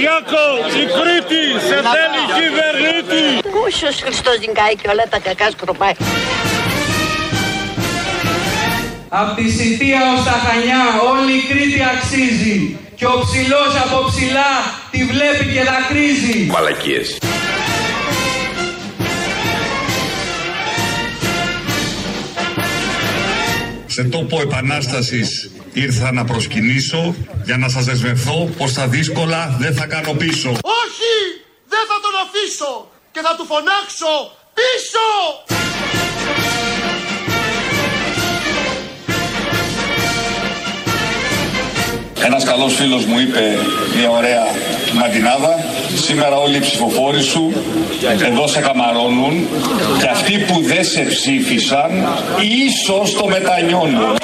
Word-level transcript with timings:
Κυριάκο, 0.00 0.46
η 0.82 0.84
Κρήτη 0.98 1.42
σε 1.68 1.76
θέλει 1.94 2.22
κυβερνήτη. 2.38 3.48
Κούσιος 3.56 3.96
Χριστός 4.04 4.38
νικάει 4.38 4.74
και 4.80 4.88
όλα 4.88 5.04
τα 5.10 5.18
κακά 5.18 5.50
σκροπάει. 5.50 5.92
Απ' 9.08 9.36
τη 9.36 9.50
Σιτία 9.50 10.00
ως 10.14 10.24
τα 10.24 10.36
Χανιά 10.44 10.82
όλη 11.12 11.32
η 11.32 11.42
Κρήτη 11.48 11.80
αξίζει 11.94 12.78
και 12.94 13.06
ο 13.06 13.16
ψηλός 13.24 13.72
από 13.84 13.98
ψηλά 14.08 14.50
τη 14.90 15.04
βλέπει 15.04 15.44
και 15.54 15.62
δακρύζει. 15.70 16.38
Μαλακίες. 16.50 17.18
Σε 23.86 24.02
τόπο 24.04 24.40
επανάστασης 24.40 25.50
ήρθα 25.72 26.12
να 26.12 26.24
προσκυνήσω 26.24 27.14
για 27.44 27.56
να 27.56 27.68
σας 27.68 27.84
δεσμευθώ 27.84 28.50
πως 28.56 28.72
τα 28.72 28.86
δύσκολα 28.86 29.56
δεν 29.58 29.74
θα 29.74 29.86
κάνω 29.86 30.12
πίσω. 30.12 30.48
Όχι, 30.48 31.14
δεν 31.68 31.84
θα 31.90 31.96
τον 32.04 32.14
αφήσω 32.24 32.90
και 33.12 33.20
θα 33.22 33.36
του 33.36 33.44
φωνάξω 33.44 34.12
πίσω. 34.54 35.06
Ένας 42.24 42.44
καλός 42.44 42.74
φίλος 42.74 43.04
μου 43.04 43.18
είπε 43.18 43.58
μια 43.96 44.10
ωραία 44.10 44.44
μαντινάδα 44.94 45.64
Σήμερα 45.94 46.36
όλοι 46.36 46.56
οι 46.56 46.60
ψηφοφόροι 46.60 47.22
σου 47.22 47.52
εδώ 48.28 48.46
σε 48.46 48.60
καμαρώνουν 48.60 49.48
Και 50.00 50.08
αυτοί 50.08 50.38
που 50.38 50.60
δεν 50.62 50.84
σε 50.84 51.00
ψήφισαν 51.00 51.90
ίσως 52.66 53.14
το 53.14 53.26
μετανιώνουν 53.26 54.16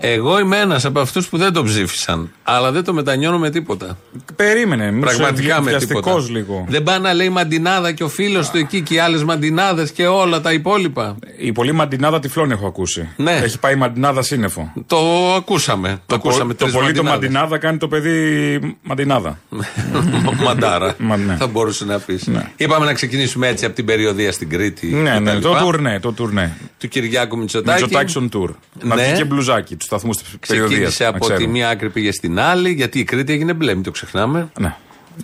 Εγώ 0.00 0.38
είμαι 0.38 0.56
ένας 0.58 0.84
από 0.84 1.00
αυτούς 1.00 1.28
που 1.28 1.36
δεν 1.36 1.52
το 1.52 1.62
ψήφισαν. 1.64 2.30
Αλλά 2.42 2.72
δεν 2.72 2.84
το 2.84 2.92
μετανιώνω 2.92 3.38
με 3.38 3.50
τίποτα. 3.50 3.98
Περίμενε. 4.36 4.90
μη 4.90 5.08
σου 5.10 5.16
Πραγματικά 5.16 5.60
με 5.62 5.70
βιαστικός 5.70 6.04
τίποτα. 6.26 6.38
λίγο. 6.38 6.64
Δεν 6.68 6.82
πάει 6.82 6.98
να 6.98 7.12
λέει 7.14 7.28
μαντινάδα 7.28 7.92
και 7.92 8.04
ο 8.04 8.08
φίλος 8.08 8.50
του 8.50 8.56
εκεί 8.58 8.80
και 8.80 8.94
οι 8.94 8.98
άλλες 8.98 9.24
μαντινάδες 9.24 9.90
και 9.90 10.06
όλα 10.06 10.40
τα 10.40 10.52
υπόλοιπα. 10.52 11.16
Η 11.38 11.52
πολύ 11.52 11.72
μαντινάδα 11.72 12.20
τυφλών 12.20 12.50
έχω 12.50 12.66
ακούσει. 12.66 13.08
Ναι. 13.16 13.32
Έχει 13.32 13.58
πάει 13.58 13.74
μαντινάδα 13.74 14.22
σύννεφο. 14.22 14.72
Το 14.86 14.98
ακούσαμε. 15.36 16.00
Το, 16.06 16.14
ακούσαμε 16.14 16.54
το 16.54 16.58
τρεις 16.64 16.72
πολύ 16.72 16.92
το 16.92 17.02
μαντινάδες. 17.02 17.20
μαντινάδα 17.30 17.58
κάνει 17.58 17.78
το 17.78 17.88
παιδί 17.88 18.76
μαντινάδα. 18.82 19.38
Μαντάρα. 20.44 20.94
Μα, 20.98 21.16
ναι. 21.16 21.36
Θα 21.38 21.46
μπορούσε 21.46 21.84
να 21.84 21.98
πεις. 21.98 22.26
Ναι. 22.26 22.50
Είπαμε 22.56 22.84
να 22.84 22.92
ξεκινήσουμε 22.92 23.48
έτσι 23.48 23.64
από 23.64 23.74
την 23.74 23.84
περιοδία 23.84 24.32
στην 24.32 24.48
Κρήτη. 24.48 24.86
ναι, 24.86 25.10
και 25.12 25.18
ναι, 25.18 25.32
τα 25.32 25.38
το 25.40 25.48
λοιπά. 25.48 25.60
τουρνέ, 25.60 26.00
το 26.00 26.12
τουρνέ. 26.12 26.56
Του 26.78 26.88
Κυριάκου 26.88 27.38
Μητσοτάκη. 27.38 27.82
Μητσοτάκη 27.82 28.12
on 28.16 28.36
tour. 28.36 28.48
Να 28.82 28.94
Ναι. 28.94 29.02
βγει 29.02 29.12
και 29.12 29.24
μπλουζάκι 29.24 29.76
του 29.76 29.86
σταθμούς 29.98 30.16
της 30.16 30.48
περιοδείας. 30.48 30.70
Ξεκίνησε 30.70 31.04
από 31.04 31.32
τη 31.32 31.46
μία 31.46 31.68
άκρη 31.68 31.90
πήγε 31.90 32.12
στην 32.12 32.40
άλλη, 32.40 32.72
γιατί 32.72 32.98
η 32.98 33.04
Κρήτη 33.04 33.32
έγινε 33.32 33.52
μπλε, 33.52 33.74
μην 33.74 33.82
το 33.82 33.90
ξεχνάμε. 33.90 34.50
Ναι. 34.60 34.74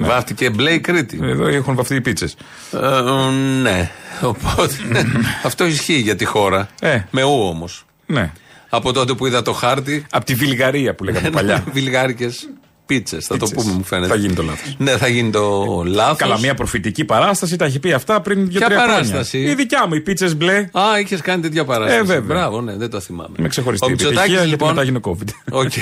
Βάφτηκε 0.01 0.51
μπλε 0.51 0.71
η 0.71 0.81
Κρήτη. 0.81 1.19
Εδώ 1.23 1.47
έχουν 1.47 1.75
βαφτεί 1.75 1.95
οι 1.95 2.01
πίτσες. 2.01 2.37
Ε, 2.73 3.31
ναι. 3.63 3.91
Οπότε 4.23 4.75
αυτό 5.49 5.67
ισχύει 5.67 5.99
για 5.99 6.17
τη 6.17 6.25
χώρα. 6.25 6.69
Ε. 6.81 7.01
Με 7.11 7.23
ου 7.23 7.49
όμως. 7.49 7.85
Ναι. 8.07 8.33
Από 8.69 8.93
τότε 8.93 9.15
που 9.15 9.27
είδα 9.27 9.43
το 9.43 9.53
χάρτη. 9.53 10.07
Από 10.11 10.25
τη 10.25 10.35
Βιλγαρία 10.35 10.95
που 10.95 11.05
λέγαμε 11.05 11.31
παλιά. 11.31 11.65
Βιλγάρικες 11.73 12.49
πίτσες, 12.87 13.27
θα 13.27 13.37
το 13.37 13.47
Πίτσες. 13.47 13.65
πούμε, 13.65 13.77
μου 13.77 13.85
φαίνεται. 13.85 14.09
Θα 14.09 14.15
γίνει 14.15 14.33
το 14.35 14.43
λάθος. 14.43 14.75
Ναι, 14.79 14.97
θα 14.97 15.09
γίνει 15.09 15.31
το 15.31 15.65
λάθος. 15.87 16.17
Καλά, 16.17 16.39
μια 16.39 16.55
προφητική 16.55 17.05
παράσταση 17.05 17.57
τα 17.57 17.65
έχει 17.65 17.79
πει 17.79 17.93
αυτά 17.93 18.21
πριν 18.21 18.49
Ποια 18.49 18.59
δύο-τρία 18.59 18.77
χρόνια. 18.79 18.95
παράσταση; 18.95 19.39
Η 19.39 19.55
δικιά 19.55 19.87
μου, 19.89 19.95
οι 19.95 20.01
πίτσες 20.01 20.37
μπλε. 20.37 20.57
Α, 20.73 20.83
είχες 21.01 21.21
κάνει 21.21 21.43
τέτοια 21.43 21.65
παράσταση. 21.65 21.99
Ε, 21.99 22.03
βέβαια. 22.03 22.37
Μπράβο, 22.37 22.61
ναι, 22.61 22.77
δεν 22.77 22.91
το 22.91 23.01
θυμάμαι. 23.01 23.35
Με 23.39 23.49
ξεχωριστή 23.49 23.87
Ο 23.87 23.89
Μητσοτάκης, 23.91 24.21
επιτυχία 24.21 24.45
γιατί 24.45 24.51
λοιπόν. 24.51 24.69
μετά 24.69 24.81
έγινε 24.83 25.01
COVID. 25.03 25.29
OK. 25.51 25.73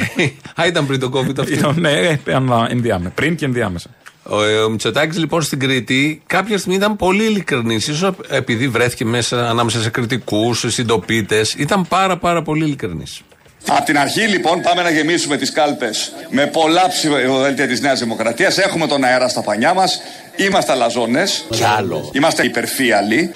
Α, 0.60 0.66
ήταν 0.66 0.86
πριν 0.86 1.00
το 1.00 1.10
COVID 1.14 1.38
αυτό. 1.38 1.52
Ήταν, 1.52 1.74
ναι, 1.78 1.90
ε, 1.90 2.18
ενδιά- 2.24 2.66
ενδιάμεσα. 2.70 3.10
Πριν 3.14 3.36
και 3.36 3.44
ενδιάμεσα. 3.44 3.90
Ο, 4.28 4.36
ο 4.64 4.68
Μητσοτάκης 4.70 5.18
λοιπόν 5.18 5.42
στην 5.42 5.58
Κρήτη 5.58 6.22
κάποια 6.26 6.58
στιγμή 6.58 6.76
ήταν 6.76 6.96
πολύ 6.96 7.24
ειλικρινής. 7.24 7.96
σω 7.96 8.16
επειδή 8.28 8.68
βρέθηκε 8.68 9.04
μέσα 9.04 9.48
ανάμεσα 9.50 9.80
σε 9.80 9.90
κριτικούς, 9.90 10.64
συντοπίτες. 10.68 11.54
Ήταν 11.54 11.86
πάρα 11.88 12.16
πάρα 12.16 12.42
πολύ 12.42 12.64
ειλικρινής. 12.64 13.20
Από 13.66 13.84
την 13.84 13.98
αρχή 13.98 14.20
λοιπόν 14.20 14.60
πάμε 14.60 14.82
να 14.82 14.90
γεμίσουμε 14.90 15.36
τις 15.36 15.52
κάλπες 15.52 16.12
με 16.28 16.46
πολλά 16.46 16.88
ψηφοδέλτια 16.88 17.66
της 17.66 17.80
Νέας 17.80 17.98
Δημοκρατίας. 17.98 18.58
Έχουμε 18.58 18.86
τον 18.86 19.04
αέρα 19.04 19.28
στα 19.28 19.42
πανιά 19.42 19.74
μας. 19.74 20.00
Είμαστε 20.36 20.72
αλαζόνες. 20.72 21.44
Κι 21.50 21.64
άλλο. 21.64 22.10
Είμαστε 22.12 22.44
υπερφύαλοι. 22.44 23.32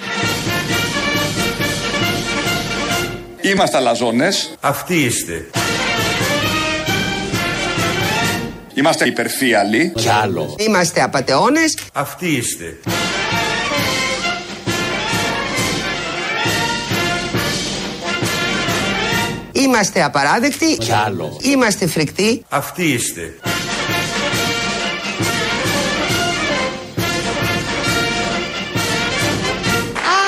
Είμαστε 3.41 3.77
αλαζόνες. 3.77 4.51
Αυτοί 4.61 4.95
είστε. 4.95 5.47
Είμαστε 8.75 9.07
υπερφύαλοι. 9.07 9.93
Κι 9.97 10.09
άλλο. 10.09 10.55
Είμαστε 10.59 11.03
απατεώνες. 11.03 11.79
Αυτοί 11.93 12.27
είστε. 12.27 12.77
Είμαστε 19.67 20.03
απαράδεκτοι. 20.03 20.77
Κι 20.77 20.93
άλλο. 20.93 21.39
Είμαστε 21.43 21.87
φρικτοί. 21.87 22.45
Αυτοί 22.49 22.85
είστε. 22.85 23.35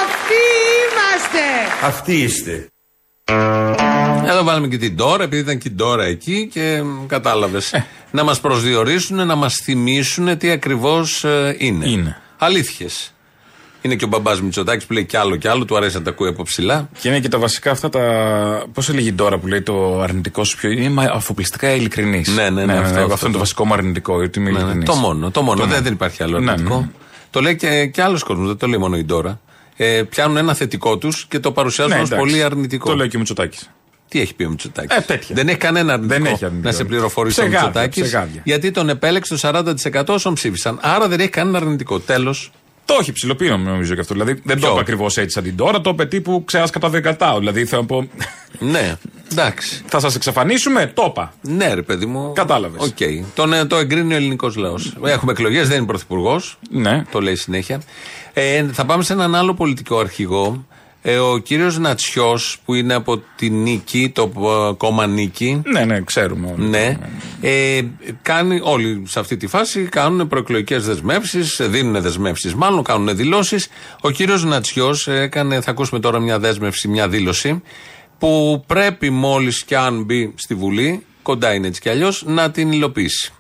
Αυτοί 0.03 0.41
είμαστε. 0.84 1.87
Αυτοί 1.87 2.22
είστε. 2.22 2.66
Εδώ 4.26 4.44
βάλουμε 4.44 4.69
και 4.69 4.76
την 4.78 4.97
Τώρα, 4.97 5.22
επειδή 5.25 5.43
ήταν 5.43 5.59
και 5.59 5.69
η 5.69 5.70
Τώρα 5.70 6.05
εκεί 6.05 6.49
και 6.53 6.82
κατάλαβες. 7.06 7.75
να 8.10 8.25
μας 8.25 8.41
προσδιορίσουν, 8.41 9.26
να 9.26 9.34
μας 9.34 9.55
θυμίσουν 9.55 10.38
τι 10.38 10.50
ακριβώς 10.50 11.25
είναι. 11.59 11.88
Είναι. 11.88 12.20
Αλήθειες. 12.38 13.12
Είναι 13.83 13.94
και 13.94 14.05
ο 14.05 14.09
μπαμπάς 14.09 14.41
Μητσοτάκης 14.43 14.84
που 14.87 14.93
λέει 14.93 15.05
κι 15.05 15.16
άλλο 15.16 15.37
κι 15.37 15.49
άλλο, 15.49 15.65
του 15.65 15.77
αρέσει 15.77 15.97
να 15.97 16.03
τα 16.03 16.11
ακούει 16.11 16.28
από 16.28 16.43
ψηλά. 16.43 16.89
Και 17.00 17.09
είναι 17.09 17.21
και 17.21 17.28
τα 17.28 17.39
βασικά 17.39 17.71
αυτά 17.71 17.89
τα. 17.89 18.00
Πώς 18.72 18.89
έλεγε 18.89 19.12
τώρα 19.12 19.39
που 19.39 19.47
λέει 19.47 19.62
το 19.62 20.00
αρνητικό 20.00 20.44
σου 20.44 20.56
πιο. 20.56 20.71
Είναι 20.71 20.89
μα- 20.89 21.11
αφοπλιστικά 21.15 21.75
ειλικρινής. 21.75 22.28
Ναι, 22.28 22.50
ναι, 22.50 22.65
ναι, 22.65 22.72
αυτό, 22.72 23.00
αυτό, 23.00 23.12
αυτό. 23.12 23.25
είναι 23.27 23.33
το 23.34 23.38
βασικό 23.41 23.65
μου 23.67 23.72
αρνητικό. 23.75 24.15
Ότι 24.15 24.38
είμαι 24.38 24.50
Ναι, 24.50 24.56
ναι, 24.56 24.62
ειλικρινής. 24.62 24.88
το 24.88 24.94
μόνο. 24.94 25.31
Το 25.31 25.43
μόνο. 25.43 25.65
δεν, 25.67 25.83
δεν 25.83 25.93
υπάρχει 25.93 26.22
άλλο 26.22 26.38
Ναι, 26.41 26.50
αρνητικό. 26.50 26.78
ναι. 26.81 26.88
Το 27.31 27.41
λέει 27.41 27.56
και, 27.56 27.87
και 27.87 28.03
άλλος 28.03 28.22
κόσμος, 28.22 28.47
δεν 28.47 28.56
το 28.56 28.67
λέει 28.67 28.78
μόνο 28.78 28.97
η 28.97 29.05
Ντόρα. 29.05 29.41
Ε, 29.77 30.03
πιάνουν 30.03 30.37
ένα 30.37 30.55
θετικό 30.55 30.99
τους 30.99 31.27
και 31.28 31.38
το 31.38 31.53
παρουσιάζουν 31.53 31.94
Ναι, 31.97 32.00
ως 32.03 32.09
εντάξει. 32.11 32.28
πολύ 32.31 32.43
αρνητικό. 32.43 32.88
Το 32.88 32.97
λέει 32.97 33.09
και 33.09 33.17
ο 33.17 33.19
Μητσοτάκης. 33.19 33.71
Τι 34.09 34.21
έχει 34.21 34.34
πει 34.34 34.44
ο 34.44 34.49
Μητσοτάκης; 34.50 34.97
Ε, 34.97 35.00
τέτοια. 35.00 35.34
Δεν 35.34 35.49
έχει 35.49 35.56
κανένα 35.56 35.93
αρνητικό, 35.93 36.22
Δεν 36.22 36.33
έχει 36.33 36.44
αρνητικό. 36.44 36.69
να 36.69 36.75
σε 36.77 36.84
πληροφορήσει 36.84 37.41
ο 37.41 37.43
Ψεγάδια, 37.43 37.67
Μητσοτάκης. 37.67 38.03
ψεγάδια. 38.03 38.41
Γιατί 38.44 38.71
τον 38.71 38.88
επέλεξε 38.88 39.37
το 39.37 39.41
40% 39.49 40.15
όσων 40.15 40.34
ψήφισαν. 40.34 40.78
Άρα 40.83 41.09
δεν 41.09 41.21
έχει 41.21 41.28
κανένα 41.28 41.59
αρνητικό. 41.59 42.00
Τέλος. 42.00 42.50
Το 42.88 42.97
έχει 43.00 43.12
ψηλοποιεί 43.12 43.50
νομίζω 43.65 43.94
και 43.94 44.00
αυτό. 44.00 44.15
Δηλαδή 44.15 44.41
δεν 44.44 44.59
Ποιο; 44.59 44.66
το 44.66 44.72
είπε 44.72 44.81
ακριβώς 44.81 45.16
έτσι 45.16 45.31
σαν 45.31 45.43
την 45.43 45.56
Ντόρα, 45.56 45.81
το 45.81 45.91
είπε 45.91 46.06
τύπου 46.06 46.44
ξέχασα 46.44 46.72
κατά 46.72 46.88
δεκατάου. 46.88 47.38
Δηλαδή 47.38 47.65
θέλω 47.65 47.81
να 47.81 47.87
πω. 47.87 48.09
ναι, 48.59 48.97
εντάξει. 49.31 49.82
θα 49.93 50.00
σας 50.00 50.15
εξαφανίσουμε, 50.15 50.91
το 50.94 51.04
είπα. 51.09 51.32
Ναι, 51.41 51.75
ρε 51.75 51.82
παιδί 51.82 52.06
μου. 52.06 52.32
Κατάλαβες. 52.32 52.82
Οκ. 52.82 53.25
Τον, 53.34 53.53
ε, 53.53 53.65
το 53.65 53.76
εγκρίνει 53.76 54.12
ο 54.12 54.16
ελληνικός 54.16 54.56
λαός. 54.56 54.97
Έχουμε 55.04 55.32
εκλογές, 55.32 55.69
δεν 55.69 55.76
είναι 55.76 55.87
πρωθυπουργός. 55.87 56.59
Ναι. 56.71 57.03
Το 57.10 57.21
λέει 57.21 57.34
συνέχεια. 57.34 57.82
Ε, 58.32 58.65
θα 58.72 58.84
πάμε 58.84 59.03
σε 59.03 59.12
έναν 59.12 59.34
άλλο 59.34 59.55
πολιτικό 59.55 59.99
αρχηγό. 59.99 60.66
Ε, 61.11 61.19
ο 61.19 61.39
κύριος 61.39 61.79
Νατσιός 61.79 62.59
που 62.65 62.75
είναι 62.75 62.95
από 62.95 63.23
τη 63.37 63.51
Νίκη, 63.51 64.11
το 64.15 64.33
ε, 64.37 64.75
κόμμα 64.77 65.07
Νίκη. 65.07 65.63
Ναι, 65.65 65.85
ναι, 65.85 66.01
ξέρουμε 66.01 66.55
όλοι. 66.57 66.69
Ναι. 66.69 66.99
Ε, 67.41 67.81
κάνει, 68.23 68.61
όλοι 68.63 69.03
σε 69.07 69.19
αυτή 69.19 69.37
τη 69.37 69.47
φάση 69.47 69.83
κάνουν 69.83 70.29
προεκλογικές 70.29 70.87
δεσμεύσεις, 70.87 71.61
δίνουν 71.63 72.03
δεσμεύσεις, 72.03 72.55
μάλλον 72.55 72.83
κάνουν 72.83 73.17
δηλώσεις. 73.17 73.69
Ο 74.01 74.11
κύριος 74.11 74.45
Νατσιός 74.45 75.09
έκανε, 75.09 75.61
θα 75.61 75.71
ακούσουμε 75.71 76.01
τώρα 76.01 76.19
μια 76.19 76.39
δέσμευση, 76.39 76.89
μια 76.89 77.09
δήλωση, 77.09 77.63
που 78.19 78.62
πρέπει 78.67 79.11
μόλις 79.11 79.65
και 79.65 79.77
αν 79.77 80.03
μπει 80.03 80.35
στη 80.37 80.55
Βουλή, 80.55 81.05
κοντά 81.23 81.55
είναι 81.55 81.67
έτσι 81.67 81.81
κι 81.81 81.88
αλλιώς, 81.88 82.23
να 82.27 82.50
την 82.50 82.73
υλοποιήσει. 82.73 83.32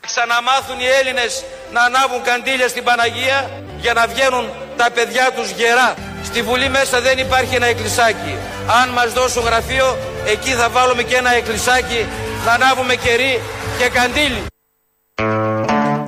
Ξαναμάθουν 0.00 0.78
οι 0.80 0.88
Έλληνες 1.00 1.44
να 1.72 1.80
ανάβουν 1.80 2.22
καντήλια 2.22 2.68
στην 2.68 2.84
Παναγία 2.84 3.64
για 3.80 3.92
να 3.92 4.06
βγαίνουν 4.06 4.44
τα 4.76 4.90
παιδιά 4.94 5.32
τους 5.36 5.50
γερά. 5.50 5.94
Στη 6.24 6.42
Βουλή 6.42 6.68
μέσα 6.68 7.00
δεν 7.00 7.18
υπάρχει 7.18 7.54
ένα 7.54 7.66
εκκλησάκι. 7.66 8.34
Αν 8.82 8.88
μας 8.88 9.12
δώσουν 9.12 9.42
γραφείο, 9.42 9.96
εκεί 10.26 10.50
θα 10.50 10.68
βάλουμε 10.68 11.02
και 11.02 11.14
ένα 11.14 11.34
εκκλησάκι 11.34 12.06
να 12.44 12.52
ανάβουμε 12.52 12.94
κερί 12.94 13.40
και 13.78 13.88
καντήλι. 13.88 14.42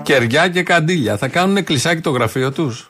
Κεριά 0.02 0.48
και 0.48 0.62
καντήλια. 0.62 1.16
Θα 1.16 1.28
κάνουν 1.28 1.64
κλεισάκι 1.64 2.00
το 2.00 2.10
γραφείο 2.10 2.52
τους. 2.52 2.88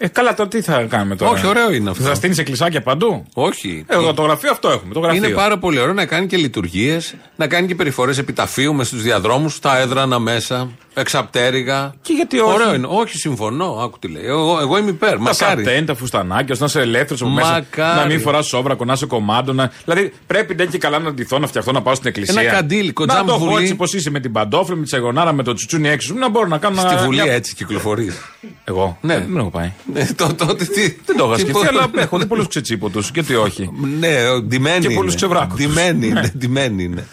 Ε, 0.00 0.08
καλά, 0.08 0.34
τώρα 0.34 0.48
τι 0.48 0.60
θα 0.60 0.82
κάνουμε 0.88 1.16
τώρα; 1.16 1.30
Όχι, 1.30 1.46
ωραίο 1.46 1.72
είναι 1.72 1.90
αυτό. 1.90 2.02
Θα 2.04 2.14
στείλεις 2.14 2.38
εκκλησάκια 2.38 2.82
παντού; 2.82 3.24
Όχι. 3.34 3.84
Ε, 3.88 4.12
το 4.12 4.22
γραφείο 4.22 4.50
αυτό 4.50 4.68
έχουμε. 4.68 4.94
Το 4.94 5.00
γραφείο. 5.00 5.24
Είναι 5.24 5.34
πάρα 5.34 5.58
πολύ 5.58 5.78
ωραίο 5.78 5.92
να 5.94 6.06
κάνει 6.06 6.26
και 6.26 6.36
λειτουργίες, 6.36 7.14
να 7.36 7.46
κάνει 7.46 7.66
και 7.66 7.74
περιφορές 7.74 8.18
επιταφείου 8.18 8.74
μες 8.74 8.86
στους 8.86 9.02
διαδρόμους, 9.02 9.58
τα 9.58 9.78
έδρανα 9.78 10.18
μέσα, 10.18 10.70
εξαπτέρυγα. 10.94 11.94
Και 12.02 12.12
γιατί 12.12 12.38
όχι; 12.38 12.52
Ωραίο 12.54 12.74
είναι. 12.74 12.86
Όχι, 12.90 13.16
συμφωνώ. 13.18 13.64
Άκου 13.82 13.98
τι 13.98 14.08
λέει. 14.08 14.22
Εγώ, 14.24 14.58
εγώ 14.60 14.78
είμαι 14.78 14.90
υπέρ. 14.90 15.10
Τα 15.12 15.18
Μακάρι. 15.18 15.64
σατέν, 15.64 15.86
τα 15.86 15.94
φουστανάκια, 15.94 16.46
ώστε 16.52 16.58
να 16.58 16.66
είσαι 16.66 16.80
ελεύθερος 16.80 17.20
από 17.22 17.30
μέσα. 17.30 17.52
Μακάρι. 17.52 17.98
Να 18.00 18.06
μην 18.06 18.20
φοράς 18.20 18.46
σόβρακο, 18.46 18.84
να 18.84 18.92
είσαι 18.92 19.06
κομμάντο. 19.06 19.52
Να... 19.52 19.72
Δηλαδή 19.84 20.12
πρέπει 20.26 20.54
να 20.54 20.64
και 20.64 20.78
καλά 20.78 20.98
να 20.98 21.12
ντυθώ, 21.12 21.38
να 21.38 21.46
φτιαχτώ, 21.46 21.72
να 21.72 21.82
πάω 21.82 21.94
στην 21.94 22.08
εκκλησία. 22.08 22.40
Ένα 22.42 22.50
καντήλι, 22.50 22.92
κοντζάμ 22.92 23.18
Να 23.18 23.24
το 23.24 23.32
έχω 23.34 23.44
βουλή. 23.44 23.62
έτσι 23.62 23.74
πώ 23.74 23.84
είσαι 23.92 24.10
με 24.10 24.20
την 24.20 24.32
παντόφλη, 24.32 24.76
με 24.76 24.82
τη 24.82 24.88
σεγονάρα, 24.88 25.32
με 25.32 25.42
το 25.42 25.52
τσουτσούνι 25.52 25.88
έξω. 25.88 26.14
Να 26.14 26.28
μπορώ 26.28 26.46
να 26.46 26.58
κάνω. 26.58 26.76
Στη 26.80 26.86
ένα- 26.92 27.04
Βουλή 27.04 27.22
μια- 27.22 27.32
έτσι 27.32 27.54
κυκλοφορείς. 27.54 28.16
Εγώ; 28.64 28.98
Ναι. 29.00 29.14
Ε, 29.14 29.18
Δεν 29.18 29.36
έχω 29.36 29.50
πάει. 29.50 29.72
Το, 30.16 30.34
τότε 30.34 30.64
τι. 30.64 30.80
Δεν 31.04 31.16
το 31.16 31.24
έχω 31.24 31.34
τι 31.34 31.40
σκεφτεί, 31.40 31.52
πο- 31.52 31.68
αλλά 31.68 31.90
έχω 31.94 32.18
δει 32.18 32.26
πολλούς 32.26 32.48
ξετσίποτου. 32.48 33.02
Γιατί 33.14 33.34
όχι. 33.34 33.70
Ναι, 33.98 34.40
ντυμένοι. 34.40 34.86
Και 34.86 34.94
πολλούς 34.94 35.12
είναι. 35.12 35.14
ξεβράκωτους. 35.14 35.66
Ντυμένοι 35.66 36.06
είναι. 36.06 36.32
ντυμένοι 36.38 36.82
είναι. 36.84 37.06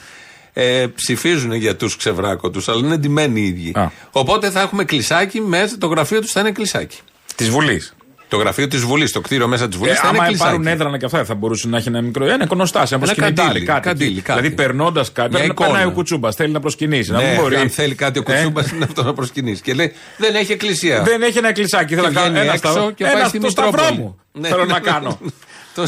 Ε, 0.54 0.86
ψηφίζουν 0.96 1.54
για 1.54 1.76
τους 1.76 1.96
ξεβράκωτους, 1.96 2.68
αλλά 2.70 2.86
είναι 2.86 2.98
ντυμένοι 2.98 3.42
οι 3.42 3.46
ίδιοι. 3.48 3.72
Α. 3.76 3.92
Οπότε 4.12 4.50
θα 4.50 4.62
έχουμε 4.62 4.84
κλεισάκι 4.84 5.42
μέσα, 5.42 5.78
το 5.78 5.88
γραφείο 5.88 6.22
τους 6.22 6.32
θα 6.32 6.40
είναι 6.40 6.52
κλεισάκι. 6.52 6.98
Της 7.36 7.50
Βουλής. 7.50 7.96
Το 8.28 8.38
γραφείο 8.38 8.68
της 8.68 8.82
Βουλής, 8.82 9.12
το 9.12 9.22
κτίριο 9.22 9.48
μέσα 9.48 9.68
της 9.68 9.78
Βουλής 9.78 9.94
Ε, 9.94 9.98
θα 9.98 10.08
είναι 10.08 10.18
άμα 10.18 10.28
κλεισάκι. 10.28 10.50
πάρουν 10.50 10.68
έδρανα 10.68 10.98
και 10.98 11.06
αυτά, 11.06 11.26
θα 11.26 11.36
μπορούσε 11.36 11.68
να 11.68 11.78
έχει 11.78 11.88
ένα 11.88 12.02
μικρό. 12.02 12.26
Ένα 12.26 12.44
εικονοστάσιο, 12.44 12.96
ένα 12.98 13.06
προσκυνητάρι. 13.06 13.48
καντήλι, 13.48 13.66
Κάτι. 13.66 13.82
καντήλι, 13.88 14.12
εκεί. 14.12 14.22
κάτι. 14.22 14.40
Δηλαδή 14.40 14.56
περνώντας 14.56 15.12
κάτι. 15.12 15.30
Μια 15.30 15.38
Περνά, 15.38 15.54
εικόνα. 15.54 15.70
περνάει 15.70 15.88
ο 15.88 15.92
κουτσούμπας, 15.92 16.36
θέλει 16.36 16.52
να 16.52 16.60
προσκυνήσει. 16.60 17.12
να 17.12 17.18
Ναι, 17.22 17.28
μην 17.32 17.42
μπορεί. 17.42 17.56
αν 17.56 17.70
θέλει 17.70 17.96
κάτι 17.96 18.20
ο 18.20 18.24
Ε, 18.28 18.32
κουτσούμπας 18.32 18.72
είναι 18.72 18.84
αυτό 18.84 19.04
να 19.04 19.14
προσκυνήσει. 19.14 19.62
Και 19.62 19.74
λέει 19.74 19.94
δεν 20.18 20.36
έχει 20.36 20.52
εκκλησία. 20.52 21.02
Δεν 21.02 21.22
έχει 21.22 21.38
ένα 21.38 21.52
κλεισάκι. 21.52 21.96
Θέλω 21.96 22.10
να 22.10 22.20
βγαίνει 22.20 22.26
κάνω 22.26 22.40
ένα 22.40 22.54
έξω 22.54 22.72
σταυρό. 22.72 22.92
και 22.92 23.04
πάει 23.04 23.14
Ένα 23.14 23.28
στη 23.28 23.38
στο 23.40 23.50
σταυρό 23.50 23.72
Μητρόπολη. 23.72 24.00
μου. 24.00 24.20
Ναι. 24.32 24.48
Θέλω 24.48 24.66
να 24.66 24.80
κάνω. 24.80 25.20
το, 25.76 25.88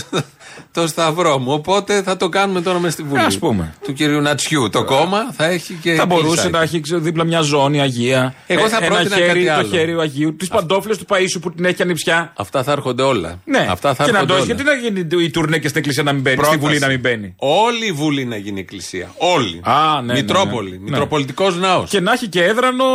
το 0.72 0.88
σταυρό 0.88 1.38
μου. 1.39 1.51
Οπότε 1.51 2.01
θα 2.01 2.18
το 2.18 2.30
κάνουμε 2.30 2.62
τώρα 2.62 2.80
μες 2.80 2.94
στη 2.94 3.04
Βουλή. 3.04 3.22
Ας 3.22 3.38
πούμε. 3.38 3.74
Του 3.84 3.94
κυρίου 3.94 4.22
Νατσιού. 4.22 4.69
Το 4.69 4.84
κόμμα 4.86 5.31
θα 5.34 5.45
έχει 5.45 5.74
και. 5.81 5.94
Θα 5.94 6.06
μπορούσε 6.06 6.28
κλεισάκι. 6.30 6.51
να 6.51 6.62
έχει 6.62 6.80
ξέρω, 6.80 7.00
δίπλα 7.00 7.24
μια 7.24 7.42
ζώνη 7.42 7.81
Αγία. 7.81 8.34
Εγώ 8.48 8.68
θα 8.69 8.78
Ε, 8.81 8.86
ένα 8.86 8.95
πρότεινα 8.95 9.16
χέρι, 9.16 9.28
κάτι 9.28 9.45
Το 9.45 9.51
άλλο. 9.54 9.68
χέρι 9.68 9.94
του 9.94 10.01
Αγίου. 10.01 10.36
Τις 10.36 10.48
παντόφλες 10.48 10.98
του 10.98 11.06
Παίσου 11.06 11.39
που 11.39 11.51
την 11.54 11.66
έχει 11.66 11.81
ανιψιά. 11.81 12.34
Αυτά 12.38 12.63
θα 12.63 12.72
έρχονται 12.72 13.04
όλα. 13.04 13.39
Ναι, 13.45 13.68
Αυτά 13.69 13.94
θα 13.95 14.06
και 14.06 14.12
να 14.12 14.18
έρχονται 14.18 14.34
το 14.34 14.44
όλα. 14.44 14.54
γιατί 14.54 14.63
να 14.63 14.74
γίνει 14.74 15.24
η 15.25 15.30
τουρνέ 15.30 15.57
και 15.57 15.68
στην 15.68 15.80
εκκλησία 15.80 16.04
να 16.04 16.13
μην 16.13 16.22
μπαίνει, 16.22 16.36
στη 16.36 16.45
Πρόταση. 16.45 16.66
Βουλή 16.68 16.80
να 16.80 16.88
μην 16.88 17.00
μπαίνει; 17.00 17.34
Όλη 17.38 17.86
η 17.88 17.92
Βουλή 17.92 18.25
να 18.25 18.36
γίνει 18.38 18.60
εκκλησία. 18.60 19.12
Όλη. 19.18 19.60
Α, 19.63 20.01
ναι, 20.01 20.13
ναι, 20.13 20.19
Μητρόπολη. 20.19 20.72
ναι. 20.72 20.78
Μητροπολιτικός 20.89 21.57
ναός. 21.57 21.89
Και 21.89 22.00
να 22.00 22.12
έχει 22.12 22.28
και 22.28 22.44
έδρανο 22.44 22.86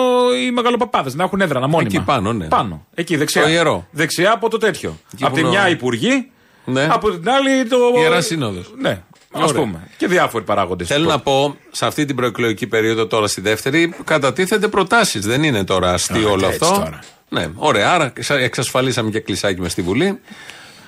οι 0.46 0.50
μεγαλοπαπάδες, 0.50 1.14
να 1.14 1.24
έχουν 1.24 1.40
έδρανα 1.40 1.66
μόνιμα. 1.68 1.90
Εκεί 1.94 2.04
πάνω, 2.04 2.32
ναι. 2.32 2.46
Πάνω. 2.46 2.86
Εκεί 2.94 3.16
δεξιά. 3.16 3.42
Το 3.42 3.48
ιερό. 3.48 3.86
Δεξιά 3.90 4.32
από 4.32 4.48
το 4.50 4.58
τέτοιο. 4.58 4.96
Εκεί 5.14 5.24
από 5.24 5.32
που 5.32 5.38
τη 5.38 5.46
είναι 5.46 5.50
μια 5.56 5.66
ο- 5.66 5.70
υπουργή, 5.70 6.30
Ναι. 6.64 6.88
από 6.90 7.10
την 7.10 7.28
άλλη 7.30 7.66
το. 7.68 7.76
Ιεράς 8.00 8.26
Σύνοδος. 8.26 8.72
Ναι, 8.80 9.02
ας 9.32 9.50
Ωραία. 9.50 9.62
πούμε. 9.62 9.88
Και 9.96 10.06
διάφοροι 10.06 10.44
παράγοντες. 10.44 10.86
Θέλω 10.88 11.08
να 11.08 11.18
πω, 11.20 11.56
σε 11.70 11.86
αυτή 11.86 12.04
την 12.04 12.16
προεκλογική 12.16 12.66
περίοδο, 12.66 13.06
τώρα 13.06 13.26
στη 13.26 13.40
δεύτερη, 13.40 13.94
κατατίθενται 14.04 14.68
προτάσεις. 14.68 15.26
Δεν 15.26 15.42
είναι 15.42 15.64
τώρα 15.64 15.92
αστείο 15.92 16.28
Α, 16.28 16.32
όλο 16.32 16.46
έτσι 16.46 16.58
αυτό. 16.62 16.74
τώρα. 16.76 16.98
Ναι, 17.28 17.46
ωραία. 17.54 17.92
Άρα 17.92 18.12
εξα- 18.16 18.38
εξασφαλίσαμε 18.38 19.10
και 19.10 19.20
κλεισάκι 19.20 19.60
με 19.60 19.68
στη 19.68 19.82
Βουλή. 19.82 20.18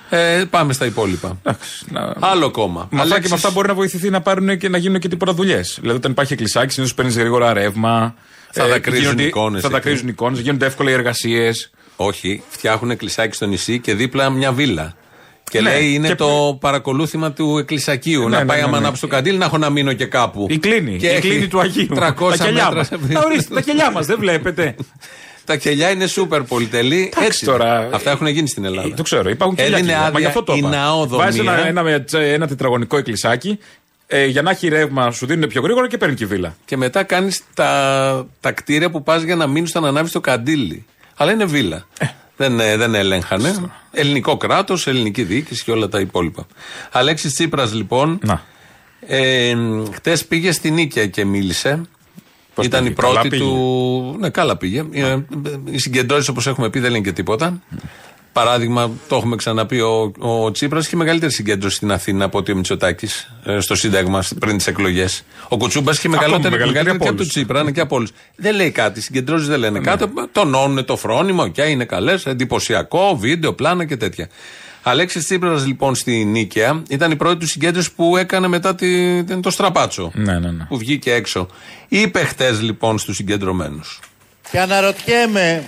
Ε, 0.09 0.43
πάμε 0.49 0.73
στα 0.73 0.85
υπόλοιπα. 0.85 1.37
Να... 1.89 2.13
Άλλο 2.19 2.51
κόμμα. 2.51 2.79
Με 2.79 2.85
αυτά 3.01 3.03
και 3.03 3.11
Αλέξης- 3.11 3.29
με 3.29 3.35
αυτά 3.35 3.49
μπορεί 3.51 3.67
να 3.67 3.73
βοηθηθεί 3.73 4.09
να 4.09 4.21
πάρουν 4.21 4.57
και 4.57 4.69
να 4.69 4.77
γίνουν 4.77 4.99
και 4.99 5.07
τίποτα 5.07 5.33
δουλειέ. 5.33 5.61
Δηλαδή, 5.79 5.97
όταν 5.97 6.11
υπάρχει 6.11 6.35
κλεισάκι, 6.35 6.73
συνήθως 6.73 6.95
παίρνεις 6.95 7.17
γρήγορα 7.17 7.53
ρεύμα. 7.53 8.15
Θα 8.51 8.67
δακρύζουν 8.67 9.01
γίνονται- 9.01 9.25
εικόνες 9.27 9.61
Θα 9.61 9.67
εκεί. 9.67 9.75
δακρύζουν 9.75 10.07
εικόνες, 10.07 10.39
γίνονται 10.39 10.65
εύκολα 10.65 10.89
οι 10.89 10.93
εργασίες. 10.93 11.69
Όχι, 11.95 12.43
φτιάχνουν 12.49 12.97
κλεισάκι 12.97 13.35
στο 13.35 13.45
νησί 13.45 13.79
και 13.79 13.93
δίπλα 13.93 14.29
μια 14.29 14.51
βίλα. 14.51 14.95
Και 15.51 15.61
Ναι, 15.61 15.69
λέει 15.69 15.93
είναι 15.93 16.07
και 16.07 16.15
το 16.15 16.57
παρακολούθημα 16.61 17.31
του 17.31 17.57
εκκλησακίου. 17.57 18.21
Ναι, 18.23 18.29
να 18.29 18.39
ναι, 18.39 18.45
πάει 18.45 18.57
ναι, 18.57 18.63
άμα 18.63 18.71
ναι. 18.71 18.77
ανάψει 18.85 19.01
το 19.01 19.07
καντήλι 19.07 19.37
να 19.37 19.45
έχω 19.45 19.57
να 19.57 19.69
μείνω 19.69 19.93
και 19.93 20.05
κάπου. 20.05 20.45
Η 20.49 20.57
κλίνη. 20.57 20.97
Και 20.97 21.07
η 21.07 21.09
έχει 21.09 21.19
κλίνη 21.27 21.47
του 21.47 21.59
Αγίου. 21.59 21.87
300 21.95 22.37
τα 22.37 22.43
κελιά 22.45 22.71
μέτρα. 22.71 22.97
μας. 23.01 23.23
Ορίστε, 23.25 23.53
τα 23.53 23.61
κελιά 23.61 23.91
μας, 23.91 24.05
δεν 24.05 24.17
βλέπετε. 24.19 24.75
Τα 25.45 25.55
κελιά 25.55 25.89
είναι 25.89 26.07
σούπερ 26.07 26.41
πολυτελή. 26.43 27.13
Έτσι. 27.25 27.45
τώρα. 27.45 27.89
Αυτά 27.93 28.11
έχουν 28.11 28.27
γίνει 28.27 28.47
στην 28.47 28.65
Ελλάδα. 28.65 28.87
Ε, 28.87 28.91
Το 28.95 29.03
ξέρω, 29.03 29.29
υπάρχουν 29.29 29.57
και 29.57 29.63
Έδινε 29.63 29.79
κελιά. 29.79 29.97
Μα 29.99 30.05
άδεια 30.05 30.19
γι' 30.19 30.25
αυτό 30.25 30.43
το 30.43 30.53
η 30.53 30.57
είπα. 30.57 30.69
ναόδομία. 30.69 31.25
Βάζεις 31.25 31.39
ένα, 31.39 31.67
ένα, 31.67 31.83
με 31.83 31.99
τσε- 31.99 32.33
ένα 32.33 32.47
τετραγωνικό 32.47 32.97
εκκλησάκι. 32.97 33.59
Ε, 34.07 34.25
για 34.25 34.41
να 34.41 34.51
έχει 34.51 34.67
ρεύμα, 34.67 35.11
σου 35.11 35.25
δίνουν 35.25 35.49
πιο 35.49 35.61
γρήγορα 35.61 35.87
και 35.87 35.97
παίρνει 35.97 36.15
και 36.15 36.25
βίλα. 36.25 36.55
Και 36.65 36.77
μετά 36.77 37.03
κάνεις 37.03 37.41
τα, 37.53 38.27
τα 38.39 38.51
κτίρια 38.51 38.89
που 38.89 39.03
πας 39.03 39.21
για 39.21 39.35
να 39.35 39.47
μείνεις 39.47 39.69
στο 39.69 39.79
να 39.79 39.87
ανάβεις 39.87 40.11
το 40.11 40.19
καντήλι. 40.21 40.85
Αλλά 41.15 41.31
είναι 41.31 41.45
βίλα. 41.45 41.85
Δεν, 41.99 42.07
ε, 42.07 42.11
δεν 42.77 42.95
έλεγχανε. 42.95 43.55
Ελληνικό 43.91 44.37
κράτος, 44.37 44.87
ελληνική 44.87 45.23
διοίκηση 45.23 45.63
και 45.63 45.71
όλα 45.71 45.87
τα 45.87 45.99
υπόλοιπα. 45.99 46.45
Αλέξης 46.91 47.33
Τσίπρας 47.33 47.73
λοιπόν. 47.73 48.19
Να. 48.23 48.41
Ε, 49.07 49.55
Χτες 49.93 50.25
πήγε 50.25 50.51
στην 50.51 50.73
Νίκαια 50.73 51.07
και 51.07 51.25
μίλησε. 51.25 51.81
Πώς 52.53 52.65
Ήταν 52.65 52.79
πήγε, 52.79 52.91
η 52.91 52.95
πρώτη 52.95 53.13
καλά 53.15 53.27
πήγε; 53.27 53.43
του. 53.43 54.15
Ναι, 54.19 54.29
καλά 54.29 54.57
πήγε. 54.57 54.85
Ε, 54.91 55.17
Οι 55.69 55.77
συγκεντρώσεις, 55.77 56.27
όπως 56.27 56.47
έχουμε 56.47 56.69
πει, 56.69 56.79
δεν 56.79 56.91
λένε 56.91 57.03
και 57.03 57.11
τίποτα. 57.11 57.61
Παράδειγμα, 58.35 58.91
το 59.07 59.15
έχουμε 59.15 59.35
ξαναπεί, 59.35 59.79
ο, 59.79 60.11
ο 60.19 60.51
Τσίπρας 60.51 60.85
είχε 60.85 60.95
μεγαλύτερη 60.95 61.31
συγκέντρωση 61.31 61.75
στην 61.75 61.91
Αθήνα 61.91 62.25
από 62.25 62.37
ότι 62.37 62.51
ο 62.51 62.55
Μητσοτάκης 62.55 63.31
στο 63.59 63.75
Σύνταγμα 63.75 64.23
πριν 64.39 64.57
τις 64.57 64.67
εκλογές. 64.67 65.23
Ο 65.47 65.57
Κουτσούμπας 65.57 65.97
είχε 65.97 66.07
Ακόμα 66.07 66.21
μεγαλύτερη, 66.21 66.53
μεγαλύτερη 66.53 66.85
μεγαλύτερη 66.85 66.95
από 66.95 67.03
και 67.03 67.09
από 67.09 67.17
τον 67.17 67.25
όλους. 67.25 67.33
Τσίπρα, 67.33 67.63
ναι, 67.63 67.71
και 67.71 67.79
από 67.81 67.95
όλους. 67.95 68.09
Δεν 68.35 68.55
λέει 68.55 68.71
κάτι, 68.71 68.99
οι 68.99 69.01
συγκεντρώσει 69.01 69.45
δεν 69.45 69.59
λένε 69.59 69.79
κάτι. 69.79 70.05
Τονώνουν 70.31 70.85
το 70.85 70.97
φρόνημα, 70.97 71.49
και 71.49 71.61
είναι 71.61 71.85
καλές, 71.85 72.25
εντυπωσιακό, 72.25 73.15
βίντεο, 73.17 73.53
πλάνα 73.53 73.85
και 73.85 73.97
τέτοια. 73.97 74.29
Αλέξης 74.83 75.23
Τσίπρας 75.23 75.65
λοιπόν 75.65 75.95
στη 75.95 76.25
Νίκαια 76.25 76.83
ήταν 76.89 77.11
η 77.11 77.15
πρώτη 77.15 77.37
του 77.37 77.47
συγκέντρωση 77.47 77.93
που 77.95 78.17
έκανε 78.17 78.47
μετά 78.47 78.75
τη, 78.75 79.23
την- 79.23 79.41
το 79.41 79.49
στραπάτσο. 79.49 80.11
Ναι, 80.13 80.39
ναι, 80.39 80.51
ναι. 80.51 80.63
Που 80.65 80.77
βγήκε 80.77 81.13
έξω. 81.13 81.47
Είπε 81.87 82.19
χτες 82.23 82.61
λοιπόν 82.61 82.97
στους 82.99 83.15
συγκεντρωμένους. 83.15 83.99
Και 84.51 84.59
αναρωτιέμαι 84.59 85.63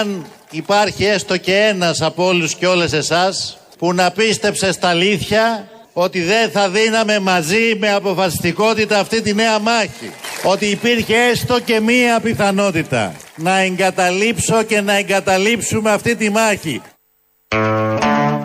αν 0.00 0.24
υπάρχει 0.50 1.04
έστω 1.04 1.36
και 1.36 1.54
ένας 1.56 2.00
από 2.00 2.26
όλους 2.26 2.54
και 2.54 2.66
όλες 2.66 2.92
εσάς 2.92 3.58
που 3.78 3.94
να 3.94 4.10
πίστεψε 4.10 4.72
στα 4.72 4.88
αλήθεια 4.88 5.68
ότι 5.92 6.22
δεν 6.22 6.50
θα 6.50 6.68
δίναμε 6.68 7.18
μαζί 7.18 7.76
με 7.78 7.92
αποφασιστικότητα 7.92 8.98
αυτή 8.98 9.22
τη 9.22 9.34
νέα 9.34 9.58
μάχη. 9.58 10.10
Ότι 10.42 10.66
υπήρχε 10.66 11.16
έστω 11.16 11.60
και 11.60 11.80
μία 11.80 12.20
πιθανότητα 12.20 13.14
να 13.36 13.58
εγκαταλείψω 13.58 14.62
και 14.62 14.80
να 14.80 14.96
εγκαταλείψουμε 14.96 15.90
αυτή 15.90 16.16
τη 16.16 16.30
μάχη. 16.30 16.82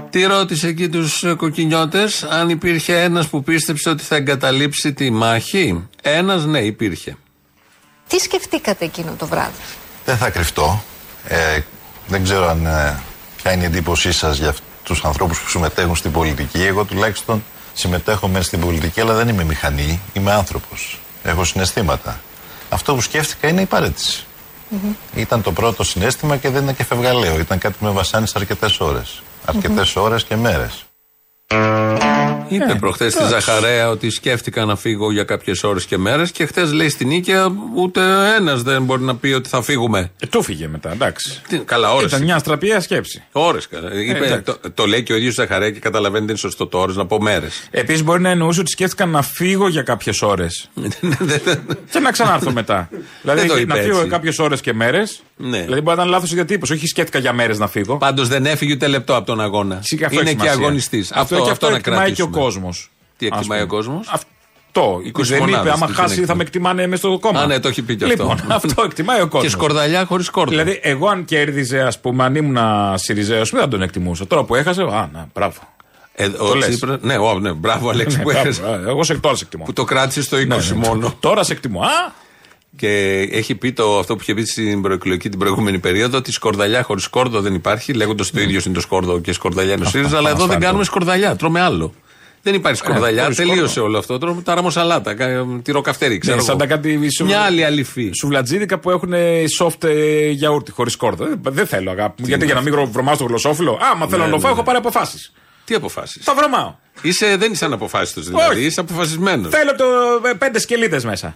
Τι 0.10 0.24
ρώτησε 0.24 0.68
εκεί 0.68 0.90
τους 0.90 1.24
κοκκινιώτες, 1.38 2.24
αν 2.24 2.50
υπήρχε 2.50 3.01
ένας 3.01 3.28
που 3.28 3.44
πίστεψε 3.44 3.90
ότι 3.90 4.04
θα 4.04 4.16
εγκαταλείψει 4.16 4.94
τη 4.94 5.10
μάχη; 5.10 5.88
Ένας, 6.01 6.46
ναι, 6.46 6.60
υπήρχε. 6.60 7.18
Τι 8.08 8.18
σκεφτήκατε 8.19 8.86
εκείνο 8.86 9.16
το 9.18 9.28
βράδυ; 9.28 9.62
Δεν 10.06 10.18
θα 10.18 10.30
κρυφτώ. 10.30 10.84
Ε, 11.28 11.60
δεν 12.07 12.24
ξέρω 12.24 12.50
αν, 12.50 12.66
ε, 12.66 13.00
ποια 13.36 13.52
είναι 13.52 13.63
η 13.63 13.66
εντύπωσή 13.66 14.12
σας 14.12 14.38
για 14.38 14.54
τους 14.84 15.06
ανθρώπους 15.06 15.40
που 15.40 15.50
συμμετέχουν 15.50 15.96
στην 15.96 16.12
πολιτική. 16.12 16.63
Εγώ 16.63 16.84
τουλάχιστον 16.84 17.44
συμμετέχω 17.74 18.28
μεν 18.28 18.44
στην 18.44 18.60
πολιτική, 18.60 19.01
αλλά 19.01 19.13
δεν 19.13 19.27
είμαι 19.27 19.44
μηχανή. 19.44 20.01
Είμαι 20.13 20.32
άνθρωπος. 20.32 21.00
Έχω 21.24 21.44
συναισθήματα. 21.44 22.20
Αυτό 22.70 22.96
που 22.96 23.01
σκέφτηκα 23.01 23.48
είναι 23.48 23.62
η 23.62 23.65
παρέτηση. 23.65 24.25
Ήταν 25.15 25.41
το 25.41 25.51
πρώτο 25.51 25.84
συνέστημα 25.84 26.38
και 26.38 26.50
δεν 26.50 26.62
είναι 26.62 26.74
και 26.74 26.84
φευγαλαίο. 26.84 27.39
Ήταν 27.39 27.58
κάτι 27.58 27.75
που 27.80 27.86
με 27.86 27.91
βασάνισε 27.91 28.34
αρκετές 28.38 28.80
ώρες. 28.80 29.22
Αρκετές 29.46 29.96
ώρες 29.96 30.24
και 30.24 30.36
μέρες. 30.36 30.86
Είπε 32.48 32.72
Ε, 32.72 32.75
προχθές 32.80 33.14
στη 33.14 33.24
εντάξει. 33.24 33.46
Ζαχαρέα 33.46 33.90
ότι 33.90 34.10
σκέφτηκα 34.10 34.66
να 34.66 34.75
φύγω 34.75 35.12
για 35.12 35.24
κάποιες 35.24 35.64
ώρες 35.64 35.86
και 35.86 35.98
μέρες 35.98 36.32
και 36.32 36.46
χθες 36.46 36.72
λέει 36.72 36.90
στην 36.90 37.08
Νίκαια 37.08 37.48
ούτε 37.75 38.02
ένας 38.38 38.62
δεν 38.62 38.84
μπορεί 38.84 39.02
να 39.02 39.16
πει 39.16 39.28
ότι 39.28 39.50
θα 39.50 39.62
φύγουμε. 39.62 40.12
Ε, 40.20 40.28
το 40.28 40.42
φύγε 40.42 40.68
μετά, 40.68 40.92
εντάξει. 40.92 41.42
Τι, 41.48 41.58
καλά, 41.58 41.94
ώρες. 41.94 42.12
Ήταν 42.12 42.24
μια 42.24 42.36
αστραπία 42.36 42.80
σκέψη. 42.80 43.24
Ώρες. 43.32 43.68
Είπε, 44.08 44.25
εντάξει. 44.25 44.42
το, 44.42 44.58
το 44.74 44.86
λέει 44.86 45.04
και 45.04 45.14
ο 45.14 45.16
ίδιος 45.16 45.34
Ζαχαρέα 45.34 45.72
και 45.72 45.80
καταλαβαίνει 45.80 46.24
ότι 46.24 46.32
είναι 46.32 46.40
σωστό 46.40 46.68
το 46.68 46.80
ώρες 46.80 46.96
να 46.96 47.06
πω 47.06 47.22
μέρες. 47.22 47.68
Επίσης, 47.72 48.04
μπορεί 48.04 48.22
να 48.22 48.30
εννοούσε 48.30 48.60
ότι 48.60 48.70
σκέφτηκα 48.70 49.06
να 49.06 49.22
φύγω 49.22 49.68
για 49.68 49.82
κάποιες 49.82 50.22
ώρες. 50.22 50.70
και 51.92 52.00
να 52.00 52.12
ξανάρθω 52.12 52.52
μετά. 52.52 52.90
Δεν 53.22 53.36
το 53.36 53.42
δηλαδή, 53.42 53.62
είπε 53.62 53.74
να 53.74 53.80
φύγω 53.80 53.90
έτσι. 53.96 54.08
για 54.08 54.18
κάποιες 54.18 54.40
ώρες 54.40 54.62
και 54.62 54.74
μέρες. 54.74 55.22
Ναι. 55.38 55.62
Δηλαδή, 55.62 55.82
μπορεί 55.82 55.86
να 55.86 55.94
ήταν 55.94 56.08
λάθος 56.08 56.32
η 56.32 56.36
διατύπωση. 56.36 56.74
Όχι 56.74 56.88
σκέφτηκα 56.88 57.20
για 57.20 57.34
μέρες 57.34 57.58
να 57.60 57.68
φύγω. 57.68 57.98
Πάντως 57.98 58.27
δεν 58.27 58.46
έφυγε 58.46 58.74
ούτε 58.74 58.88
λεπτό 58.88 59.15
από 59.15 59.25
τον 59.25 59.42
αγώνα. 59.42 59.75
Φυσικά 59.75 60.06
αυτό 60.06 60.20
είναι 60.20 60.30
έχει 60.30 60.38
και 60.39 60.44
σημασία. 60.44 60.63
αγωνιστής. 60.65 61.12
Αυτό, 61.12 61.22
Αυτό, 61.22 61.36
και 61.36 61.42
αυτό, 61.42 61.51
αυτό 61.51 61.70
να 61.70 61.75
εκτιμάει 61.75 62.12
και 62.12 62.22
ο 62.22 62.27
κρατήσουμε. 62.27 62.44
κόσμος. 62.46 62.92
Τι 63.18 63.25
εκτιμάει 63.25 63.62
ο 63.62 63.68
κόσμος; 63.68 64.08
Αυτό. 64.12 65.00
20 65.04 65.12
δεν 65.27 65.38
είπε, 65.38 65.46
μονάδες 65.50 65.74
άμα 65.74 65.86
τους 65.88 65.96
χάσει 65.96 66.18
είναι 66.18 66.25
θα 66.25 66.36
με 66.36 66.42
εκτιμάνε 66.44 66.88
μέσα 66.88 67.08
στο 67.08 67.20
κόμμα. 67.20 67.39
Α, 67.39 67.46
ναι, 67.48 67.60
το 67.60 67.68
έχει 67.68 67.82
πει 67.82 67.96
και 67.96 68.06
αυτό. 68.06 68.24
λοιπόν, 68.24 68.51
αυτό. 68.51 68.84
εκτιμάει 68.84 69.18
ο 69.22 69.24
κόσμος. 69.27 69.44
Και 69.44 69.50
σκορδαλιά 69.50 70.06
χωρίς 70.06 70.30
κόρδο. 70.30 70.50
Δηλαδή, 70.51 70.80
εγώ 70.84 71.08
αν 71.08 71.25
κέρδιζε, 71.25 71.82
ας 71.82 72.00
πούμε, 72.00 72.24
αν 72.24 72.36
ήμουν 72.36 72.58
Σιριζέο, 72.98 73.44
δεν 73.46 73.60
θα 73.60 73.68
τον 73.68 73.82
εκτιμούσα. 73.82 74.27
Τώρα 74.27 74.44
που 74.44 74.56
έχασε, 74.56 74.82
α, 74.82 75.10
να, 75.13 75.27
μπράβο. 75.34 75.60
Ε, 76.15 76.25
ο 76.25 76.56
λες. 76.56 76.68
Τσίπρας- 76.68 77.01
ναι, 77.01 77.18
ο, 77.18 77.39
ναι, 77.39 77.51
μπράβο 77.51 77.89
Αλέξη 77.89 78.18
Ναι, 78.18 78.24
που 78.24 78.30
μπράβο, 78.32 78.48
έχασε. 78.48 78.65
α, 78.68 78.89
Εγώ 78.89 79.04
σε, 79.04 79.13
τώρα 79.15 79.36
σε 79.36 79.44
εκτιμώ. 79.44 79.63
Που 79.63 79.74
το 79.74 79.84
κράτησε 79.84 80.22
στο 80.22 80.38
20 80.38 80.48
Ναι, 80.48 80.56
ναι. 80.56 80.88
μόνο. 80.88 81.13
Τώρα 81.20 81.44
σε 81.44 81.51
εκτιμώ. 81.51 81.82
Α, 81.82 82.12
Και 82.75 83.20
έχει 83.32 83.55
πει 83.55 83.74
το, 83.74 84.00
αυτό 84.00 84.15
που 84.15 84.22
είχε 84.22 84.34
πει 84.34 84.44
στην 84.46 84.82
προεκλογική 84.82 85.29
την 85.29 85.39
προηγούμενη 85.39 85.79
περίοδο 85.79 86.17
ότι 86.17 86.32
σκορδαλιά 86.32 86.84
χωρίς 86.84 87.03
σκόρδο 87.03 87.41
δεν 87.41 87.53
υπάρχει, 87.53 87.94
λέγοντας 87.94 88.32
το 88.32 88.41
ίδιο 88.41 88.62
είναι 88.65 88.74
το 88.75 88.82
σκόρδο 88.82 89.20
και 89.20 89.32
σκορδαλιά 89.34 89.74
είναι 89.74 89.86
ο 89.86 89.89
ΣΥΡΙΖΑ, 89.89 90.17
αλλά 90.17 90.29
εδώ 90.29 90.38
δεν 90.38 90.38
Πανασφάλτο. 90.38 90.65
κάνουμε 90.65 90.84
σκορδαλιά, 90.84 91.36
τρώμε 91.36 91.62
άλλο. 91.62 91.94
Δεν 92.41 92.53
υπάρχει 92.53 92.77
σκορδαλιά, 92.77 93.22
χωρίς 93.22 93.38
τελείωσε 93.38 93.60
σκόρδο. 93.67 93.84
όλο 93.84 93.98
αυτό. 93.98 94.17
Τρώμε 94.17 94.41
τα 94.41 94.55
ραμοσαλάτα, 94.55 95.13
κα- 95.13 95.46
τυροκαυτέρι, 95.63 96.17
ξέρω 96.17 96.36
Ναι, 96.36 96.41
σαν 96.41 96.50
εγώ. 96.60 96.60
τα 96.60 96.75
κάτι 96.75 97.10
σου- 97.12 97.25
Μια 97.25 97.39
άλλη 97.39 97.63
αληφή. 97.65 98.12
Σουβλατζίδικα 98.20 98.79
που 98.79 98.89
έχουν 98.91 99.13
soft 99.60 99.84
ε, 99.84 100.29
γιαούρτι 100.29 100.72
χωρίς 100.72 100.96
κόρδο. 100.96 101.25
Δεν, 101.25 101.39
δεν 101.50 101.67
θέλω, 101.67 101.91
αγάπη 101.91 102.22
μου. 102.22 102.27
Γιατί 102.27 102.46
για 102.46 102.53
να 102.53 102.62
μην 102.62 102.74
γρο- 102.74 102.91
βρωμάω 102.91 103.15
στο 103.15 103.24
γλωσσόφυλλο. 103.25 103.79
Άμα 103.94 104.08
θέλω 104.08 104.17
Ναι, 104.17 104.24
να 104.25 104.29
το 104.29 104.36
ναι, 104.36 104.41
φάω, 104.41 104.51
ναι. 104.51 104.55
έχω 104.58 104.65
πάρει 104.65 104.77
αποφάσεις. 104.77 105.32
Τι 105.65 105.74
αποφάσεις; 105.75 106.24
Τα 106.24 106.36
βρωμάω. 106.36 106.75
Είσαι, 107.01 107.36
δεν 107.36 107.51
είσαι 107.51 107.65
αναποφάσιστος 107.65 108.27
δηλαδή, 108.27 108.55
Όχι. 108.55 108.65
είσαι 108.65 108.79
αποφασισμένος. 108.79 109.53
Θέλω 109.53 109.75
το 109.75 109.86
ε, 110.29 110.34
πέντε 110.34 110.60
σκελίδες 110.60 111.05
μέσα. 111.05 111.34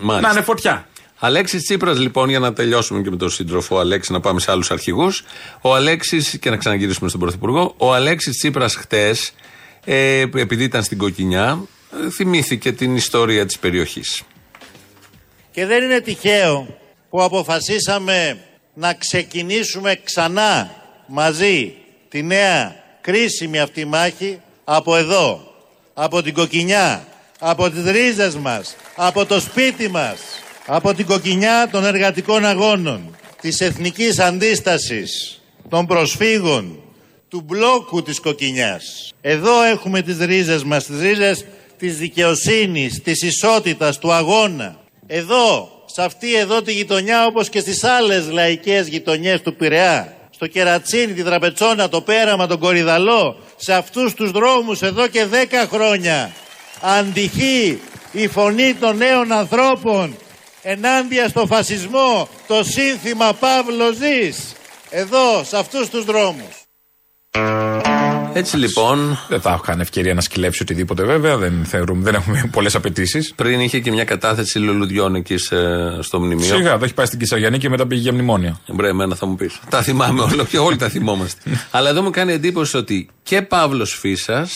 Να 0.00 0.30
είναι 0.30 0.42
φωτιά. 0.42 0.88
Αλέξης 1.18 1.62
Τσίπρας, 1.62 1.98
λοιπόν, 1.98 2.28
για 2.28 2.38
να 2.38 2.52
τελειώσουμε 2.52 3.02
και 3.02 3.10
με 3.10 3.16
τον 3.16 3.30
σύντροφο 3.30 3.78
Αλέξη, 3.78 4.12
να 4.12 4.20
πάμε 4.20 4.40
σε 4.40 4.50
άλλους 4.50 4.70
αρχηγούς. 4.70 5.24
Ο 5.60 5.74
Αλέξης, 5.74 6.38
και 6.40 6.50
να 6.50 6.56
ξαναγυρίσουμε 6.56 7.08
στον 7.08 7.20
Πρωθυπουργό, 7.20 7.74
ο 7.76 7.94
Αλέξης 7.94 8.36
Τσίπρας 8.36 8.74
χτες, 8.74 9.32
ε, 9.84 10.20
επειδή 10.20 10.64
ήταν 10.64 10.82
στην 10.82 10.98
Κοκκινιά, 10.98 11.64
ε, 12.06 12.10
θυμήθηκε 12.10 12.72
την 12.72 12.96
ιστορία 12.96 13.46
της 13.46 13.58
περιοχής. 13.58 14.22
Και 15.50 15.66
δεν 15.66 15.82
είναι 15.82 16.00
τυχαίο 16.00 16.78
που 17.10 17.22
αποφασίσαμε 17.22 18.38
να 18.74 18.94
ξεκινήσουμε 18.94 20.00
ξανά 20.04 20.70
μαζί 21.06 21.74
τη 22.08 22.22
νέα 22.22 22.83
κρίσιμη 23.04 23.58
αυτή 23.60 23.84
μάχη 23.84 24.40
από 24.64 24.96
εδώ, 24.96 25.54
από 25.94 26.22
την 26.22 26.34
Κοκκινιά, 26.34 27.06
από 27.38 27.70
τις 27.70 27.90
ρίζες 27.90 28.34
μας, 28.34 28.76
από 28.96 29.26
το 29.26 29.40
σπίτι 29.40 29.88
μας, 29.88 30.18
από 30.66 30.94
την 30.94 31.06
Κοκκινιά 31.06 31.68
των 31.70 31.84
εργατικών 31.84 32.44
αγώνων, 32.44 33.16
της 33.40 33.60
εθνικής 33.60 34.18
αντίστασης, 34.18 35.40
των 35.68 35.86
προσφύγων, 35.86 36.78
του 37.28 37.40
μπλόκου 37.40 38.02
της 38.02 38.20
Κοκκινιάς. 38.20 39.12
Εδώ 39.20 39.62
έχουμε 39.62 40.02
τις 40.02 40.18
ρίζες 40.18 40.64
μας, 40.64 40.84
τις 40.84 41.00
ρίζες 41.00 41.44
της 41.78 41.96
δικαιοσύνης, 41.98 43.02
της 43.02 43.22
ισότητας, 43.22 43.98
του 43.98 44.12
αγώνα. 44.12 44.76
Εδώ, 45.06 45.68
σε 45.86 46.02
αυτή 46.02 46.34
εδώ 46.34 46.62
τη 46.62 46.72
γειτονιά 46.72 47.26
όπως 47.26 47.48
και 47.48 47.60
στις 47.60 47.84
άλλες 47.84 48.30
λαϊκές 48.30 48.88
γειτονιές 48.88 49.40
του 49.40 49.56
Πειραιά, 49.56 50.16
στο 50.44 50.52
Κερατσίνι, 50.52 51.12
τη 51.12 51.22
Δραπετσόνα, 51.22 51.88
το 51.88 52.00
Πέραμα, 52.00 52.46
τον 52.46 52.58
Κορυδαλό, 52.58 53.36
σε 53.56 53.74
αυτούς 53.74 54.14
τους 54.14 54.30
δρόμους 54.30 54.82
εδώ 54.82 55.06
και 55.08 55.24
δέκα 55.24 55.66
χρόνια. 55.66 56.32
Αντυχεί 56.80 57.80
η 58.12 58.28
φωνή 58.28 58.74
των 58.74 58.96
νέων 58.96 59.32
ανθρώπων 59.32 60.16
ενάντια 60.62 61.28
στο 61.28 61.46
φασισμό, 61.46 62.28
το 62.46 62.64
σύνθημα 62.64 63.32
Παύλο 63.32 63.92
Ζής. 63.92 64.52
Εδώ, 64.90 65.44
σε 65.44 65.56
αυτούς 65.56 65.88
τους 65.88 66.04
δρόμους. 66.04 66.64
Έτσι 68.34 68.56
λοιπόν, 68.56 69.18
Δεν 69.28 69.40
θα 69.40 69.50
έχω 69.50 69.60
καν 69.62 69.80
ευκαιρία 69.80 70.14
να 70.14 70.20
σκυλέψει 70.20 70.62
οτιδήποτε 70.62 71.04
βέβαια. 71.04 71.36
Δεν, 71.36 71.64
θεωρούμε, 71.64 72.02
δεν 72.02 72.14
έχουμε 72.14 72.48
πολλές 72.52 72.74
απαιτήσεις. 72.74 73.32
πριν 73.36 73.60
είχε 73.60 73.80
και 73.80 73.90
μια 73.90 74.04
κατάθεση 74.04 74.58
λουλουδιών 74.58 75.14
εκεί 75.14 75.36
σε- 75.36 76.02
στο 76.02 76.20
μνημείο. 76.20 76.44
Σιγά, 76.56 76.78
το 76.78 76.84
έχει 76.84 76.94
πάει 76.94 77.06
στην 77.06 77.18
Κυσαγιανή 77.18 77.58
και 77.58 77.68
μετά 77.68 77.86
πήγε 77.86 78.00
για 78.00 78.12
μνημόνιο. 78.12 78.60
Μπρε, 78.66 78.88
εμένα 78.88 79.14
θα 79.14 79.26
μου 79.26 79.34
πεις. 79.34 79.60
Τα 79.68 79.82
θυμάμαι 79.82 80.20
όλα 80.22 80.44
και 80.44 80.58
όλοι 80.58 80.76
τα 80.76 80.88
θυμόμαστε. 80.88 81.40
Αλλά 81.70 81.88
εδώ 81.88 82.02
μου 82.02 82.10
κάνει 82.10 82.32
εντύπωση 82.32 82.76
ότι 82.76 83.08
και 83.22 83.42
Παύλος 83.42 83.94
Φίσα 83.94 84.48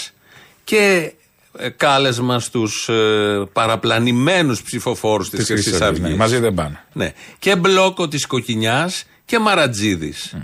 και 0.64 1.12
ε, 1.58 1.68
κάλεσμα 1.68 2.40
στους 2.40 2.88
ε, 2.88 3.48
παραπλανημένους 3.52 4.62
ψηφοφόρους 4.62 5.30
της 5.30 5.38
Της 5.38 5.46
Χρυσής 5.48 5.64
Χρυσής 5.64 5.82
Αυγής, 5.86 5.98
Αυγής. 6.00 6.16
ναι. 6.16 6.22
Μαζί 6.22 6.38
δεν 6.38 6.54
πάνε. 6.54 6.84
Ναι. 6.92 7.12
Και 7.38 7.56
μπλόκο 7.56 8.08
της 8.08 8.26
Κοκκινιάς 8.26 9.04
και 9.24 9.38
Μαρατζίδης. 9.38 10.34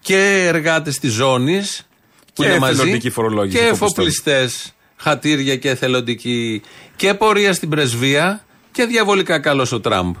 Και 0.00 0.44
εργάτες 0.46 0.98
της 0.98 1.12
ζώνης 1.12 1.86
που 2.34 2.42
Και 2.42 2.48
είναι 2.48 2.58
μαζί. 2.58 2.72
εθελοντική 2.80 3.10
φορολόγηση, 3.10 3.56
Και 3.56 3.64
εφοπλιστών. 3.64 4.04
εφοπλιστές, 4.06 4.72
χατήρια 4.96 5.56
και 5.56 5.68
εθελοντικοί. 5.68 6.62
Και 6.96 7.14
πορεία 7.14 7.52
στην 7.52 7.68
πρεσβεία 7.68 8.44
και 8.72 8.84
διαβολικά 8.84 9.38
καλός 9.38 9.72
ο 9.72 9.80
Τραμπ. 9.80 10.14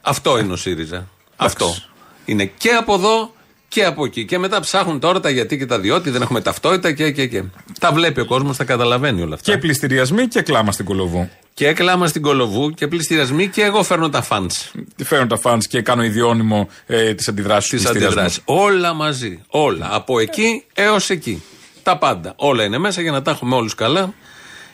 Αυτό 0.00 0.38
είναι 0.38 0.52
ο 0.52 0.56
ΣΥΡΙΖΑ. 0.56 1.08
Αυτό. 1.36 1.74
Είναι 2.24 2.44
και 2.44 2.70
από 2.70 2.94
εδώ 2.94 3.34
και 3.68 3.84
από 3.84 4.04
εκεί. 4.04 4.24
Και 4.24 4.38
μετά 4.38 4.60
ψάχνουν 4.60 5.00
τώρα 5.00 5.20
τα 5.20 5.30
γιατί 5.30 5.58
και 5.58 5.66
τα 5.66 5.78
διότι, 5.78 6.10
δεν 6.10 6.22
έχουμε 6.22 6.40
ταυτότητα 6.40 6.92
και, 6.92 7.10
και, 7.10 7.26
και. 7.26 7.42
Τα 7.80 7.92
βλέπει 7.92 8.20
ο 8.20 8.26
κόσμος, 8.26 8.56
τα 8.56 8.64
καταλαβαίνει 8.64 9.22
όλα 9.22 9.34
αυτά. 9.34 9.52
Και 9.52 9.58
πληστηριασμοί 9.58 10.28
και 10.28 10.42
κλάμα 10.42 10.72
στην 10.72 10.84
Κολοβού. 10.84 11.30
Και 11.54 11.72
κλάμα 11.72 12.06
στην 12.06 12.22
Κολοβού 12.22 12.70
και 12.70 12.88
πληστηριασμοί 12.88 13.48
και 13.48 13.62
εγώ 13.62 13.82
φέρνω 13.82 14.08
τα 14.08 14.22
φαντ. 14.22 14.50
Φέρνω 15.04 15.26
τα 15.26 15.38
φαντ 15.38 15.62
και 15.68 15.82
κάνω 15.82 16.02
ιδιώνυμο 16.04 16.68
ε, 16.86 17.14
τις 17.14 17.28
αντιδράσεις 17.28 17.70
του. 17.70 17.76
Τι 17.76 17.88
αντιδράσεις. 17.88 18.40
Όλα 18.44 18.92
μαζί. 18.92 19.42
Όλα. 19.48 19.88
Από 19.90 20.18
εκεί 20.18 20.64
έως 20.74 21.10
εκεί. 21.10 21.42
Τα 21.82 21.98
πάντα. 21.98 22.32
Όλα 22.36 22.64
είναι 22.64 22.78
μέσα 22.78 23.00
για 23.00 23.10
να 23.10 23.22
τα 23.22 23.30
έχουμε 23.30 23.54
όλους 23.54 23.74
καλά 23.74 24.14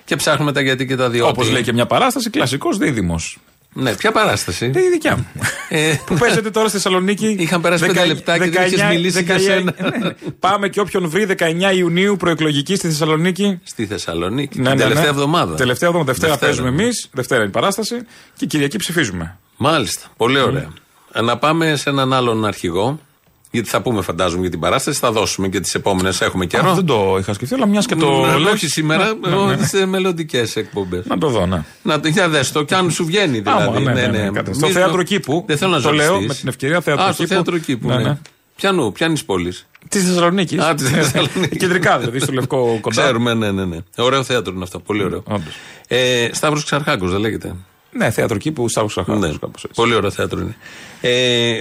και 0.05 0.17
ψάχνουμε 0.17 0.53
τα 0.53 0.61
γιατί 0.61 0.87
και 0.87 0.97
τα 0.97 1.11
διότι. 1.11 1.31
Όπως 1.31 1.51
λέει 1.51 1.63
και 1.63 1.73
μια 1.73 1.87
παράσταση, 1.87 2.31
κλασικός 2.31 2.79
δίδυμος. 2.79 3.39
Ναι, 3.73 3.95
ποια 3.95 4.13
παράσταση; 4.13 4.67
Είναι 4.67 4.81
η 4.81 4.89
δικιά 4.91 5.17
μου. 5.17 5.27
Ε, 5.69 5.95
που 6.07 6.15
παίζεται 6.15 6.51
τώρα 6.51 6.69
στη 6.69 6.77
Θεσσαλονίκη. 6.77 7.37
Είχαν 7.39 7.61
περάσει 7.61 7.87
πέντε 7.87 8.05
λεπτά 8.07 8.39
και 8.39 8.51
δεν 8.51 8.67
είχες 8.67 8.83
μιλήσει 8.83 9.23
για 9.23 9.39
σένα. 9.39 9.75
ναι, 9.81 9.97
ναι. 9.99 10.11
Πάμε 10.39 10.69
και 10.69 10.81
όποιον 10.81 11.09
βρει 11.09 11.27
19 11.39 11.77
Ιουνίου 11.77 12.17
προεκλογική 12.17 12.77
στη 12.77 12.87
Θεσσαλονίκη. 12.89 13.61
Στη 13.65 13.87
Θεσσαλονίκη. 13.87 14.61
Ναι, 14.61 14.69
την 14.69 14.73
ναι, 14.77 14.83
τελευταία 14.83 15.05
ναι. 15.05 15.11
εβδομάδα. 15.11 15.55
Τελευταία 15.55 15.89
εβδομάδα. 15.89 16.13
Δευτέρα, 16.13 16.37
Δευτέρα. 16.37 16.53
παίζουμε 16.61 16.83
εμείς. 16.83 17.09
Δευτέρα 17.13 17.41
είναι 17.41 17.49
η 17.51 17.53
παράσταση. 17.53 17.97
Και 18.37 18.47
Κυριακή 18.47 18.77
ψηφίζουμε. 18.79 19.39
Μάλιστα. 19.57 20.07
Πολύ 20.17 20.41
ωραία. 20.41 20.69
Ε, 21.13 21.21
Να 21.21 21.39
πάμε 21.39 21.77
σε 21.77 21.91
έναν 21.91 22.13
άλλον 22.13 22.47
αρχηγό. 22.47 22.99
Γιατί 23.51 23.69
θα 23.69 23.83
πούμε, 23.83 24.03
φαντάζομαι, 24.03 24.41
για 24.41 24.51
την 24.51 24.61
παράσταση. 24.61 24.99
Θα 24.99 25.13
δώσουμε 25.13 25.49
και 25.49 25.61
τις 25.61 25.75
επόμενες. 25.75 26.21
Έχουμε 26.21 26.47
καιρό. 26.47 26.71
Α, 26.71 26.75
δεν 26.75 26.85
το 26.85 27.17
είχα 27.19 27.33
σκεφτεί, 27.33 27.55
αλλά 27.55 27.67
μιας 27.67 27.87
και 27.87 27.95
το. 27.95 28.27
Ναι, 28.27 28.37
λες, 28.39 28.53
όχι 28.53 28.67
σήμερα, 28.69 29.05
ναι, 29.21 29.29
ναι, 29.37 29.55
ναι. 29.57 29.67
σε 29.67 29.87
μελλοντικές 29.87 30.57
εκπομπές. 30.57 31.05
Να 31.07 31.19
το 31.19 31.29
δω, 31.29 31.47
ναι. 31.47 31.65
Να 31.83 32.01
το 32.01 32.09
για 32.09 32.29
δες 32.29 32.53
το, 32.53 32.63
κι 32.63 32.75
αν 32.75 32.91
σου 32.91 33.05
βγαίνει 33.05 33.41
δηλαδή. 33.41 33.63
Άμα, 33.63 33.81
ναι, 33.81 33.93
ναι, 33.93 34.07
ναι, 34.07 34.31
κατά- 34.31 34.53
στο 34.55 34.67
Μη- 34.67 34.73
θέατρο 34.73 35.03
κήπου. 35.03 35.45
Δεν 35.47 35.57
θέλω 35.59 35.71
να 35.71 35.81
Το 35.81 35.93
λέω 35.93 36.07
ζαλιστείς. 36.07 36.29
με 36.29 36.35
την 36.35 36.49
ευκαιρία, 36.49 36.81
θέατρο 36.81 37.05
Α, 37.05 37.13
στο 37.13 37.23
κήπου. 37.23 37.35
θέατρο 37.35 37.59
κήπου. 37.59 37.89
Ναι, 37.89 37.97
Ναι, 37.97 38.03
ναι. 38.03 38.19
Πιανού, 38.57 38.93
πιάνεις 38.93 39.25
πόλη. 39.25 39.53
Της 39.89 40.05
Θεσσαλονίκης. 40.05 40.59
Α, 40.63 40.75
της 40.75 40.89
Θεσσαλονίκης. 40.91 41.59
Κεντρικά 41.63 41.99
δηλαδή, 41.99 42.19
στο 42.19 42.33
λευκό 42.33 42.79
κοντά. 42.81 43.03
Ξέρουμε, 43.03 43.35
ναι, 43.35 43.51
ναι, 43.51 43.65
ναι. 43.65 43.77
Ωραίο 43.97 44.23
θέατρο 44.23 44.53
είναι 44.55 44.63
αυτό, 44.63 44.79
πολύ 44.79 45.05
ωραίο. 45.05 45.23
Όντως. 45.27 45.55
Ε, 45.89 46.29
Σταύρος 46.33 46.65
Ξαρχάκος, 46.65 47.11
δεν 47.11 47.21
λέγεται. 47.21 47.55
Ναι, 47.93 48.11
θέατρο 48.11 48.37
κήπου, 48.39 48.69
Σταύρος 48.69 48.93
Ξαρχάκος. 48.93 49.29
Ναι. 49.29 49.71
Πολύ 49.75 49.95
ωραίο 49.95 50.11
θέατρο 50.11 50.41
είναι. 50.41 50.57
Ε, 51.01 51.11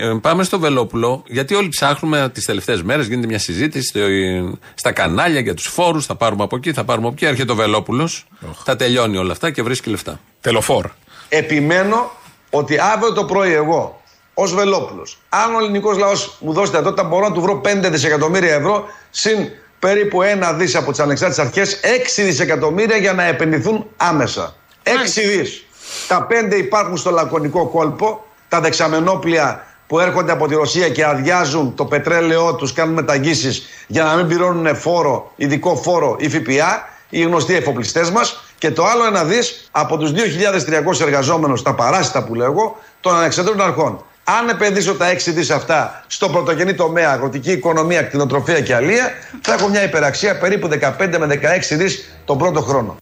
ε, 0.09 0.17
πάμε 0.21 0.43
στο 0.43 0.59
Βελόπουλο, 0.59 1.23
γιατί 1.27 1.53
όλοι 1.55 1.67
ψάχνουμε 1.69 2.29
τις 2.33 2.45
τελευταίες 2.45 2.81
μέρες. 2.83 3.07
Γίνεται 3.07 3.27
μια 3.27 3.39
συζήτηση 3.39 3.87
στο- 3.87 4.57
στα 4.73 4.91
κανάλια 4.91 5.39
για 5.39 5.53
τους 5.53 5.67
φόρους. 5.67 6.05
Θα 6.05 6.15
πάρουμε 6.15 6.43
από 6.43 6.55
εκεί, 6.55 6.73
θα 6.73 6.83
πάρουμε 6.83 7.05
από 7.07 7.15
εκεί. 7.15 7.25
Έρχεται 7.25 7.51
ο 7.51 7.55
Βελόπουλος, 7.55 8.25
θα 8.63 8.75
τελειώνει 8.75 9.17
όλα 9.17 9.31
αυτά 9.31 9.51
και 9.51 9.63
βρίσκει 9.63 9.89
λεφτά. 9.89 10.19
Τελοφόρ. 10.41 10.85
Επιμένω 11.29 12.11
ότι 12.49 12.77
αύριο 12.79 13.13
το 13.13 13.23
πρωί 13.25 13.53
εγώ, 13.53 14.01
ως 14.33 14.53
Βελόπουλος, 14.53 15.17
αν 15.29 15.55
ο 15.55 15.59
ελληνικός 15.59 15.97
λαός 15.97 16.37
μου 16.39 16.53
δώσει 16.53 16.71
δυνατότητα, 16.71 17.03
μπορώ 17.03 17.27
να 17.27 17.33
του 17.33 17.41
βρω 17.41 17.55
5 17.61 17.89
δισεκατομμύρια 17.89 18.53
ευρώ 18.53 18.85
συν 19.09 19.49
περίπου 19.79 20.21
ένα 20.21 20.53
δις 20.53 20.75
από 20.75 20.91
τις 20.91 20.99
ανεξάρτητε 20.99 21.41
αρχές, 21.41 21.79
6 21.83 22.23
δισεκατομμύρια 22.23 22.97
για 22.97 23.13
να 23.13 23.23
επενδυθούν 23.23 23.85
άμεσα. 23.97 24.55
6 24.83 25.21
δις. 25.21 25.63
Τα 26.07 26.23
5 26.29 26.55
υπάρχουν 26.57 26.97
στο 26.97 27.09
λακωνικό 27.11 27.67
κόλπο, 27.67 28.25
τα 28.49 28.59
δεξαμενόπλια 28.59 29.63
που 29.87 29.99
έρχονται 29.99 30.31
από 30.31 30.47
τη 30.47 30.55
Ρωσία 30.55 30.89
και 30.89 31.05
αδειάζουν 31.05 31.75
το 31.75 31.85
πετρέλαιό 31.85 32.55
τους, 32.55 32.73
κάνουν 32.73 32.93
μεταγγίσεις 32.93 33.63
για 33.87 34.03
να 34.03 34.15
μην 34.15 34.27
πληρώνουν 34.27 34.75
φόρο, 34.75 35.31
ειδικό 35.35 35.75
φόρο 35.75 36.15
ή 36.19 36.29
ΦΠΑ, 36.29 36.89
οι 37.09 37.21
γνωστοί 37.21 37.55
εφοπλιστές 37.55 38.11
μας. 38.11 38.43
Και 38.57 38.71
το 38.71 38.85
άλλο 38.85 39.05
ένα 39.05 39.23
δις 39.23 39.69
από 39.71 39.97
τους 39.97 40.11
2.300 40.11 41.01
εργαζόμενους, 41.01 41.61
τα 41.61 41.73
παράσιτα 41.73 42.23
που 42.23 42.35
λέω 42.35 42.45
εγώ, 42.45 42.77
των 43.01 43.15
ανεξαρτήτων 43.15 43.61
αρχών. 43.61 44.03
Αν 44.23 44.49
επενδύσω 44.49 44.95
τα 44.95 45.07
6 45.07 45.31
δις 45.31 45.49
αυτά 45.49 46.03
στο 46.07 46.29
πρωτογενή 46.29 46.73
τομέα, 46.73 47.11
αγροτική 47.11 47.51
οικονομία, 47.51 48.01
κτηνοτροφία 48.01 48.61
και 48.61 48.75
αλεία, 48.75 49.11
θα 49.41 49.53
έχω 49.53 49.67
μια 49.67 49.83
υπεραξία 49.83 50.37
περίπου 50.37 50.67
15 50.67 51.17
με 51.19 51.39
16 51.71 51.75
δις 51.75 52.21
τον 52.25 52.37
πρώτο 52.37 52.61
χρόνο. 52.61 52.97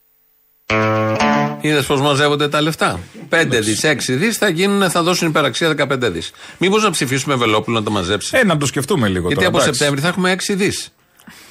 Είδες 1.67 1.85
πώς 1.85 2.01
μαζεύονται 2.01 2.47
τα 2.49 2.61
λεφτά; 2.61 2.99
5 3.29 3.59
δις, 3.61 3.83
6 3.83 4.13
δις 4.15 4.37
θα, 4.37 4.49
γίνουν, 4.49 4.89
θα 4.89 5.03
δώσουν 5.03 5.27
υπεραξία 5.27 5.69
15 5.77 6.11
δις. 6.11 6.31
Μήπως 6.57 6.83
να 6.83 6.89
ψηφίσουμε 6.91 7.35
Βελόπουλο 7.35 7.77
να 7.77 7.83
το 7.83 7.91
μαζέψει; 7.91 8.37
Ε, 8.37 8.43
να 8.45 8.57
το 8.57 8.65
σκεφτούμε 8.65 9.07
λίγο 9.07 9.27
Γιατί 9.27 9.35
τώρα. 9.35 9.47
από 9.47 9.57
εντάξει. 9.57 9.73
Σεπτέμβρη 9.77 10.01
θα 10.01 10.07
έχουμε 10.07 10.31
6 10.31 10.53
δις. 10.55 10.89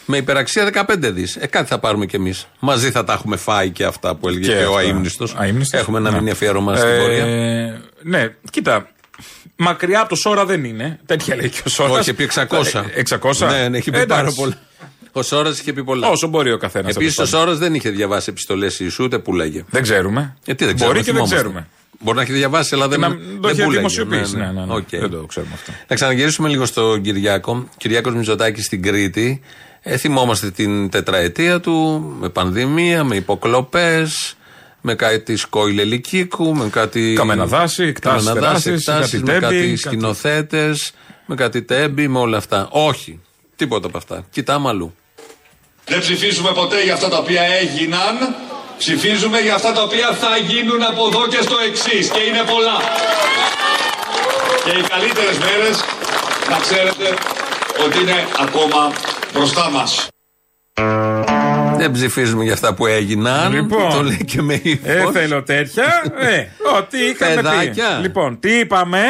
Με 0.08 0.16
υπεραξία 0.16 0.64
15 0.64 1.10
δις. 1.12 1.36
Ε, 1.36 1.46
κάτι 1.46 1.68
θα 1.68 1.78
πάρουμε 1.78 2.06
κι 2.06 2.16
εμείς. 2.16 2.46
Μαζί 2.58 2.90
θα 2.90 3.04
τα 3.04 3.12
έχουμε 3.12 3.36
φάει 3.36 3.70
και 3.70 3.84
αυτά 3.84 4.14
που 4.14 4.28
έλεγε 4.28 4.46
και, 4.52 4.64
ο 4.64 4.76
αυτά. 4.76 4.88
αίμνηστο. 4.88 5.26
Αείμνηστος. 5.36 5.80
Έχουμε 5.80 5.98
ένα 5.98 6.08
Ναι. 6.10 6.14
μήνυμα 6.16 6.32
αφιέρωμα 6.32 6.76
στην 6.76 6.88
Ε, 6.88 6.98
πορεία. 6.98 7.24
Ναι, 8.02 8.34
κοίτα. 8.50 8.88
Μακριά 9.56 10.00
από 10.00 10.08
το 10.08 10.14
Σόρα 10.14 10.44
δεν 10.44 10.64
είναι. 10.64 10.98
Τέτοια 11.06 11.36
λέει 11.36 11.48
και 11.48 11.60
ο 11.66 11.68
Σόρας. 11.68 11.98
Όχι, 11.98 12.10
επί 12.10 12.22
600. 12.22 12.84
600. 12.94 13.46
Ναι, 13.50 13.68
ναι, 13.68 13.78
έχει 13.78 13.90
πει 13.90 13.98
Ε, 13.98 14.04
πάρα 14.06 14.20
εντάξει. 14.20 14.36
πολλά. 14.40 14.58
Ο 15.16 15.22
Σώρρας 15.22 15.48
είχε 15.48 15.72
πει 15.72 15.84
πολλά. 15.84 16.08
Όσο 16.08 16.26
μπορεί 16.26 16.52
ο 16.52 16.56
καθένας. 16.58 16.94
Επίσης 16.96 17.18
ο 17.18 17.26
Σώρρας 17.26 17.54
δεν 17.54 17.74
είχε 17.74 17.90
διαβάσει 17.90 18.30
επιστολές 18.30 18.80
Ιησού, 18.80 19.04
ούτε 19.04 19.18
πούλαγε. 19.18 19.64
Δεν 19.70 19.82
ξέρουμε. 19.82 20.36
Γιατί 20.44 20.64
δεν 20.64 20.74
Μπορεί 20.74 20.76
ξέρουμε, 20.76 20.98
και 20.98 21.04
δεν 21.04 21.04
θυμόμαστε. 21.04 21.34
ξέρουμε. 21.36 21.66
Μπορεί 22.00 22.16
να 22.16 22.22
έχει 22.22 22.32
διαβάσει, 22.32 22.74
αλλά 22.74 22.88
δεν, 22.88 23.00
να 23.00 23.08
δεν 23.08 23.18
το 23.40 23.48
έχει 23.48 23.56
πούλαγε. 23.62 23.76
δημοσιοποιήσει. 23.76 24.36
Ναι, 24.36 24.44
ναι, 24.54 24.64
ναι. 24.64 24.74
Οκ. 24.74 24.88
Δεν 24.90 25.10
το 25.10 25.24
ξέρουμε 25.26 25.52
αυτό. 25.54 25.72
Να 25.88 25.94
ξαναγυρίσουμε 25.94 26.48
λίγο 26.48 26.66
στον 26.66 27.02
Κυριάκο. 27.02 27.68
Κυριάκος 27.76 28.14
Μητσοτάκη 28.14 28.62
στην 28.62 28.82
Κρήτη. 28.82 29.40
Ε, 29.82 29.96
θυμόμαστε 29.96 30.50
την 30.50 30.88
τετραετία 30.90 31.60
του 31.60 32.04
με 32.20 32.28
πανδημία, 32.28 33.04
με 33.04 33.16
υποκλοπές, 33.16 34.36
με 34.80 34.94
κάτι 34.94 35.36
σκόιλ 35.36 35.84
ελικίκου, 35.84 36.54
με 36.56 36.68
κάτι. 36.68 37.12
Καμένα 37.16 37.46
δάση, 37.46 37.82
εκτάσεις 37.84 38.26
καμένα 38.28 38.46
δάση, 38.46 38.62
τεράστιες, 38.64 38.86
εκτάσεις, 38.86 39.20
κάτι 39.20 39.24
με 39.24 39.32
τέμπη, 39.32 39.40
κάτι 39.40 39.56
κάτι- 39.66 39.76
σκηνοθέτες, 39.76 40.92
με 41.26 41.34
κάτι 41.34 41.62
τέμπι, 41.62 42.08
με 42.08 42.18
όλα 42.18 42.36
αυτά. 42.36 42.68
Όχι. 42.70 43.20
Τίποτα 43.56 43.86
από 43.86 43.96
αυτά. 43.98 44.24
Κοιτάμε 44.30 44.68
αλλού. 44.68 44.94
Δεν 45.88 45.98
ψηφίζουμε 46.00 46.52
ποτέ 46.52 46.82
για 46.82 46.94
αυτά 46.94 47.08
τα 47.08 47.18
οποία 47.18 47.42
έγιναν. 47.60 48.34
Ψηφίζουμε 48.78 49.38
για 49.40 49.54
αυτά 49.54 49.72
τα 49.72 49.82
οποία 49.82 50.08
θα 50.12 50.36
γίνουν 50.36 50.82
από 50.82 51.06
εδώ 51.06 51.26
και 51.28 51.40
στο 51.42 51.56
εξής. 51.68 52.08
Και 52.10 52.20
είναι 52.28 52.42
πολλά. 52.52 52.78
Και 54.64 54.70
οι 54.78 54.82
καλύτερες 54.88 55.38
μέρες 55.38 55.84
να 56.50 56.58
ξέρετε 56.58 57.14
ότι 57.84 57.98
είναι 58.00 58.26
ακόμα 58.40 58.92
μπροστά 59.32 59.70
μας. 59.70 60.08
Δεν 61.76 61.90
ψηφίζουμε 61.92 62.44
για 62.44 62.52
αυτά 62.52 62.74
που 62.74 62.86
έγιναν. 62.86 63.52
Λοιπόν. 63.52 63.90
το 63.90 64.02
λέει 64.02 64.24
και 64.24 64.42
με 64.42 64.60
ύφος. 64.62 64.88
Ε, 64.88 65.08
θέλω 65.12 65.42
τέτοια. 65.42 66.02
ε, 66.18 66.46
ό,τι 66.78 66.98
είχαμε 67.04 67.34
Παιδάκια. 67.34 67.94
πει. 67.96 68.02
Λοιπόν, 68.02 68.40
τι 68.40 68.58
είπαμε; 68.58 69.02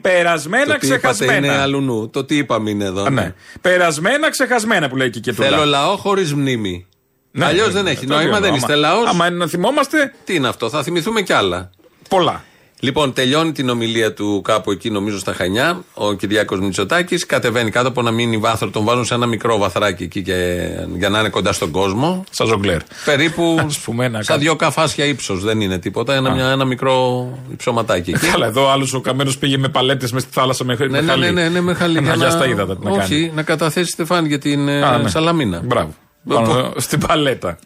Περασμένα 0.00 0.64
Το 0.72 0.78
τι 0.78 0.86
είπατε 0.86 0.98
ξεχασμένα. 1.08 1.36
είναι 1.46 1.56
αλλού 1.56 1.80
νου. 1.80 2.10
Το 2.10 2.24
τι 2.24 2.36
είπαμε 2.36 2.70
είναι 2.70 2.84
εδώ. 2.84 3.02
Α, 3.04 3.10
ναι. 3.10 3.34
Περασμένα 3.60 4.30
ξεχασμένα 4.30 4.88
που 4.88 4.96
λέει 4.96 5.10
και 5.10 5.18
η 5.18 5.20
Κετούλα. 5.20 5.48
Θέλω 5.48 5.64
λαό 5.64 5.96
χωρίς 5.96 6.34
μνήμη. 6.34 6.86
Ναι, 7.32 7.44
Αλλιώς 7.44 7.66
ναι, 7.66 7.72
δεν 7.72 7.84
ναι, 7.84 7.90
έχει 7.90 8.06
το 8.06 8.14
νόημα, 8.14 8.30
λέω. 8.30 8.40
δεν 8.40 8.48
Άμα- 8.48 8.56
είστε 8.56 8.74
λαός. 8.74 9.08
Άμα 9.08 9.26
είναι 9.26 9.36
να 9.36 9.46
θυμόμαστε, 9.46 10.14
Τι 10.24 10.34
είναι 10.34 10.48
αυτό, 10.48 10.68
θα 10.70 10.82
θυμηθούμε 10.82 11.22
κι 11.22 11.32
άλλα. 11.32 11.70
πολλά. 12.08 12.44
Λοιπόν, 12.82 13.12
τελειώνει 13.12 13.52
την 13.52 13.68
ομιλία 13.68 14.12
του 14.14 14.40
κάπου 14.44 14.70
εκεί, 14.70 14.90
νομίζω 14.90 15.18
στα 15.18 15.32
Χανιά, 15.32 15.84
ο 15.94 16.12
Κυριάκος 16.12 16.60
Μητσοτάκης. 16.60 17.26
Κατεβαίνει 17.26 17.70
κάτω 17.70 17.88
από 17.88 18.00
ένα 18.00 18.10
μήνυ 18.10 18.36
βάθρο, 18.36 18.70
τον 18.70 18.84
βάζουν 18.84 19.04
σε 19.04 19.14
ένα 19.14 19.26
μικρό 19.26 19.58
βαθράκι 19.58 20.02
εκεί 20.02 20.22
και, 20.22 20.68
για 20.96 21.08
να 21.08 21.18
είναι 21.20 21.28
κοντά 21.28 21.52
στον 21.52 21.70
κόσμο. 21.70 22.24
Σαν 22.30 22.46
ζογκλέρ. 22.46 22.80
Περίπου 23.04 23.56
Ας 23.66 23.78
πούμε, 23.78 24.04
ένα 24.04 24.16
σαν 24.16 24.24
κάτι. 24.26 24.40
δύο 24.40 24.56
καφάσια 24.56 25.04
ύψος, 25.04 25.42
δεν 25.44 25.60
είναι 25.60 25.78
τίποτα. 25.78 26.14
Ένα, 26.14 26.30
μια, 26.30 26.46
ένα 26.50 26.64
μικρό 26.64 27.28
υψωματάκι 27.52 28.10
εκεί. 28.10 28.26
Καλά, 28.26 28.46
εδώ 28.46 28.70
άλλος 28.70 28.94
ο 28.94 29.00
καμένος 29.00 29.38
πήγε 29.38 29.58
με 29.58 29.68
παλέτες 29.68 30.12
μες 30.12 30.22
στη 30.22 30.30
θάλασσα 30.32 30.64
με, 30.64 30.76
Ναι, 30.80 30.86
με 30.88 31.00
ναι, 31.00 31.06
χαλί. 31.10 31.24
ναι, 31.24 31.42
ναι, 31.42 31.48
ναι, 31.48 31.60
με 31.60 31.74
χαλί. 31.74 31.94
Να 31.94 32.00
για 32.00 32.14
για 32.14 32.30
στα 32.30 32.46
ύδατα 32.46 32.76
τι 32.76 32.84
να 32.84 32.90
κάνει. 32.90 33.02
Όχι, 33.02 33.32
να 33.34 33.42
καταθέσει 33.42 33.90
στεφάνι 33.90 34.28
για 34.28 34.38
την 34.38 34.68
ε, 34.68 34.82
Α, 34.82 34.98
ναι. 34.98 35.08
Σαλαμίνα. 35.08 35.60
Μπράβο. 35.64 35.94
Που- 36.24 36.34
Πάνω 36.34 36.72
στην 36.76 36.98
παλέτα. 37.06 37.58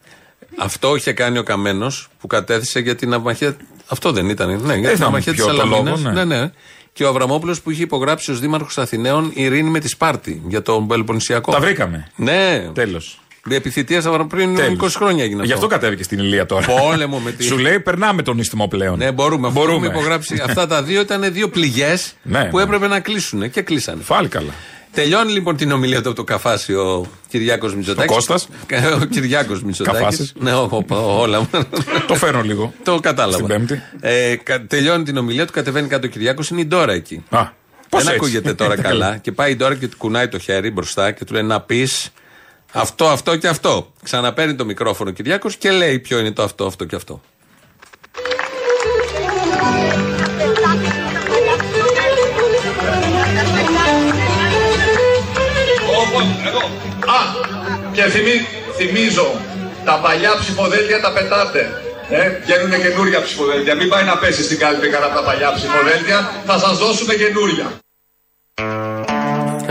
Αυτό 0.59 0.97
είχε 0.97 1.13
κάνει 1.13 1.39
ο 1.39 1.43
Καμένος 1.43 2.09
που 2.21 2.27
κατέθεσε 2.27 2.81
για 2.81 2.95
την 2.95 3.13
αμαχία. 3.13 3.57
Αυτό 3.87 4.13
δεν 4.13 4.29
ήταν. 4.29 4.49
Ναι, 4.49 4.55
για 4.55 4.63
την 4.75 4.83
θυμάμαι 4.83 5.05
αμαχία 5.05 5.33
της 5.33 5.43
ποιο 5.45 5.51
το 5.53 5.59
Σαλαμίνα. 5.61 5.91
λόγο, 5.91 5.97
Ναι. 6.13 6.25
ναι. 6.25 6.37
ναι, 6.41 6.51
Και 6.93 7.05
ο 7.05 7.09
Αβραμόπουλος 7.09 7.61
που 7.61 7.71
είχε 7.71 7.83
υπογράψει 7.83 8.31
ως 8.31 8.41
Δήμαρχος 8.41 8.79
Αθηναίων 8.79 9.31
ειρήνη 9.35 9.71
με 9.71 9.79
τη 9.81 9.89
Σπάρτη 9.89 10.43
για 10.49 10.63
τον 10.63 10.87
Πελοποννησιακό. 10.87 11.53
Τα 11.53 11.61
βρήκαμε. 11.61 12.07
Ναι. 12.17 12.71
Τέλος. 12.75 13.19
Επιθυμία 13.51 14.27
πριν 14.29 14.57
20 14.83 14.89
χρόνια 14.89 15.23
έγινε 15.25 15.35
αυτό. 15.35 15.47
Γι' 15.47 15.53
αυτό 15.53 15.67
κατέβηκε 15.67 16.03
στην 16.03 16.19
Ηλία 16.19 16.47
τώρα. 16.47 16.67
Πόλεμο 16.67 17.19
με 17.19 17.31
τη- 17.37 17.45
Σου 17.45 17.59
λέει 17.59 17.81
περνάμε 17.81 18.23
τον 18.23 18.41
istmo 18.41 18.67
πλέον. 18.69 18.99
Ναι, 18.99 19.13
μπορούμε. 19.13 19.47
Αυτό 19.49 19.61
Μπορούμε. 19.61 19.77
έχουμε 19.87 19.99
υπογράψει. 19.99 20.41
Αυτά 20.45 20.67
τα 20.67 20.83
δύο 20.83 21.01
ήταν 21.01 21.33
δύο 21.33 21.49
πληγές 21.49 22.15
Ναι, 22.23 22.45
που 22.45 22.57
ναι. 22.57 22.63
έπρεπε 22.63 22.87
να 22.89 23.01
κλείσουν 23.01 23.51
και 23.51 23.63
κλείσανε. 23.63 24.03
Φάλ 24.03 24.29
καλά. 24.29 24.53
Τελειώνει 24.95 25.33
λοιπόν 25.33 25.57
την 25.57 25.73
ομιλία 25.73 26.03
του 26.03 26.09
από 26.09 26.17
το 26.17 26.25
καφάσι 26.25 26.75
ο 26.75 27.07
Κυριάκος 27.29 27.75
Μητσοτάκης. 27.75 28.11
Ο 28.11 28.15
Κώστας. 28.15 28.49
Ο 29.01 29.05
Κυριάκος 29.05 29.63
Μητσοτάκης. 29.63 29.99
Καφάσης. 30.01 30.33
Ναι, 30.39 30.55
ο- 30.55 30.85
ο- 30.89 31.21
όλα. 31.21 31.49
το 32.07 32.15
φέρνω 32.15 32.43
λίγο. 32.43 32.73
Το 32.83 33.01
κατάλαβα. 33.01 33.35
Στην 33.35 33.47
Πέμπτη. 33.47 33.83
Ε, 34.01 34.37
κα- 34.43 34.67
τελειώνει 34.67 35.05
την 35.05 35.17
ομιλία 35.17 35.47
του, 35.47 35.53
κατεβαίνει 35.53 35.89
κάτω 35.89 36.07
ο 36.07 36.11
Κυριάκος, 36.11 36.49
είναι 36.51 36.61
η 36.61 36.67
Ντόρα 36.67 36.93
εκεί. 36.93 37.25
Α, 37.31 37.43
πώς 37.89 38.03
Δεν 38.05 38.13
έτσι; 38.13 38.15
ακούγεται 38.15 38.55
τώρα 38.55 38.77
καλά. 38.81 39.17
Και 39.17 39.33
πάει 39.33 39.51
η 39.53 39.57
Ντόρα 39.57 39.75
και 39.75 39.89
του 39.89 39.97
κουνάει 39.97 40.29
το 40.29 40.39
χέρι 40.39 40.71
μπροστά 40.71 41.11
και 41.11 41.25
του 41.25 41.33
λέει 41.33 41.43
να 41.43 41.61
πεις 41.61 42.11
αυτό, 42.73 43.07
αυτό 43.09 43.37
και 43.37 43.49
αυτό. 43.49 43.93
Ξαναπαίρνει 44.03 44.55
το 44.55 44.65
μικρόφωνο 44.65 45.11
ο 45.11 45.13
Κυριάκος 45.13 45.57
και 45.57 45.71
λέει 45.71 45.99
ποιο 45.99 46.19
είναι 46.19 46.33
το 46.33 46.43
αυτό, 46.43 46.67
αυτό 46.67 46.85
και 46.85 46.97
αυτό. 46.97 47.21
Όπως 56.25 56.47
εδώ. 56.51 56.63
Α, 57.17 57.19
και 57.97 58.03
θυμί- 58.15 58.47
θυμίζω, 58.79 59.27
τα 59.85 59.95
παλιά 60.05 60.33
ψηφοδέλτια 60.41 61.01
τα 61.01 61.13
πετάτε. 61.13 61.63
Ε, 62.11 62.31
βγαίνουν 62.45 62.71
καινούρια 62.83 63.23
ψηφοδέλτια. 63.23 63.75
Μην 63.75 63.89
πάει 63.89 64.05
να 64.05 64.17
πέσεις 64.17 64.45
στην 64.45 64.59
κάλπη 64.59 64.89
κανένα 64.89 65.07
από 65.07 65.15
τα 65.21 65.25
παλιά 65.29 65.53
ψηφοδέλτια. 65.57 66.19
Θα 66.47 66.59
σας 66.59 66.79
δώσουμε 66.79 67.15
καινούρια. 67.15 67.67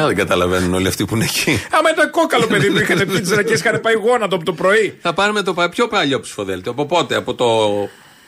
Α, 0.01 0.05
δεν 0.07 0.15
καταλαβαίνουν 0.15 0.73
όλοι 0.73 0.87
αυτοί 0.87 1.05
που 1.05 1.15
είναι 1.15 1.23
εκεί. 1.23 1.61
Άμα 1.71 1.89
ήταν 1.91 2.09
κόκαλο 2.09 2.47
παιδί 2.47 2.71
που 2.71 2.77
είχαν 2.77 3.07
πίτσα 3.13 3.43
και 3.43 3.53
είχαν 3.53 3.81
πάει 3.81 3.93
γόνατο 3.93 4.35
από 4.35 4.45
το 4.45 4.53
πρωί. 4.53 4.97
Θα 5.01 5.13
πάρουμε 5.13 5.41
το 5.41 5.53
πα- 5.53 5.69
πιο 5.69 5.87
παλιό 5.87 6.19
ψηφοδέλτιο. 6.19 6.71
Από 6.71 6.85
πότε, 6.85 7.15
από 7.15 7.33
το, 7.35 7.45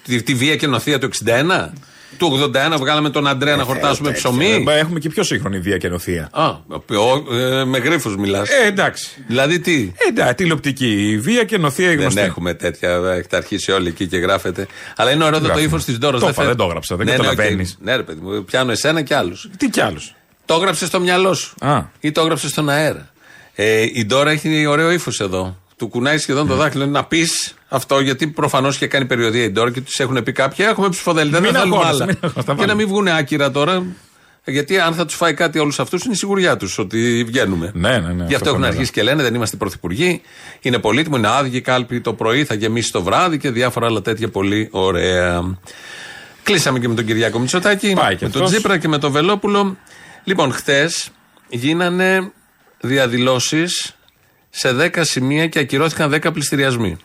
τη, 0.05 0.23
τη 0.23 0.33
βία 0.33 0.55
και 0.55 0.67
νοθεία 0.67 0.99
του 0.99 1.09
61. 1.25 1.69
Του 2.17 2.51
81 2.73 2.77
βγάλαμε 2.79 3.09
τον 3.09 3.27
Αντρέα 3.27 3.55
να 3.55 3.63
χορτάσουμε 3.63 4.11
ψωμί. 4.11 4.65
Ε, 4.67 4.77
Έχουμε 4.79 4.99
και 4.99 5.09
πιο 5.09 5.23
σύγχρονη 5.23 5.59
βία 5.59 5.77
και 5.77 5.87
νοθεία. 5.89 6.29
Α, 6.31 6.45
ο- 6.47 7.35
ε, 7.35 7.63
με 7.65 7.77
γρίφους 7.77 8.19
μιλάς. 8.19 8.49
Ε, 8.49 8.67
εντάξει. 8.67 9.09
Δηλαδή 9.27 9.59
τι; 9.59 9.91
Ε, 9.97 10.07
εντάξει, 10.07 10.33
τηλεοπτική. 10.35 11.09
Η 11.11 11.17
βία 11.19 11.43
και 11.43 11.57
νοθεία 11.57 11.85
η 11.85 11.89
Δεν 11.89 11.99
γνωστή. 11.99 12.19
έχουμε 12.21 12.53
τέτοια. 12.53 12.89
Έχετε 12.89 13.35
αρχίσει 13.37 13.71
όλοι 13.71 13.87
εκεί 13.87 14.07
και 14.07 14.17
γράφετε. 14.17 14.67
Αλλά 14.95 15.11
είναι 15.11 15.23
ωραίο 15.23 15.39
το 15.39 15.45
Γράφουμε. 15.45 15.65
ύφος 15.65 15.83
της 15.85 15.97
Ντόρας. 15.97 16.21
Το 16.21 16.27
είπα, 16.27 16.45
δεν 16.45 16.55
το 16.55 16.63
έγραψα, 16.63 16.95
δεν 16.95 17.05
ναι, 17.05 17.11
ναι, 17.11 17.17
οκ. 17.17 17.23
καταλαβαίνεις. 17.25 17.77
Ναι, 17.81 17.95
ρε 17.95 18.03
παιδί 18.03 18.19
μου, 18.23 18.43
πιάνω 18.43 18.71
εσένα 18.71 19.01
και 19.01 19.15
άλλους. 19.15 19.49
Τι 19.57 19.69
κι 19.69 19.81
άλλους; 19.81 20.13
Το 20.45 20.53
έγραψες 20.53 20.87
στο 20.87 20.99
μυαλό 20.99 21.33
σου. 21.33 21.53
Α. 21.59 21.81
Ή 21.99 22.11
το 22.11 22.21
έγραψες 22.21 22.49
στον 22.49 22.69
αέρα; 22.69 23.09
Ε, 23.55 23.81
η 23.93 24.05
Ντόρα 24.05 24.31
έχει 24.31 24.65
ωραίο 24.65 24.91
ύφος 24.91 25.19
εδώ. 25.19 25.57
Του 25.77 25.87
κουνάει 25.87 26.17
σχεδόν 26.17 26.47
το 26.47 26.55
δάχτυλο 26.55 26.85
να 26.85 27.03
πεις 27.05 27.53
αυτό, 27.67 27.99
γιατί 27.99 28.27
προφανώς 28.27 28.75
είχε 28.75 28.87
κάνει 28.87 29.05
περιοδεία 29.05 29.43
η 29.43 29.49
Ντόρα 29.49 29.71
και 29.71 29.81
τους 29.81 29.99
έχουν 29.99 30.23
πει 30.23 30.31
κάποιοι: 30.31 30.65
Έχουμε 30.69 30.89
ψηφοδέλτια, 30.89 31.39
δεν 31.39 31.41
Μην 31.41 31.51
θα 31.53 31.59
θέλουμε 31.59 31.77
αγχώνεσαι, 31.77 32.03
άλλα. 32.03 32.05
μην 32.05 32.17
αγχώνεσαι, 32.23 32.41
θα 32.45 32.53
Και 32.53 32.59
να 32.61 32.65
βάλουμε. 32.67 32.75
μην 32.75 32.87
βγουν 32.87 33.07
άκυρα 33.07 33.51
τώρα. 33.51 33.83
Γιατί 34.47 34.79
αν 34.79 34.93
θα 34.93 35.05
τους 35.05 35.15
φάει 35.15 35.33
κάτι 35.33 35.59
όλους 35.59 35.79
αυτούς, 35.79 36.03
είναι 36.03 36.13
η 36.13 36.17
σιγουριά 36.17 36.57
τους 36.57 36.77
ότι 36.77 37.23
βγαίνουμε. 37.27 37.71
Ναι, 37.73 37.89
ναι, 37.89 37.97
ναι. 37.97 38.13
Γι' 38.13 38.21
αυτό 38.21 38.35
αυτό 38.35 38.49
έχουν 38.49 38.59
είναι 38.59 38.67
αρχίσει 38.67 38.91
και 38.91 39.03
λένε: 39.03 39.23
Δεν 39.23 39.35
είμαστε 39.35 39.57
πρωθυπουργοί. 39.57 40.21
Είναι 40.61 40.79
πολύτιμο, 40.79 41.17
είναι 41.17 41.27
άδειοι 41.27 41.61
κάλπη 41.61 42.01
το 42.01 42.13
πρωί, 42.13 42.45
θα 42.45 42.53
γεμίσει 42.53 42.91
το 42.91 43.03
βράδυ 43.03 43.37
και 43.37 43.49
διάφορα 43.49 43.85
άλλα 43.85 44.01
τέτοια 44.01 44.29
πολύ 44.29 44.67
ωραία. 44.71 45.57
Κλείσαμε 46.43 46.79
και 46.79 46.87
με 46.87 46.95
τον 46.95 47.05
Κυριάκο 47.05 47.39
Μητσοτάκη, 47.39 47.93
Πάει 47.93 48.15
και 48.15 48.25
με 48.25 48.31
τον 48.31 48.41
αυτός. 48.41 48.49
Τζίπρα 48.49 48.77
και 48.77 48.87
με 48.87 48.97
τον 48.97 49.11
Βελόπουλο. 49.11 49.77
Λοιπόν, 50.23 50.51
χθες 50.51 51.09
γίνανε 51.49 52.31
διαδηλώσεις 52.81 53.95
σε 54.49 54.71
10 54.71 54.89
σημεία 55.01 55.47
και 55.47 55.59
ακυρώθηκαν 55.59 56.09
10 56.13 56.33
πληστηριασμοί. 56.33 56.97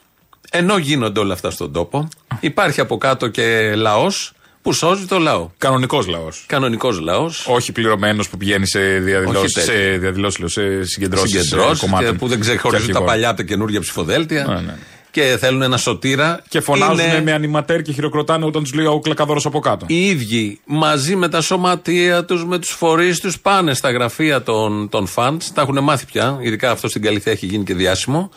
Ενώ 0.50 0.76
γίνονται 0.78 1.20
όλα 1.20 1.32
αυτά 1.34 1.50
στον 1.50 1.72
τόπο, 1.72 2.08
υπάρχει 2.40 2.80
από 2.80 2.98
κάτω 2.98 3.28
και 3.28 3.72
λαός 3.76 4.32
που 4.62 4.72
σώζει 4.72 5.04
το 5.04 5.18
λαό. 5.18 5.48
Κανονικός 5.58 6.06
λαός. 6.06 6.44
Κανονικός 6.46 7.00
λαός. 7.00 7.46
Όχι 7.48 7.72
πληρωμένος 7.72 8.28
που 8.28 8.36
πηγαίνει 8.36 8.66
σε 8.66 8.80
διαδηλώσεις, 8.80 9.52
τέτοιο. 9.52 9.72
σε, 9.72 9.96
διαδηλώσεις, 9.98 10.38
λέω, 10.38 10.48
σε 10.48 10.84
συγκεντρώσεις 10.84 11.30
Συγκεντρώσεις 11.30 11.80
κομμάτων. 11.80 12.16
που 12.16 12.28
δεν 12.28 12.40
ξεχωρίζουν 12.40 12.86
Και 12.86 12.92
τα 12.92 12.98
αρχηγών. 12.98 13.06
παλιά 13.06 13.28
από 13.28 13.36
τα 13.36 13.42
καινούργια 13.42 13.80
ψηφοδέλτια. 13.80 14.44
Ναι, 14.44 14.60
ναι. 14.60 14.76
Και 15.12 15.36
θέλουν 15.40 15.62
ένα 15.62 15.76
σωτήρα. 15.76 16.42
Και 16.48 16.60
φωνάζουν 16.60 16.98
Είναι 16.98 17.22
με 17.22 17.32
ανηματέρ 17.32 17.82
και 17.82 17.92
χειροκροτάνε 17.92 18.44
όταν 18.44 18.62
τους 18.62 18.72
λέει 18.74 18.86
ο 18.86 18.98
κλακαδόρος 19.00 19.46
από 19.46 19.58
κάτω. 19.60 19.86
οι 19.88 20.06
ίδιοι 20.06 20.60
μαζί 20.64 21.16
με 21.16 21.28
τα 21.28 21.40
σωματεία 21.40 22.24
τους, 22.24 22.44
με 22.44 22.58
τους 22.58 22.70
φορείς 22.70 23.20
τους, 23.20 23.40
πάνε 23.40 23.74
στα 23.74 23.90
γραφεία 23.90 24.42
των, 24.42 24.88
των 24.88 25.08
fans. 25.14 25.36
Τα 25.54 25.62
έχουν 25.62 25.82
μάθει 25.82 26.06
πια. 26.06 26.38
Ειδικά 26.40 26.70
αυτό 26.70 26.88
στην 26.88 27.02
Καλυθέα 27.02 27.32
έχει 27.32 27.46
γίνει 27.46 27.64
και 27.64 27.74
διάσημο. 27.74 28.30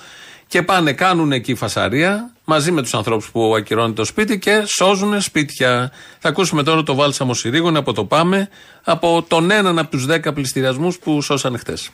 Και 0.54 0.62
πάνε, 0.62 0.94
κάνουν 0.94 1.32
εκεί 1.32 1.56
φασαρία 1.56 2.32
μαζί 2.46 2.72
με 2.72 2.82
τους 2.82 2.94
ανθρώπους 2.94 3.32
που 3.32 3.56
ακυρώνουν 3.56 3.96
το 3.96 4.06
σπίτι 4.06 4.40
και 4.40 4.64
σώζουν 4.66 5.22
σπίτια. 5.22 5.92
Θα 6.20 6.30
ακούσουμε 6.30 6.64
τώρα 6.64 6.84
το 6.84 6.96
βάλσαμο 6.96 7.34
Συρίγων 7.34 7.76
από 7.76 7.94
το 7.94 8.06
Πάμε, 8.06 8.50
από 8.84 9.26
τον 9.28 9.52
έναν 9.52 9.80
από 9.80 9.90
τους 9.90 10.06
δέκα 10.06 10.34
πληστηριασμούς 10.34 11.00
που 11.00 11.22
σώσανε 11.22 11.58
χτες. 11.58 11.90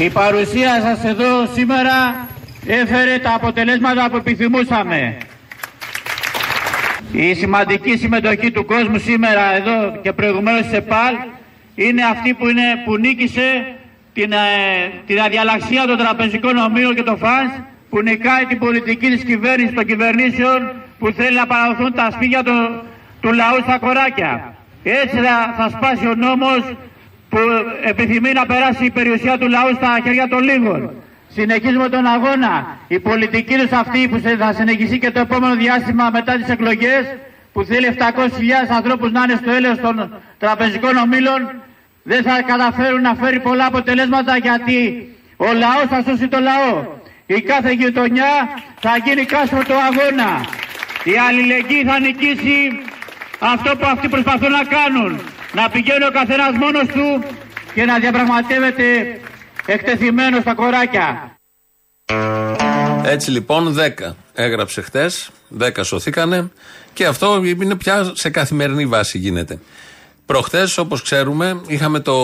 Η 0.00 0.10
παρουσία 0.10 0.80
σας 0.80 1.04
εδώ 1.04 1.46
σήμερα 1.54 2.28
έφερε 2.66 3.18
τα 3.18 3.34
αποτελέσματα 3.34 4.10
που 4.10 4.16
επιθυμούσαμε. 4.16 5.16
Η 7.12 7.34
σημαντική 7.34 7.96
συμμετοχή 7.96 8.50
του 8.50 8.64
κόσμου 8.64 8.98
σήμερα 8.98 9.56
εδώ 9.56 10.00
και 10.02 10.12
προηγουμένως 10.12 10.66
σε 10.70 10.80
ΠΑΛ 10.80 11.14
είναι 11.74 12.02
αυτή 12.04 12.34
που, 12.34 12.48
είναι, 12.48 12.62
που 12.84 12.98
νίκησε 12.98 13.77
την, 14.18 14.32
ε, 14.32 14.36
την 15.06 15.20
αδιαλαξία 15.20 15.82
των 15.86 15.96
τραπεζικών 15.96 16.56
ομοίων 16.56 16.94
και 16.94 17.02
των 17.02 17.16
ΦΑΝΣ 17.18 17.50
που 17.90 18.02
νικάει 18.02 18.44
την 18.44 18.58
πολιτική 18.58 19.08
της 19.14 19.24
κυβέρνησης 19.24 19.74
των 19.74 19.84
κυβερνήσεων 19.84 20.72
που 20.98 21.06
θέλει 21.18 21.36
να 21.36 21.46
παραδοθούν 21.46 21.92
τα 21.92 22.08
σπίτια 22.10 22.42
του, 22.42 22.56
του 23.20 23.32
λαού 23.32 23.58
στα 23.62 23.78
κοράκια. 23.78 24.54
Έτσι 24.82 25.16
θα, 25.16 25.54
θα 25.58 25.68
σπάσει 25.68 26.06
ο 26.06 26.14
νόμος 26.14 26.60
που 27.28 27.38
επιθυμεί 27.84 28.32
να 28.32 28.46
περάσει 28.46 28.84
η 28.84 28.90
περιουσία 28.90 29.38
του 29.38 29.48
λαού 29.48 29.70
στα 29.74 29.98
χέρια 30.04 30.28
των 30.28 30.42
λίγων. 30.42 30.90
Συνεχίζουμε 31.28 31.88
τον 31.88 32.06
αγώνα. 32.06 32.76
Η 32.88 32.98
πολιτική 33.00 33.54
τους 33.54 33.70
αυτή 33.72 34.08
που 34.08 34.18
σε- 34.18 34.36
θα 34.36 34.52
συνεχιστεί 34.52 34.98
και 34.98 35.10
το 35.10 35.20
επόμενο 35.20 35.54
διάστημα 35.54 36.10
μετά 36.12 36.32
τις 36.32 36.48
εκλογές 36.48 37.02
που 37.52 37.60
που 37.60 37.64
θέλει 37.64 37.86
700.000 37.86 38.70
ανθρώπους 38.76 39.10
να 39.12 39.22
είναι 39.22 39.38
στο 39.42 39.50
έλεος 39.50 39.78
των 39.80 40.12
τραπεζικών 40.38 40.96
ομίλων 40.96 41.40
δεν 42.02 42.22
θα 42.22 42.42
καταφέρουν 42.42 43.00
να 43.00 43.14
φέρει 43.14 43.40
πολλά 43.40 43.66
αποτελέσματα 43.66 44.36
γιατί 44.36 45.08
ο 45.36 45.52
λαός 45.52 45.86
θα 45.88 46.02
σώσει 46.06 46.28
το 46.28 46.38
λαό. 46.38 46.96
Η 47.26 47.40
κάθε 47.40 47.72
γειτονιά 47.72 48.32
θα 48.80 48.96
γίνει 49.04 49.24
κάστρο 49.24 49.62
του 49.62 49.74
αγώνα. 49.74 50.30
Η 51.04 51.12
αλληλεγγύη 51.28 51.84
θα 51.84 52.00
νικήσει 52.00 52.58
αυτό 53.38 53.76
που 53.76 53.86
αυτοί 53.86 54.08
προσπαθούν 54.08 54.50
να 54.50 54.64
κάνουν. 54.64 55.20
Να 55.52 55.70
πηγαίνει 55.70 56.04
ο 56.04 56.10
καθένας 56.10 56.52
μόνος 56.52 56.86
του 56.86 57.24
και 57.74 57.84
να 57.84 57.98
διαπραγματεύεται 57.98 59.18
εκτεθειμένος 59.66 60.40
στα 60.40 60.54
κοράκια. 60.54 61.38
Έτσι 63.04 63.30
λοιπόν 63.30 63.76
10 63.98 64.14
έγραψε 64.34 64.80
χτες, 64.80 65.30
10 65.60 65.68
σωθήκανε 65.82 66.50
και 66.92 67.06
αυτό 67.06 67.42
είναι 67.44 67.76
πια 67.76 68.12
σε 68.14 68.30
καθημερινή 68.30 68.86
βάση 68.86 69.18
γίνεται. 69.18 69.58
Προχθές, 70.28 70.78
όπως 70.78 71.02
ξέρουμε, 71.02 71.60
είχαμε 71.66 72.00
το 72.00 72.14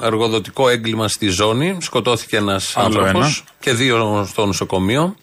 εργοδοτικό 0.00 0.68
έγκλημα 0.68 1.08
στη 1.08 1.28
ζώνη. 1.28 1.76
Σκοτώθηκε 1.80 2.36
ένας 2.36 2.76
Άλλο 2.76 2.86
άνθρωπος 2.86 3.26
ένα. 3.38 3.48
και 3.60 3.72
δύο 3.72 4.26
στο 4.28 4.46
νοσοκομείο. 4.46 5.14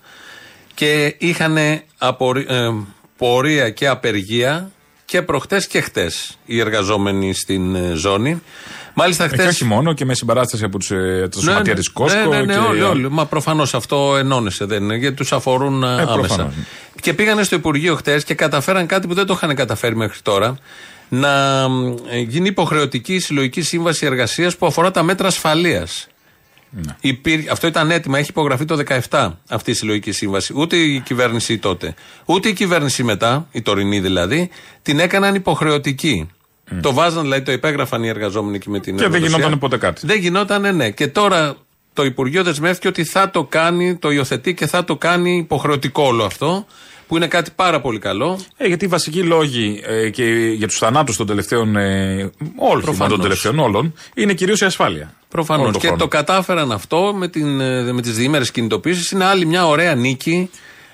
Και 0.73 1.15
είχαν 1.17 1.57
πορεία 3.17 3.69
και 3.69 3.87
απεργία 3.87 4.71
και 5.05 5.21
προχτέ 5.21 5.65
και 5.69 5.81
χτες 5.81 6.37
οι 6.45 6.59
εργαζόμενοι 6.59 7.33
στην 7.33 7.75
ε, 7.75 7.93
ζώνη. 7.93 8.41
Μάλιστα 8.93 9.23
Ε, 9.23 9.27
χτε. 9.27 9.41
Και 9.41 9.47
όχι 9.47 9.65
μόνο 9.65 9.93
και 9.93 10.05
με 10.05 10.13
συμπαράσταση 10.13 10.63
από 10.63 10.77
τους 10.77 10.91
ε, 10.91 11.27
το 11.31 11.39
σωματεία 11.41 11.75
τη 11.75 11.91
Κόσκο. 11.91 12.19
Ναι, 12.19 12.25
ναι, 12.25 12.41
ναι, 12.41 12.53
και... 12.53 12.59
όλοι, 12.59 12.81
όλοι. 12.81 13.09
Μα 13.11 13.25
προφανώς 13.25 13.73
αυτό 13.73 14.15
ενώνεσαι, 14.17 14.65
δεν 14.65 14.83
είναι, 14.83 14.95
γιατί 14.95 15.15
τους 15.15 15.31
αφορούν 15.31 15.83
ε, 15.83 15.87
άμεσα. 15.87 16.13
προφανώς. 16.13 16.53
Και 17.01 17.13
πήγανε 17.13 17.43
στο 17.43 17.55
Υπουργείο 17.55 17.95
χτες 17.95 18.23
και 18.23 18.33
καταφέραν 18.33 18.85
κάτι 18.85 19.07
που 19.07 19.13
δεν 19.13 19.25
το 19.25 19.33
είχαν 19.33 19.55
καταφέρει 19.55 19.95
μέχρι 19.95 20.19
τώρα. 20.21 20.57
Να 21.13 21.67
μ, 21.69 21.95
ε, 22.09 22.19
γίνει 22.19 22.47
υποχρεωτική 22.47 23.19
συλλογική 23.19 23.61
σύμβαση 23.61 24.05
εργασίας 24.05 24.57
που 24.57 24.65
αφορά 24.65 24.91
τα 24.91 25.03
μέτρα 25.03 25.27
ασφαλείας. 25.27 26.07
Ναι. 26.69 26.95
Αυτό 27.51 27.67
ήταν 27.67 27.91
έτοιμα, 27.91 28.17
έχει 28.17 28.29
υπογραφεί 28.29 28.65
το 28.65 28.75
17 29.09 29.39
αυτή 29.49 29.71
η 29.71 29.73
συλλογική 29.73 30.11
σύμβαση. 30.11 30.53
Ούτε 30.55 30.75
η 30.75 30.99
κυβέρνηση 30.99 31.57
τότε, 31.57 31.93
ούτε 32.25 32.49
η 32.49 32.53
κυβέρνηση 32.53 33.03
μετά, 33.03 33.47
η 33.51 33.61
τωρινή 33.61 33.99
δηλαδή, 33.99 34.49
την 34.81 34.99
έκαναν 34.99 35.35
υποχρεωτική. 35.35 36.29
Το 36.81 36.93
βάζαν, 36.93 37.21
δηλαδή 37.21 37.41
το 37.41 37.51
υπέγραφαν 37.51 38.03
οι 38.03 38.07
εργαζόμενοι 38.07 38.55
εκεί 38.55 38.69
με 38.69 38.79
την 38.79 38.95
Και 38.95 39.01
δεν 39.01 39.13
εργοδοσία. 39.13 39.37
γινόταν 39.37 39.59
ποτέ 39.59 39.77
κάτι. 39.77 40.07
Δεν 40.07 40.19
γινόταν, 40.19 40.75
ναι. 40.75 40.89
Και 40.91 41.07
τώρα 41.07 41.55
το 41.93 42.03
Υπουργείο 42.03 42.43
δεσμεύτηκε 42.43 42.87
ότι 42.87 43.03
θα 43.03 43.29
το 43.29 43.43
κάνει, 43.43 43.95
το 43.95 44.11
υιοθετεί 44.11 44.53
και 44.53 44.67
θα 44.67 44.83
το 44.83 44.95
κάνει 44.95 45.37
υποχρεωτικό 45.37 46.03
όλο 46.03 46.23
αυτό, 46.23 46.65
που 47.11 47.17
είναι 47.17 47.27
κάτι 47.27 47.51
πάρα 47.55 47.81
πολύ 47.81 47.99
καλό. 47.99 48.39
Ε, 48.57 48.67
γιατί 48.67 48.85
οι 48.85 48.87
βασικοί 48.87 49.23
λόγοι 49.23 49.81
ε, 49.85 50.09
και 50.09 50.23
για 50.57 50.67
τους 50.67 50.77
θανάτους 50.77 51.17
των 51.17 51.27
τελευταίων. 51.27 51.75
Ε, 51.75 52.31
όλων 52.55 52.81
Προφανώς. 52.81 53.13
των 53.13 53.21
τελευταίων 53.21 53.59
όλων 53.59 53.93
είναι 54.13 54.33
κυρίως 54.33 54.61
η 54.61 54.65
ασφάλεια. 54.65 55.13
Προφανώς. 55.29 55.63
Όλο 55.63 55.71
τον 55.71 55.81
Και 55.81 55.87
χρόνο. 55.87 56.01
το 56.01 56.07
κατάφεραν 56.07 56.71
αυτό 56.71 57.13
με, 57.15 57.27
την, 57.27 57.59
ε, 57.59 57.91
με 57.93 58.01
τις 58.01 58.15
διήμερες 58.15 58.51
κινητοποίησεις. 58.51 59.11
Είναι 59.11 59.25
άλλη 59.25 59.45
μια 59.45 59.67
ωραία 59.67 59.95
νίκη. 59.95 60.49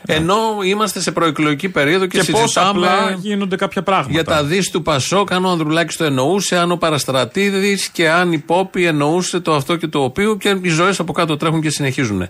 Ενώ 0.10 0.36
είμαστε 0.63 1.00
σε 1.02 1.12
προεκλογική 1.12 1.70
περίοδο 1.70 2.06
και, 2.06 2.17
Ναι. 2.17 2.24
Και 2.24 2.32
πώς 2.32 2.41
συζητάμε 2.41 2.88
απλά 2.88 3.17
γίνονται 3.20 3.56
κάποια 3.56 3.84
πράγματα. 3.84 4.12
για 4.12 4.24
τα 4.24 4.43
δις 4.43 4.72
του 4.72 4.82
Πασόκ, 4.82 5.32
αν 5.32 5.46
ο 5.46 5.50
Ανδρουλάκης 5.50 5.98
το 5.98 6.04
εννοούσε, 6.04 6.58
αν 6.58 6.72
ο 6.72 6.76
Παραστρατήδης 6.76 7.88
και 7.89 8.10
αν 8.10 8.32
η 8.32 8.38
Πόπη 8.38 8.86
εννοούσε 8.86 9.39
το 9.39 9.54
αυτό 9.56 9.76
και 9.76 9.88
το 9.88 10.04
οποίο 10.04 10.36
και 10.36 10.58
οι 10.62 10.70
ζωές 10.70 11.00
από 11.00 11.13
κάτω 11.13 11.38
τρέχουν 11.38 11.62
και 11.62 11.70
συνεχίζουν. 11.70 12.28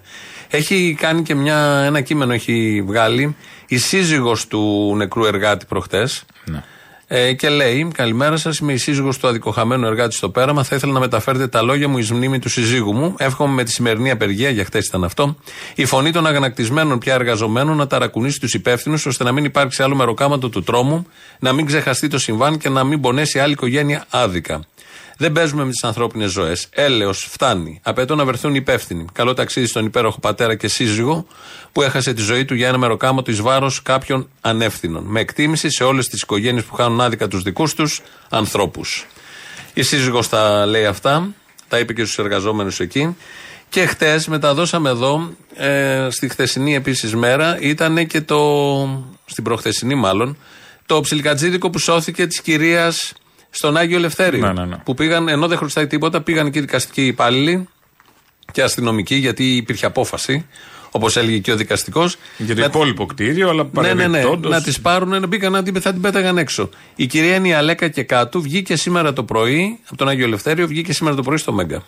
Έχει 0.49 0.95
κάνει 0.99 1.21
και 1.23 1.35
μια, 1.35 1.81
ένα 1.85 2.01
κείμενο 2.01 2.33
έχει 2.33 2.83
βγάλει 2.87 3.35
η 3.67 3.77
σύζυγος 3.77 4.47
του 4.47 4.93
νεκρού 4.95 5.25
εργάτη 5.25 5.65
προχτές 5.65 6.23
Ναι. 6.45 6.63
Ε, 7.07 7.33
και 7.33 7.49
λέει: 7.49 7.87
Καλημέρα 7.93 8.37
σας, 8.37 8.57
είμαι 8.57 8.73
η 8.73 8.77
σύζυγος 8.77 9.17
του 9.17 9.27
αδικοχαμένου 9.27 9.85
εργάτη 9.85 10.15
στο 10.15 10.29
πέραμα. 10.29 10.63
Θα 10.63 10.75
ήθελα 10.75 10.91
να 10.91 10.99
μεταφέρετε 10.99 11.47
τα 11.47 11.61
λόγια 11.61 11.87
μου 11.87 11.97
εις 11.97 12.11
μνήμη 12.11 12.39
του 12.39 12.49
συζύγου 12.49 12.93
μου. 12.93 13.15
Εύχομαι 13.17 13.53
με 13.53 13.63
τη 13.63 13.71
σημερινή 13.71 14.11
απεργία, 14.11 14.49
για 14.49 14.65
χτε 14.65 14.77
ήταν 14.77 15.03
αυτό, 15.03 15.35
η 15.75 15.85
φωνή 15.85 16.11
των 16.11 16.27
αγανακτισμένων 16.27 16.99
πια 16.99 17.13
εργαζομένων 17.13 17.77
να 17.77 17.87
ταρακουνήσει 17.87 18.39
τους 18.39 18.53
υπεύθυνους, 18.53 19.05
ώστε 19.05 19.23
να 19.23 19.31
μην 19.31 19.45
υπάρξει 19.45 19.83
άλλο 19.83 19.95
μεροκάματο 19.95 20.49
του 20.49 20.63
τρόμου, 20.63 21.07
να 21.39 21.53
μην 21.53 21.65
ξεχαστεί 21.65 22.07
το 22.07 22.19
συμβάν 22.19 22.57
και 22.57 22.69
να 22.69 22.83
μην 22.83 23.01
πονέσει 23.01 23.39
άλλη 23.39 23.51
οικογένεια 23.51 24.05
άδικα. 24.09 24.61
Δεν 25.17 25.31
παίζουμε 25.31 25.63
με 25.63 25.71
τις 25.71 25.83
ανθρώπινες 25.83 26.31
ζωές. 26.31 26.67
Έλεος, 26.69 27.27
φτάνει. 27.31 27.79
Απαιτώ 27.83 28.15
να 28.15 28.25
βρεθούν 28.25 28.55
υπεύθυνοι. 28.55 29.05
Καλό 29.13 29.33
ταξίδι 29.33 29.67
στον 29.67 29.85
υπέροχο 29.85 30.19
πατέρα 30.19 30.55
και 30.55 30.67
σύζυγο 30.67 31.27
που 31.71 31.81
έχασε 31.81 32.13
τη 32.13 32.21
ζωή 32.21 32.45
του 32.45 32.55
για 32.55 32.67
ένα 32.67 32.77
μεροκάματο 32.77 33.31
εις 33.31 33.41
βάρος 33.41 33.81
κάποιων 33.81 34.29
ανεύθυνων. 34.41 35.03
Με 35.03 35.19
εκτίμηση 35.19 35.69
σε 35.69 35.83
όλες 35.83 36.07
τις 36.07 36.21
οικογένειες 36.21 36.63
που 36.63 36.75
χάνουν 36.75 37.01
άδικα 37.01 37.27
τους 37.27 37.41
δικούς 37.41 37.73
τους 37.73 38.01
ανθρώπους. 38.29 39.05
Η 39.73 39.81
σύζυγος 39.81 40.29
τα 40.29 40.65
λέει 40.65 40.85
αυτά, 40.85 41.27
τα 41.67 41.79
είπε 41.79 41.93
και 41.93 42.03
στους 42.03 42.17
εργαζόμενους 42.17 42.79
εκεί. 42.79 43.15
Και 43.69 43.85
χτες 43.85 44.27
μεταδώσαμε 44.27 44.89
εδώ, 44.89 45.29
ε, 45.55 46.07
στη 46.09 46.29
χθεσινή 46.29 46.75
επίσης 46.75 47.15
μέρα, 47.15 47.57
ήταν 47.59 48.07
και 48.07 48.21
το. 48.21 48.37
στην 49.25 49.43
προχθεσινή 49.43 49.95
μάλλον, 49.95 50.37
το 50.85 51.01
ψιλικατζίδικο 51.01 51.69
που 51.69 51.79
σώθηκε 51.79 52.27
της 52.27 52.41
κυρίας 52.41 53.13
στον 53.49 53.77
Άγιο 53.77 53.97
Ελευθέριο. 53.97 54.39
Ναι, 54.45 54.53
ναι, 54.53 54.65
ναι. 54.65 54.75
Που 54.75 54.93
πήγαν, 54.93 55.27
ενώ 55.27 55.47
δεν 55.47 55.57
χρωστάει 55.57 55.87
τίποτα, 55.87 56.21
πήγαν 56.21 56.51
και 56.51 56.57
οι 56.57 56.61
δικαστικοί 56.61 57.05
υπάλληλοι 57.05 57.67
και 58.51 58.61
αστυνομικοί, 58.63 59.15
γιατί 59.15 59.55
υπήρχε 59.55 59.85
απόφαση, 59.85 60.45
όπως 60.91 61.17
έλεγε 61.17 61.37
και 61.37 61.51
ο 61.51 61.55
δικαστικός. 61.55 62.15
Για 62.37 62.55
το 62.55 62.61
υπόλοιπο 62.63 63.05
κτίριο, 63.05 63.49
αλλά 63.49 63.69
Ναι, 63.71 63.81
ναι, 63.81 63.93
ναι. 63.93 64.01
παρεμπιπτόντως- 64.03 64.51
Να 64.51 64.61
τις 64.61 64.79
πάρουν, 64.81 65.09
να 65.09 65.27
μπήκαν, 65.27 65.51
να 65.51 65.63
την, 65.63 65.81
θα 65.81 65.91
την 65.91 66.01
πέταγαν 66.01 66.37
έξω. 66.37 66.69
Η 66.95 67.05
κυρία 67.05 67.35
είναι 67.35 67.47
η 67.47 67.53
Αλέκα 67.53 67.87
και 67.87 68.03
κάτω, 68.03 68.41
βγήκε 68.41 68.75
σήμερα 68.75 69.13
το 69.13 69.23
πρωί, 69.23 69.79
από 69.87 69.97
τον 69.97 70.07
Άγιο 70.07 70.25
Ελευθέριο, 70.25 70.67
βγήκε 70.67 70.93
σήμερα 70.93 71.15
το 71.15 71.21
πρωί 71.21 71.37
στο 71.37 71.51
Μέγκα. 71.53 71.83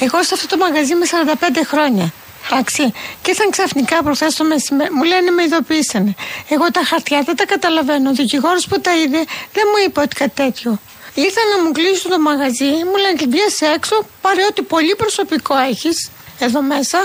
Εγώ 0.00 0.22
σε 0.22 0.34
αυτό 0.34 0.46
το 0.46 0.56
μαγαζί 0.56 0.94
με 0.94 1.04
45 1.06 1.64
χρόνια. 1.66 2.12
Εντάξει. 2.50 2.92
Και 3.22 3.30
ήρθαν 3.30 3.50
ξαφνικά 3.50 4.02
προχθέ 4.02 4.26
το 4.36 4.44
μεσημέρι. 4.44 4.90
Μου 4.92 5.02
λένε 5.02 5.30
με 5.30 5.42
ειδοποίησανε. 5.42 6.14
Εγώ 6.48 6.70
τα 6.70 6.82
χαρτιά 6.84 7.22
δεν 7.22 7.36
τα 7.36 7.46
καταλαβαίνω. 7.46 8.10
Ο 8.10 8.12
δικηγόρος 8.12 8.66
που 8.66 8.80
τα 8.80 8.96
είδε 8.96 9.20
δεν 9.52 9.64
μου 9.70 9.78
είπε 9.86 10.00
ότι 10.00 10.14
κάτι 10.14 10.34
τέτοιο. 10.34 10.80
Ήρθαν 11.14 11.46
να 11.56 11.62
μου 11.62 11.72
κλείσουν 11.72 12.10
το 12.10 12.18
μαγαζί, 12.18 12.70
μου 12.88 12.96
λένε 13.02 13.16
και 13.20 13.26
βγες 13.30 13.60
έξω, 13.74 14.06
πάρε 14.20 14.42
ό,τι 14.50 14.62
πολύ 14.62 14.94
προσωπικό 14.96 15.56
έχεις 15.56 16.10
εδώ 16.38 16.62
μέσα 16.62 16.98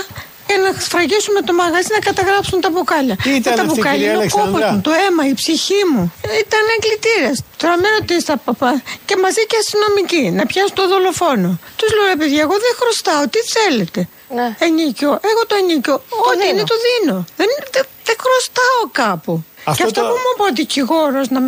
και 0.46 0.56
να 0.64 0.80
σφραγίσουμε 0.80 1.40
το 1.48 1.52
μαγαζί 1.52 1.88
να 1.96 1.98
καταγράψουν 1.98 2.60
τα 2.60 2.70
μπουκάλια. 2.70 3.16
Τι 3.22 3.30
ήταν 3.30 3.52
Ε, 3.52 3.56
τα 3.56 3.62
αυτή, 3.62 3.74
μπουκάλια 3.74 3.98
κυρία 3.98 4.12
είναι 4.12 4.24
ο 4.24 4.36
κόπος 4.36 4.46
Αλεξανδρά; 4.46 4.72
μου, 4.72 4.80
το 4.86 4.92
αίμα, 5.02 5.22
η 5.32 5.34
ψυχή 5.40 5.80
μου. 5.92 6.02
Ήταν 6.44 6.64
εγκλητήρες. 6.76 7.36
Τώρα 7.60 7.74
με 7.82 7.88
ρωτήσει 7.98 8.24
τα 8.30 8.36
παπά. 8.36 8.82
Και 9.06 9.16
μαζί 9.24 9.42
και 9.50 9.56
αστυνομικοί 9.62 10.24
να 10.38 10.44
πιάσουν 10.50 10.74
το 10.80 10.84
δολοφόνο. 10.92 11.50
Τους 11.78 11.90
λέω 11.94 12.06
ρε 12.12 12.16
παιδιά, 12.20 12.40
εγώ 12.46 12.56
δεν 12.64 12.72
χρωστάω, 12.80 13.22
τι 13.32 13.40
θέλετε. 13.54 14.00
Ναι. 14.34 14.56
Ενίκιο, 14.58 15.08
εγώ 15.08 15.46
το 15.46 15.54
ενίκιο. 15.54 15.94
Ό,τι 15.94 16.38
δίνω. 16.38 16.50
είναι 16.50 16.62
το 16.64 16.74
δίνω. 16.86 17.24
Δεν, 17.36 17.46
είναι- 17.50 17.68
δεν, 17.72 17.84
δεν 18.04 18.16
χρωστάω 18.24 18.82
κάπου. 18.92 19.44
Αυτό 19.70 19.76
και 19.78 19.84
αυτό 19.88 20.00
το- 20.00 20.06
που 20.10 20.16
μου 20.22 20.30
είπε 20.32 20.44
ο 20.50 20.52
δικηγόρος 20.60 21.26
να, 21.34 21.40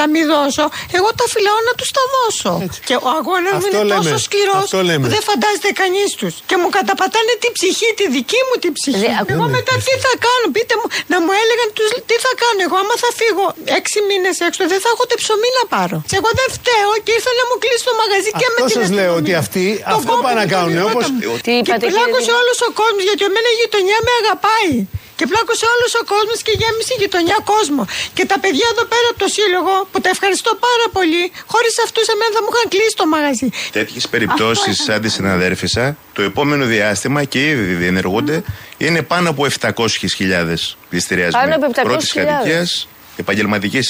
να 0.00 0.04
μην 0.12 0.22
δώσω, 0.32 0.64
εγώ 0.98 1.08
τα 1.18 1.24
φυλάω 1.32 1.60
να 1.68 1.72
τους 1.78 1.90
τα 1.96 2.04
δώσω. 2.14 2.52
Και 2.88 2.96
ο 3.06 3.08
αγώνας 3.18 3.52
μου 3.58 3.62
Αυτό 3.62 3.76
είναι 3.82 3.88
λέμε. 3.90 4.10
τόσο 4.10 4.16
σκληρός 4.26 4.62
Αυτό 4.68 4.80
λέμε. 4.88 5.02
που 5.04 5.10
δεν 5.16 5.22
φαντάζεται 5.30 5.70
κανείς 5.82 6.08
τους. 6.20 6.34
Και 6.50 6.56
μου 6.60 6.68
καταπατάνε 6.78 7.32
την 7.42 7.50
ψυχή, 7.56 7.88
τη 7.98 8.04
δική 8.16 8.40
μου 8.46 8.54
την 8.64 8.72
ψυχή. 8.78 8.98
Δε- 9.04 9.32
εγώ 9.34 9.46
Ναι. 9.48 9.54
μετά 9.58 9.74
τι 9.86 9.92
θα 10.04 10.12
κάνω, 10.26 10.46
πείτε 10.56 10.74
μου, 10.80 10.86
να 11.12 11.16
μου 11.24 11.30
έλεγαν 11.42 11.68
τους, 11.76 11.88
τι 12.08 12.16
θα 12.24 12.32
κάνω. 12.42 12.60
Εγώ, 12.66 12.76
άμα 12.82 12.94
θα 13.02 13.10
φύγω 13.20 13.44
έξι 13.78 13.98
μήνες 14.08 14.36
έξω, 14.48 14.60
δεν 14.72 14.80
θα 14.84 14.88
έχω 14.92 15.02
ούτε 15.06 15.14
ψωμί 15.22 15.50
να 15.58 15.64
πάρω. 15.74 15.96
Και 16.10 16.16
εγώ 16.20 16.30
δεν 16.40 16.48
φταίω 16.56 16.90
και 17.04 17.12
ήρθα 17.18 17.32
να 17.40 17.44
μου 17.48 17.56
κλείσει 17.62 17.84
το 17.88 17.94
μαγαζί 18.02 18.30
και 18.40 18.46
με 18.54 18.58
Αυτό 18.58 18.66
την 18.70 18.76
σας 18.78 18.88
λέω, 18.98 19.12
αστυνομία. 19.12 19.20
ότι 19.20 19.32
αυτοί 19.42 19.66
Τον 19.90 19.94
αυτό 19.96 20.08
κόπο 20.10 20.22
πάνε 20.26 20.34
να 20.40 20.42
μου, 20.42 20.48
τον 20.50 20.54
κάνουν, 20.54 20.72
ηρώτα 20.78 20.92
όπως- 20.94 21.10
μου. 21.28 21.34
Τι 21.46 21.52
είπατε, 21.58 21.66
και 21.68 21.74
κύριε 21.80 21.92
πλάκωσε 21.94 22.28
Δημήτρη; 22.28 22.40
όλος 22.40 22.58
ο 22.68 22.70
κόσμος, 22.80 23.02
γιατί 23.08 23.22
εμένα 23.30 23.48
η 23.54 23.56
γειτονιά 23.60 23.98
με 24.06 24.12
αγαπάει. 24.20 24.72
Και 25.18 25.26
πλάκωσε 25.30 25.64
όλο 25.74 25.86
ο 26.00 26.04
κόσμος 26.14 26.38
και 26.46 26.52
γέμισε 26.60 26.92
η 26.96 26.98
γειτονιά 27.02 27.38
κόσμο. 27.52 27.82
Και 28.16 28.24
τα 28.32 28.36
παιδιά 28.42 28.66
εδώ 28.74 28.84
πέρα 28.92 29.06
από 29.12 29.18
το 29.24 29.28
σύλλογο, 29.36 29.72
που 29.90 29.98
τα 30.04 30.10
ευχαριστώ 30.14 30.50
πάρα 30.66 30.86
πολύ, 30.96 31.22
χωρίς 31.52 31.74
αυτούς 31.86 32.04
εμένα 32.14 32.30
θα 32.36 32.40
μου 32.44 32.50
είχαν 32.52 32.66
κλείσει 32.74 32.94
το 33.02 33.06
μαγαζί. 33.14 33.48
Τέτοιες 33.78 34.04
περιπτώσεις 34.14 34.74
Αυτό 34.80 34.92
σαν 34.92 34.98
τη 35.04 35.08
συναδέρφισσα, 35.16 35.84
το 36.16 36.22
επόμενο 36.30 36.64
διάστημα 36.74 37.20
και 37.32 37.40
ήδη 37.52 37.74
διενεργούνται, 37.82 38.36
είναι 38.84 39.00
πάνω 39.12 39.26
από 39.30 39.42
700.000 39.60 40.54
πληστηριασμοί. 40.90 41.40
Πάνω 41.40 41.54
από 41.58 41.66
700.000. 41.74 41.82
Πρώτη 41.88 42.06
κατοικίας, 42.06 42.88
επαγγελματικής. 43.16 43.86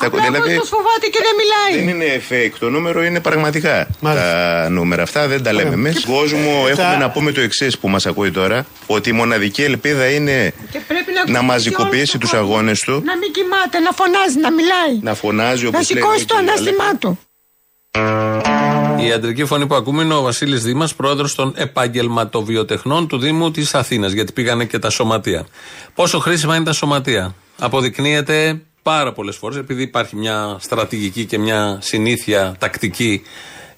Απλά 0.00 0.20
δηλαδή... 0.30 0.56
το 0.56 0.64
φοβάται 0.64 1.06
και 1.10 1.18
δεν 1.22 1.34
μιλάει. 1.40 1.84
δεν 1.86 1.94
είναι 1.94 2.22
fake 2.30 2.56
το 2.58 2.70
νούμερο, 2.70 3.02
είναι 3.04 3.20
πραγματικά 3.20 3.86
Μάλιστα. 4.00 4.30
τα 4.62 4.68
νούμερα 4.68 5.02
αυτά. 5.02 5.28
Δεν 5.28 5.42
τα 5.42 5.52
λέμε 5.52 5.68
Ωραία. 5.68 5.78
εμείς. 5.78 6.04
Κόσμο, 6.04 6.62
Τα- 6.64 6.68
έχουμε 6.70 6.96
να 6.96 7.10
πούμε 7.10 7.32
το 7.32 7.40
εξής 7.40 7.78
που 7.78 7.88
μας 7.88 8.06
ακούει 8.06 8.30
τώρα: 8.30 8.66
Ότι 8.86 9.08
η 9.08 9.12
μοναδική 9.12 9.62
ελπίδα 9.62 10.06
είναι 10.10 10.52
Και 10.70 10.80
πρέπει 10.88 11.12
να, 11.12 11.14
να 11.14 11.22
ακούσει 11.38 11.44
μαζικοποιήσει 11.44 11.96
όλος 11.96 12.14
ο 12.14 12.18
τους 12.18 12.30
κόσμος. 12.30 12.50
αγώνες 12.50 12.80
του, 12.80 13.02
Να 13.04 13.16
μην 13.16 13.32
κοιμάται, 13.32 13.78
να 13.78 13.90
φωνάζει, 13.92 14.38
να 14.40 14.50
μιλάει. 14.52 14.98
να 15.02 15.14
φωνάζει 15.14 15.66
όπως 15.66 15.78
Να 15.80 15.86
σηκώσει 15.86 16.24
το 16.26 16.36
ανάστημά 16.36 16.96
του. 16.98 17.18
Η 19.00 19.06
ιατρική 19.06 19.44
φωνή 19.44 19.66
που 19.66 19.74
ακούμε 19.74 20.02
είναι 20.02 20.14
ο 20.14 20.22
Βασίλης 20.22 20.62
Δήμας, 20.62 20.94
πρόεδρος 20.94 21.34
των 21.34 21.52
επαγγελματοβιοτεχνών 21.56 23.08
του 23.08 23.18
Δήμου 23.18 23.50
της 23.50 23.74
Αθήνας, 23.74 24.12
γιατί 24.12 24.32
πήγανε 24.32 24.64
και 24.64 24.78
τα 24.78 24.90
σωματεία. 24.90 25.46
Πόσο 25.94 26.18
χρήσιμα 26.18 26.56
είναι 26.56 26.64
τα 26.64 26.72
σωματεία. 26.72 27.34
Αποδεικνύεται 27.58 28.60
πάρα 28.82 29.12
πολλές 29.12 29.36
φορές, 29.36 29.56
επειδή 29.58 29.82
υπάρχει 29.82 30.16
μια 30.16 30.56
στρατηγική 30.60 31.24
και 31.24 31.38
μια 31.38 31.78
συνήθεια 31.80 32.54
τακτική 32.58 33.22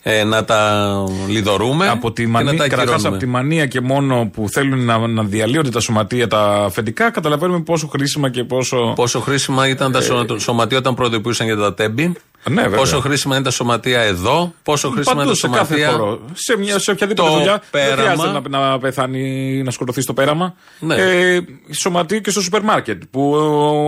ε, 0.03 0.25
να 0.25 0.45
τα 0.45 0.85
λιδωρούμε 1.29 1.89
Από 1.89 2.13
τη 2.13 2.23
και 2.23 2.29
να 2.29 2.33
μανία, 2.33 2.51
τα 2.59 2.69
καταρχάς 2.69 2.81
ακυρώνουμε. 2.95 3.09
από 3.09 3.19
τη 3.19 3.27
μανία 3.27 3.67
και 3.67 3.81
μόνο 3.81 4.31
που 4.33 4.49
θέλουν 4.49 4.85
να, 4.85 5.07
να 5.07 5.23
διαλύονται 5.23 5.71
τα 5.71 5.81
σωματεία 5.81 6.29
τα 6.29 6.41
αφεντικά, 6.65 7.11
καταλαβαίνουμε 7.11 7.61
πόσο 7.61 7.87
χρήσιμα 7.87 8.31
και 8.31 8.45
πόσο. 8.45 8.93
Πόσο 8.97 9.21
χρήσιμα 9.21 9.69
ήταν 9.69 9.93
τα 9.93 10.01
σω- 10.01 10.39
σωματεία 10.41 10.79
όταν 10.79 10.95
προειδοποιούσαν 10.95 11.47
για 11.47 11.57
τα 11.57 11.75
τέμπη. 11.75 12.13
Ε, 12.47 12.51
Ναι, 12.51 12.63
βέβαια. 12.63 12.79
πόσο 12.79 13.01
χρήσιμα 13.01 13.35
είναι 13.35 13.45
τα 13.45 13.51
σωματεία 13.51 14.01
εδώ. 14.01 14.55
Πόσο 14.63 14.91
χρήσιμα 14.91 15.23
είναι 15.23 15.23
Παντού 15.25 15.41
τα 15.41 15.49
σε 15.49 15.49
κάθε 15.57 15.75
σωματεία. 15.81 15.99
χώρο. 15.99 16.21
Σε, 16.35 16.57
μια, 16.59 16.79
σε 16.79 16.91
οποιαδήποτε 16.91 17.29
Το 17.29 17.35
δουλειά 17.37 17.63
πέραμα. 17.71 17.95
δεν 17.97 18.05
χρειάζεται 18.05 18.49
να, 18.49 18.71
να 18.71 18.79
πεθάνει, 18.79 19.63
να 19.63 19.71
σκοτωθεί 19.71 20.01
στο 20.01 20.13
πέραμα. 20.13 20.55
Ναι. 20.79 20.95
Ε, 20.95 21.41
σωματείο 21.81 22.19
και 22.19 22.31
στο 22.31 22.41
σούπερ 22.41 22.63
μάρκετ 22.63 23.03
που 23.11 23.37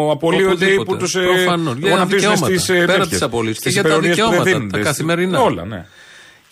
ε, 0.09 0.13
απολύονται 0.13 0.65
ή 0.67 0.75
που 0.75 0.81
Οπουδήποτε. 0.81 0.99
τους 0.99 1.15
ε, 1.15 1.21
Προφανώς. 1.21 1.75
Για 1.77 1.91
γονατίζουν 1.91 2.19
δικαιώματα. 2.19 2.47
στις, 2.47 2.69
ε, 2.69 2.73
Πέρα 2.73 2.87
τέτοιες. 2.87 3.09
της 3.09 3.23
απολύσης. 3.23 3.57
Στις 3.59 3.73
Και 3.75 3.81
για 3.81 3.83
τα 3.83 3.89
υπερορίες 3.89 4.17
που 4.17 4.23
δεν 4.23 4.31
δικαιώματα, 4.31 4.59
δίνονται, 4.59 4.71
τα 4.71 4.77
στις- 4.79 4.87
καθημερινά. 4.91 5.41
Όλα, 5.41 5.65
ναι. 5.65 5.87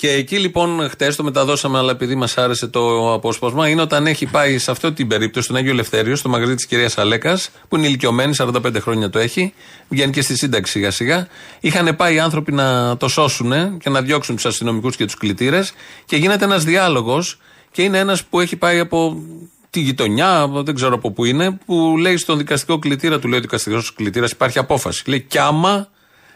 Και 0.04 0.10
εκεί 0.10 0.38
λοιπόν 0.38 0.88
χτες 0.88 1.16
το 1.16 1.22
μεταδώσαμε, 1.24 1.78
αλλά 1.78 1.90
επειδή 1.90 2.14
μας 2.14 2.38
άρεσε 2.38 2.66
το 2.66 3.12
απόσπασμα, 3.12 3.68
είναι 3.68 3.80
όταν 3.82 4.06
έχει 4.06 4.26
πάει 4.26 4.58
σε 4.58 4.70
αυτή 4.70 4.92
την 4.92 5.08
περίπτωση 5.08 5.44
στον 5.44 5.56
Άγιο 5.56 5.70
Ελευθέριος, 5.70 6.18
στο 6.18 6.28
μαγαζί 6.28 6.54
της 6.54 6.66
κυρίας 6.66 6.98
Αλέκας, 6.98 7.50
που 7.68 7.76
είναι 7.76 7.86
ηλικιωμένη, 7.86 8.34
45 8.38 8.80
χρόνια 8.80 9.10
το 9.10 9.18
έχει, 9.18 9.54
βγαίνει 9.88 10.12
και 10.12 10.22
στη 10.22 10.36
σύνταξη 10.36 10.72
σιγά 10.72 10.90
σιγά. 10.90 11.26
Είχαν 11.60 11.96
πάει 11.96 12.14
οι 12.14 12.18
άνθρωποι 12.18 12.52
να 12.52 12.96
το 12.96 13.08
σώσουν 13.08 13.78
και 13.78 13.90
να 13.90 14.02
διώξουν 14.02 14.34
τους 14.34 14.46
αστυνομικούς 14.46 14.96
και 14.96 15.04
τους 15.04 15.14
κλητήρες 15.16 15.72
και 16.04 16.16
γίνεται 16.16 16.44
ένας 16.44 16.64
διάλογος 16.64 17.38
και 17.72 17.82
είναι 17.82 17.98
ένας 17.98 18.24
που 18.24 18.40
έχει 18.40 18.56
πάει 18.56 18.78
από 18.78 19.22
τη 19.70 19.80
γειτονιά, 19.80 20.40
από- 20.40 20.62
δεν 20.62 20.74
ξέρω 20.74 20.94
από 20.94 21.10
πού 21.10 21.24
είναι, 21.24 21.58
που 21.66 21.96
λέει 21.98 22.16
στον 22.16 22.38
δικαστικό 22.38 22.78
κλητήρα, 22.78 23.18
του 23.18 23.28
λέει 23.28 23.38
ο 23.38 23.42
δικαστικός 23.42 23.94
κλητήρας, 23.94 24.30
υπάρχει 24.30 24.58
απόφαση. 24.58 25.02
Λέει 25.06 25.20
κι 25.20 25.38
άμα. 25.38 25.88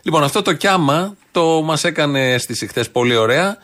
Λοιπόν, 0.02 0.22
αυτό 0.22 0.42
το 0.42 0.52
κι 0.52 0.66
άμα 0.66 1.16
το 1.30 1.62
μας 1.64 1.84
έκανε 1.84 2.32
αίσθηση 2.32 2.66
χθες 2.66 2.90
πολύ 2.90 3.16
ωραία. 3.16 3.56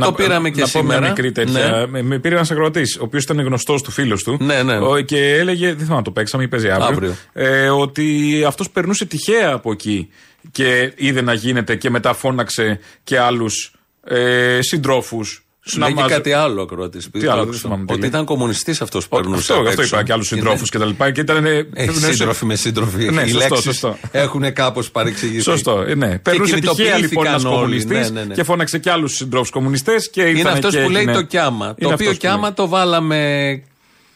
το 0.00 0.12
πήραμε 0.12 0.50
και 0.50 0.60
να 0.60 0.68
πω 0.68 0.78
σήμερα. 0.78 1.00
μια 1.00 1.08
μικρή 1.08 1.32
τέτοια. 1.32 1.68
Ναι. 1.68 1.86
Με, 1.86 2.02
με 2.02 2.18
πήρε 2.18 2.34
ένας 2.34 2.50
ακροατής, 2.50 2.96
ο 2.96 3.02
οποίος 3.02 3.22
ήταν 3.22 3.40
γνωστός 3.40 3.82
του 3.82 3.90
φίλου 3.90 4.16
του. 4.24 4.36
Ναι, 4.40 4.62
ναι. 4.62 4.78
Ο- 4.78 5.00
και 5.00 5.34
έλεγε, 5.34 5.66
δεν 5.66 5.76
θυμάμαι 5.78 5.96
να 5.96 6.02
το 6.02 6.10
παίξαμε 6.10 6.42
ή 6.42 6.48
παίζει 6.48 6.70
αύριο. 6.70 6.86
Αύριο. 6.86 7.14
Ε, 7.32 7.68
ότι 7.68 8.44
αυτός 8.46 8.70
περνούσε 8.70 9.04
τυχαία 9.04 9.52
από 9.52 9.72
εκεί 9.72 10.08
και 10.50 10.92
είδε 10.96 11.20
να 11.20 11.32
γίνεται 11.32 11.76
και 11.76 11.90
μετά 11.90 12.14
φώναξε 12.14 12.80
και 13.04 13.18
άλλους 13.18 13.72
ε, 14.04 14.58
συντρόφους. 14.62 15.45
Σου 15.68 15.78
λέει 15.78 15.94
και 15.94 16.02
κάτι 16.06 16.32
άλλο 16.32 16.62
ακροατής. 16.62 17.08
Τι 17.10 17.26
άλλο, 17.26 17.44
δεν 17.44 17.54
θυμάμαι 17.54 17.84
τι 17.84 17.92
Ότι 17.92 18.00
λέει. 18.00 18.08
ήταν 18.08 18.24
κομμουνιστής 18.24 18.80
αυτός 18.80 19.08
που 19.08 19.16
περνούσε. 19.16 19.40
Αυτό, 19.52 19.54
απ' 19.54 19.66
αυτό 19.68 19.80
έξω. 19.82 19.94
είπα 19.96 20.04
και 20.04 20.12
άλλους 20.12 20.26
συντρόφους 20.26 20.70
και 20.70 20.78
τα 20.78 20.84
λοιπά. 20.84 21.10
Και 21.10 21.20
ήταν. 21.20 21.44
Έχει 21.74 21.98
σύντροφοι 21.98 22.44
με 22.44 22.54
σύντροφοι. 22.54 23.10
Ναι, 23.10 23.22
Οι 23.22 23.28
σωστό, 23.28 23.38
λέξεις 23.38 23.62
σωστό. 23.64 23.96
έχουν 24.10 24.52
κάπως 24.52 24.90
παρεξηγηθεί. 24.90 25.42
Σωστό, 25.42 25.84
ε, 25.88 25.94
ναι. 25.94 26.18
Περνούσε 26.18 26.54
τυχαία 26.58 26.96
λοιπόν 26.98 27.26
ένας 27.26 27.42
κινητοποιήθηκαν 27.42 27.52
όλοι. 27.52 27.54
κομμουνιστής 27.54 28.10
Ναι, 28.10 28.20
ναι, 28.20 28.26
ναι. 28.26 28.34
και 28.34 28.42
φώναξε 28.42 28.78
και 28.78 28.90
άλλους 28.90 29.14
συντρόφους 29.14 29.50
κομμουνιστές. 29.50 30.10
Είναι 30.14 30.48
αυτός 30.50 30.76
που 30.76 30.90
λέει 30.90 31.04
το 31.04 31.22
κιάμα. 31.22 31.74
Το 31.80 31.88
οποίο 31.92 32.12
κιάμα 32.12 32.52
το 32.52 32.68
βάλαμε 32.68 33.62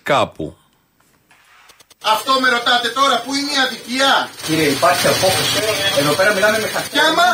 κάπου. 0.02 0.54
Αυτό 2.04 2.40
με 2.40 2.48
ρωτάτε 2.48 2.88
τώρα, 2.88 3.16
πού 3.24 3.34
είναι 3.34 3.52
η 3.56 3.58
αδικία; 3.66 4.30
Κύριε, 4.46 4.68
υπάρχει 4.76 5.06
απόφαση. 5.06 5.56
Εδώ 6.00 6.12
πέρα 6.12 6.32
μιλάμε 6.32 6.58
με 6.58 6.68
χαρτιά. 6.74 7.00
Κιάμα. 7.00 7.28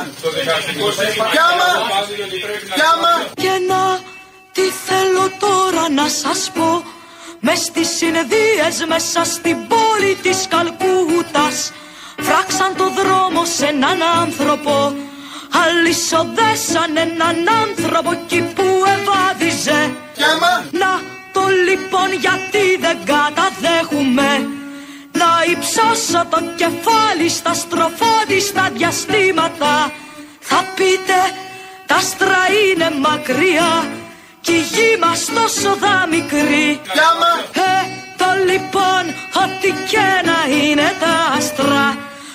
Κιάμα. 1.35 1.71
Κιάμα. 2.79 3.13
Και 3.35 3.55
να 3.71 4.01
τι 4.53 4.63
θέλω 4.87 5.27
τώρα 5.39 5.85
να 5.91 6.09
σας 6.09 6.51
πω 6.55 6.85
μες 7.41 7.59
στις 7.59 7.89
συνεδρίες 7.97 8.85
μέσα 8.89 9.25
στην 9.25 9.57
πόλη 9.69 10.15
της 10.23 10.47
Καλκούτας 10.49 11.73
Φράξαν 12.23 12.77
το 12.77 12.87
δρόμο 12.99 13.45
σε 13.45 13.67
έναν 13.67 13.99
άνθρωπο 14.03 14.95
Αλυσοδέσαν 15.65 16.97
έναν 16.97 17.37
άνθρωπο 17.63 18.11
εκεί 18.13 18.41
που 18.55 18.67
ευάδιζε 18.97 19.95
Κιάμα. 20.17 20.65
Να 20.71 21.01
το 21.33 21.43
λοιπόν 21.69 22.13
γιατί 22.21 22.77
δεν 22.81 22.99
καταδέχουμε 23.05 24.31
Να 24.39 24.56
υψώσω 25.53 26.27
το 26.31 26.41
κεφάλι 26.57 27.29
στα 27.29 27.55
στροφόδιστα 27.55 28.71
διαστήματα. 28.73 29.93
Θα 30.41 30.65
πείτε 30.77 31.19
τα 31.87 31.95
άστρα 31.95 32.43
είναι 32.63 32.91
μακριά 33.01 33.73
κι 34.41 34.53
η 34.53 34.59
γη 34.73 34.91
μας 35.01 35.25
τόσο 35.35 35.77
δα 35.83 36.07
μικρή 36.11 36.81
Κιάμα. 36.93 37.33
Ε, 37.71 37.77
το 38.21 38.29
λοιπόν 38.49 39.05
ό,τι 39.43 39.71
και 39.91 40.09
να 40.29 40.39
είναι 40.57 40.89
τα 41.01 41.15
άστρα 41.37 41.87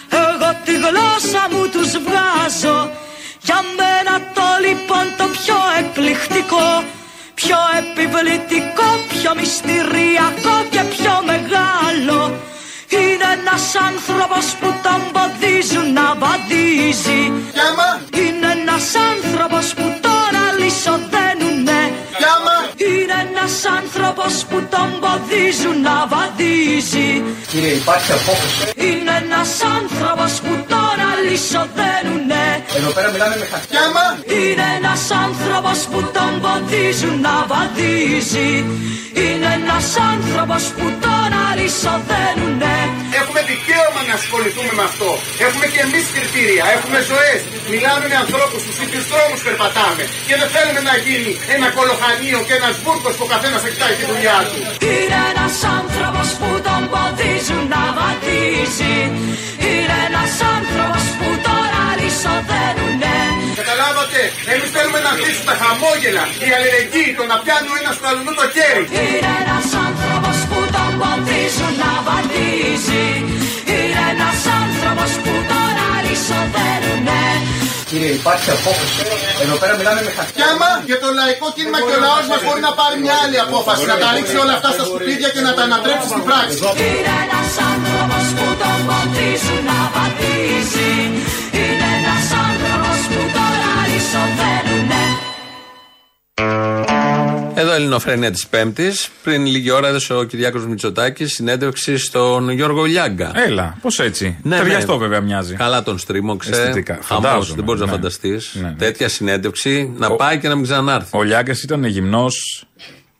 Εγώ 0.09 0.49
τη 0.65 0.73
γλώσσα 0.83 1.43
μου 1.51 1.63
τους 1.73 1.91
βγάζω. 2.05 2.79
Για 3.41 3.59
μένα 3.77 4.13
το 4.35 4.47
λοιπόν 4.65 5.05
το 5.17 5.25
πιο 5.37 5.57
εκπληκτικό 5.79 6.83
Πιο 7.33 7.57
επιβλητικό, 7.81 8.87
πιο 9.09 9.31
μυστηριακό 9.35 10.55
και 10.69 10.81
πιο 10.95 11.13
μεγάλο 11.25 12.19
Είναι 12.99 13.27
ένας 13.39 13.65
άνθρωπος 13.89 14.45
που 14.59 14.69
τον 14.85 15.01
ποδίζουν 15.15 15.87
να 15.93 16.07
βαδίζει 16.21 17.21
Κιάμα. 17.55 17.89
Είναι 18.21 18.49
ένας 18.59 18.85
άνθρωπος 19.11 19.65
που 19.77 19.87
τον 20.05 20.31
αλυσοδένουνε 20.47 21.81
Κιάμα. 22.19 22.57
Είναι 22.89 23.17
ένας 23.27 23.55
άνθρωπος 23.79 24.33
που 24.49 24.57
τον 24.73 24.89
ποδίζουν 25.03 25.77
να 25.81 25.97
βαδίζει 26.11 27.09
Κύριε, 27.51 27.73
υπάρχει 27.81 28.11
απόφαση. 28.11 28.63
Είναι 28.87 29.13
ένας 29.23 29.51
άνθρωπος 29.77 30.33
που 30.43 30.53
τον 30.71 30.80
αλυσοδένουνε 31.21 32.45
Εδώ 32.79 32.89
πέρα 32.95 33.09
μιλάμε 33.13 33.35
με 33.41 33.45
χαρτιά. 33.51 33.69
Κιάμα. 33.73 34.05
Είναι 34.39 34.65
ένας 34.79 35.03
άνθρωπος 35.25 35.77
που 35.91 35.99
τον 36.15 36.31
ποδίζουν 36.43 37.15
να 37.27 37.35
βαδίζει 37.51 38.51
Είναι 39.25 39.49
ένας 39.59 39.85
άνθρωπος 40.13 40.63
που 40.77 40.85
τον 41.03 41.29
αλυσοδένουνε 41.47 42.75
Έχουμε 43.19 43.39
δικαίωμα 43.51 44.01
να 44.09 44.13
ασχοληθούμε 44.21 44.73
με 44.79 44.85
αυτό. 44.91 45.09
Έχουμε 45.47 45.65
και 45.73 45.81
εμείς 45.87 46.05
κριτήρια. 46.15 46.63
Έχουμε 46.75 46.97
ζωές. 47.11 47.39
Μιλάμε 47.73 48.05
με 48.11 48.17
ανθρώπους, 48.23 48.61
του 48.65 48.73
ίδιους 48.85 49.05
δρόμους 49.11 49.41
περπατάμε. 49.47 50.03
Και 50.27 50.35
δεν 50.41 50.49
θέλουμε 50.55 50.81
να 50.89 50.95
γίνει 51.05 51.31
ένα 51.55 51.67
κολοχανίο 51.77 52.39
και 52.47 52.53
ένας 52.59 52.75
βούρκος 52.85 53.13
που 53.17 53.23
ο 53.27 53.29
καθένας 53.33 53.59
θα 53.63 53.69
κοιτάει 53.73 53.93
τη 53.99 54.05
δουλειά 54.11 54.37
του. 54.49 54.57
Είναι 54.91 55.19
ένας 55.31 55.55
άνθρωπος 55.79 56.27
που 56.39 56.49
τον 56.67 56.81
ποδίζουν 56.91 57.63
να 57.75 57.83
βαδίζει 57.97 58.95
να 65.11 65.17
αφήσουμε 65.17 65.45
τα 65.51 65.55
χαμόγελα, 65.61 66.23
η 66.47 66.49
αλληλεγγύη, 66.55 67.11
το 67.19 67.23
να 67.31 67.37
πιάνουν 67.43 67.73
ένα 67.81 67.91
στο 67.97 68.05
αλλού 68.11 68.31
το 68.39 68.45
χέρι. 68.55 68.83
Είναι 68.97 69.31
ένας 69.41 69.67
άνθρωπος 69.87 70.37
που 70.49 70.59
τον 70.75 70.91
ποδίζουν 71.01 71.73
να 71.83 71.91
βαδίζει 72.07 73.07
Είναι 73.73 74.01
ένας 74.13 74.39
άνθρωπος 74.61 75.11
που 75.23 75.33
τον 75.51 75.73
αλυσοδένουνε 75.93 77.23
Κύριε, 77.89 78.11
υπάρχει 78.21 78.49
απόφαση. 78.57 79.01
Εδώ 79.43 79.55
πέρα 79.61 79.73
μιλάμε 79.79 80.01
με 80.07 80.11
χαρτιά. 80.17 80.37
Κιάμα 80.39 80.69
και 80.87 80.97
το 81.03 81.09
λαϊκό 81.19 81.47
κίνημα 81.55 81.79
και 81.85 81.93
ο 81.97 81.99
λαός 82.05 82.25
μας 82.31 82.41
μπορεί 82.45 82.61
να 82.69 82.73
πάρει 82.79 82.95
μια 83.05 83.15
άλλη 83.23 83.37
απόφαση. 83.47 83.83
Να 83.91 83.95
τα 84.03 84.07
ρίξει 84.15 84.35
όλα 84.43 84.53
αυτά 84.57 84.69
στα 84.75 84.83
σκουπίδια 84.89 85.29
και 85.35 85.41
να 85.47 85.51
τα 85.57 85.63
ανατρέψει 85.67 86.07
στην 86.13 86.23
πράξη. 86.27 86.57
Είναι 86.85 87.13
ένας 87.25 87.51
άνθρωπος 87.71 88.25
που 88.37 88.47
τον 88.61 88.79
ποδίζουν 88.87 89.61
να 89.69 89.79
βαδίζει 89.93 90.91
Εδώ 97.61 97.71
Ελληνοφρένια 97.71 98.31
της 98.31 98.47
Πέμπτης. 98.47 99.09
Πριν 99.23 99.45
λίγη 99.45 99.71
ώρα 99.71 99.87
έδωσε 99.87 100.13
ο 100.13 100.23
Κυριάκος 100.23 100.65
Μητσοτάκης 100.65 101.33
συνέντευξη 101.33 101.97
στον 101.97 102.49
Γιώργο 102.49 102.83
Λιάγκα. 102.83 103.31
Έλα, 103.35 103.77
πώς 103.81 103.99
έτσι. 103.99 104.37
Ναι, 104.43 104.57
Ταιριαστό 104.57 104.91
ναι. 104.91 104.97
βέβαια 104.97 105.21
μοιάζει. 105.21 105.55
Καλά 105.55 105.83
τον 105.83 105.97
στρίμωξε. 105.97 106.49
Αισθητικά. 106.49 106.99
Χαμός, 107.03 107.23
Φαντάζομαι, 107.25 107.55
δεν 107.55 107.63
μπορείς 107.63 107.79
να 107.81 107.85
ναι. 107.87 107.91
φανταστείς. 107.91 108.51
Ναι, 108.53 108.67
ναι. 108.67 108.75
Τέτοια 108.77 109.09
συνέντευξη 109.09 109.93
να 109.97 110.11
πάει 110.11 110.37
και 110.39 110.47
να 110.47 110.55
μην 110.55 110.63
ξανάρθει. 110.63 111.17
Ο 111.17 111.23
Λιάγκας 111.23 111.63
ήταν 111.63 111.83
γυμνός. 111.85 112.65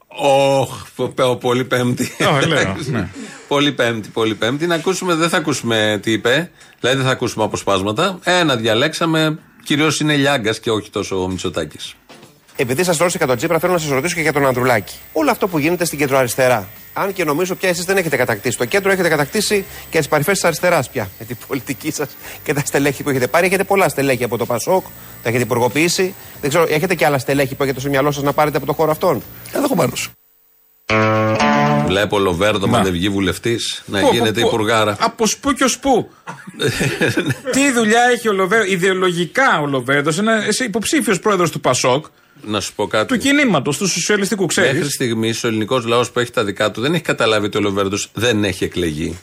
Όχ, 0.07 0.69
πο- 0.95 1.07
πο- 1.07 1.35
πολύ 1.35 1.63
πέμπτη. 1.65 2.11
Ω, 2.43 2.47
λέω, 2.47 2.75
ναι. 2.85 3.09
πολύ 3.47 3.71
πέμπτη, 3.71 4.09
πολύ 4.09 4.35
πέμπτη. 4.35 4.67
Να 4.67 4.75
ακούσουμε, 4.75 5.15
δεν 5.15 5.29
θα 5.29 5.37
ακούσουμε 5.37 5.99
τι 6.01 6.11
είπε. 6.11 6.51
Δηλαδή 6.79 6.97
δεν 6.97 7.05
θα 7.05 7.11
ακούσουμε 7.11 7.43
αποσπάσματα. 7.43 8.19
Ένα 8.23 8.55
διαλέξαμε. 8.55 9.37
Κυρίως 9.63 9.99
είναι 9.99 10.15
Λιάγκας 10.15 10.59
και 10.59 10.71
όχι 10.71 10.89
τόσο 10.89 11.23
ο 11.23 11.27
Μητσοτάκης. 11.29 11.93
Επειδή 12.61 12.83
σας 12.83 12.97
ρώτησα 12.97 13.17
για 13.17 13.27
τον 13.27 13.37
Τσίπρα, 13.37 13.59
θέλω 13.59 13.73
να 13.73 13.77
σας 13.79 13.89
ρωτήσω 13.89 14.15
και 14.15 14.21
για 14.21 14.33
τον 14.33 14.45
Ανδρουλάκη. 14.45 14.95
Όλο 15.13 15.31
αυτό 15.31 15.47
που 15.47 15.59
γίνεται 15.59 15.85
στην 15.85 15.97
κεντροαριστερά. 15.97 16.67
Αν 16.93 17.13
και 17.13 17.23
νομίζω 17.23 17.55
πια 17.55 17.69
εσείς 17.69 17.85
δεν 17.85 17.97
έχετε 17.97 18.15
κατακτήσει. 18.17 18.57
Το 18.57 18.65
κέντρο 18.65 18.91
έχετε 18.91 19.09
κατακτήσει 19.09 19.65
και 19.89 19.97
τις 19.97 20.07
παρυφές 20.07 20.33
της 20.33 20.43
αριστεράς 20.43 20.89
πια. 20.89 21.09
Με 21.19 21.25
την 21.25 21.37
πολιτική 21.47 21.91
σας 21.91 22.07
και 22.43 22.53
τα 22.53 22.61
στελέχη 22.65 23.03
που 23.03 23.09
έχετε 23.09 23.27
πάρει. 23.27 23.45
Έχετε 23.45 23.63
πολλά 23.63 23.89
στελέχη 23.89 24.23
από 24.23 24.37
το 24.37 24.45
Πασόκ, 24.45 24.83
τα 25.23 25.29
έχετε 25.29 25.43
υπουργοποιήσει. 25.43 26.13
Δεν 26.41 26.49
ξέρω, 26.49 26.65
έχετε 26.69 26.95
και 26.95 27.05
άλλα 27.05 27.17
στελέχη 27.17 27.55
που 27.55 27.63
έχετε 27.63 27.79
στο 27.79 27.89
μυαλό 27.89 28.11
σας 28.11 28.23
να 28.23 28.33
πάρετε 28.33 28.57
από 28.57 28.65
το 28.65 28.73
χώρο 28.73 28.91
αυτόν; 28.91 29.21
Ενδεχομένως. 29.51 30.09
Βλέπω 31.85 32.19
Λοβέρδο, 32.19 32.65
Να. 32.65 32.71
μα 32.77 32.83
δεν 32.83 32.91
βγει 32.91 33.09
βουλευτής, 33.09 33.83
να 33.85 33.99
Πού, 33.99 34.07
πού, 34.07 34.13
γίνεται 34.13 34.41
πού. 34.41 34.47
υπουργάρα. 34.47 34.95
Από 34.99 35.27
σπου 35.27 35.51
και 35.51 35.63
ως 35.63 35.79
πού. 35.79 36.09
Τι 37.55 37.71
δουλειά 37.71 38.01
έχει 38.13 38.29
ο 38.29 38.33
Λοβέρδος; 38.33 38.69
Ιδεολογικά 38.71 39.59
ο 39.61 39.65
Λοβέρδος 39.65 40.17
είναι 40.17 40.31
υποψήφιος 40.65 41.19
πρόεδρος 41.19 41.51
του 41.51 41.59
Πασόκ, 41.59 42.05
Να 42.45 42.59
σου 42.59 42.73
πω 42.75 42.87
κάτι. 42.87 43.07
του 43.13 43.19
κινήματος, 43.19 43.77
του 43.77 43.87
σοσιαλιστικού, 43.87 44.45
ξέρεις. 44.45 44.73
Μέχρι 44.73 44.89
στιγμής 44.91 45.43
ο 45.43 45.47
ελληνικός 45.47 45.85
λαός 45.85 46.11
που 46.11 46.19
έχει 46.19 46.31
τα 46.31 46.43
δικά 46.43 46.71
του 46.71 46.81
δεν 46.81 46.93
έχει 46.93 47.03
καταλάβει 47.03 47.45
ότι 47.45 47.57
ο 47.57 47.61
Λοβέρδο 47.61 47.97
δεν 48.13 48.43
έχει 48.43 48.63
εκλεγεί. 48.63 49.17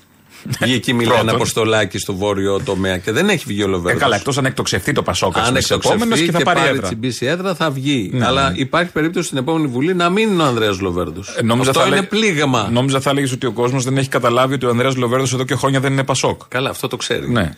Βγήκε 0.61 0.91
η 0.91 0.95
Μιλένα 0.95 1.17
Πρώτον. 1.19 1.35
Αποστολάκη 1.35 1.99
στο 1.99 2.15
βόρειο 2.15 2.61
τομέα 2.65 2.99
και 2.99 3.13
δεν 3.13 3.29
έχει 3.29 3.45
βγει 3.47 3.63
ο 3.63 3.67
Ε, 3.67 3.69
Λοβέρδο. 3.69 3.99
καλά, 3.99 4.17
εκτός 4.17 4.39
αν 4.39 4.45
εκτοξευτεί 4.45 4.93
το 4.93 5.03
Πασόκ 5.03 5.37
Αν 5.39 5.43
ας 5.43 5.67
πούμε, 5.67 5.81
επόμενος 5.81 5.93
εκτοξευτεί 6.03 6.25
και 6.27 6.33
θα 6.33 6.39
και 6.39 6.45
πάρει 6.45 6.59
πάρει 6.59 6.71
έδρα. 6.71 6.87
τσιμπήσει 6.87 7.27
έδρα 7.27 7.55
θα 7.55 7.71
βγει. 7.71 8.11
Ναι, 8.13 8.27
Αλλά 8.27 8.51
ναι. 8.51 8.59
υπάρχει 8.59 8.93
περίπτωση 8.93 9.27
στην 9.27 9.39
επόμενη 9.39 9.67
Βουλή 9.67 9.95
να 9.95 10.09
μην 10.11 10.29
είναι 10.33 10.43
ο 10.43 10.47
Ανδρέας 10.47 10.81
Λοβέρδο. 10.81 11.21
Ε, 11.37 11.43
νόμιζα 11.43 11.71
Αυτό 11.71 11.83
θα 11.83 11.87
είναι 11.89 11.97
λέ- 11.97 12.09
πλήγμα. 12.09 12.69
Νόμιζα 12.73 13.01
θα 13.01 13.11
έλεγε 13.11 13.33
ότι 13.35 13.47
ο 13.47 13.53
κόσμος 13.53 13.85
δεν 13.85 13.97
έχει 13.97 14.09
καταλάβει 14.09 14.55
ότι 14.55 14.67
ο 14.67 14.69
Ανδρέας 14.69 14.97
Λοβέρδο 14.97 15.27
εδώ 15.35 15.45
και 15.45 15.55
χρόνια 15.55 15.81
δεν 15.81 15.93
είναι 15.93 16.05
Πασόκ. 16.05 16.43
Καλά, 16.49 16.71
αυτό 16.71 16.89
το 16.89 16.97
ξέρει. 16.97 17.31
Ναι. 17.31 17.51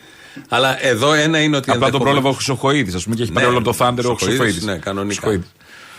Αλλά 0.49 0.85
εδώ 0.85 1.13
ένα 1.13 1.41
είναι 1.41 1.57
ότι. 1.57 1.69
Απλά 1.71 1.79
τον 1.89 2.01
ενδεχομένως- 2.01 2.01
πρόλαβε 2.01 2.27
ο 2.27 2.31
Χρυσοχοίδης, 2.31 2.95
ας 2.95 3.03
πούμε, 3.03 3.15
και 3.15 3.21
έχει 3.23 3.31
πάρει 3.31 3.45
Ναι, 3.45 3.51
όλο 3.51 3.61
το 3.61 3.73
Θάντερο 3.73 4.09
ο 4.09 4.13
Χρυσοχοίδης, 4.15 4.41
Χρυσοχοίδης. 4.41 4.75
Ναι, 4.75 4.77
κανονικά. 4.83 5.39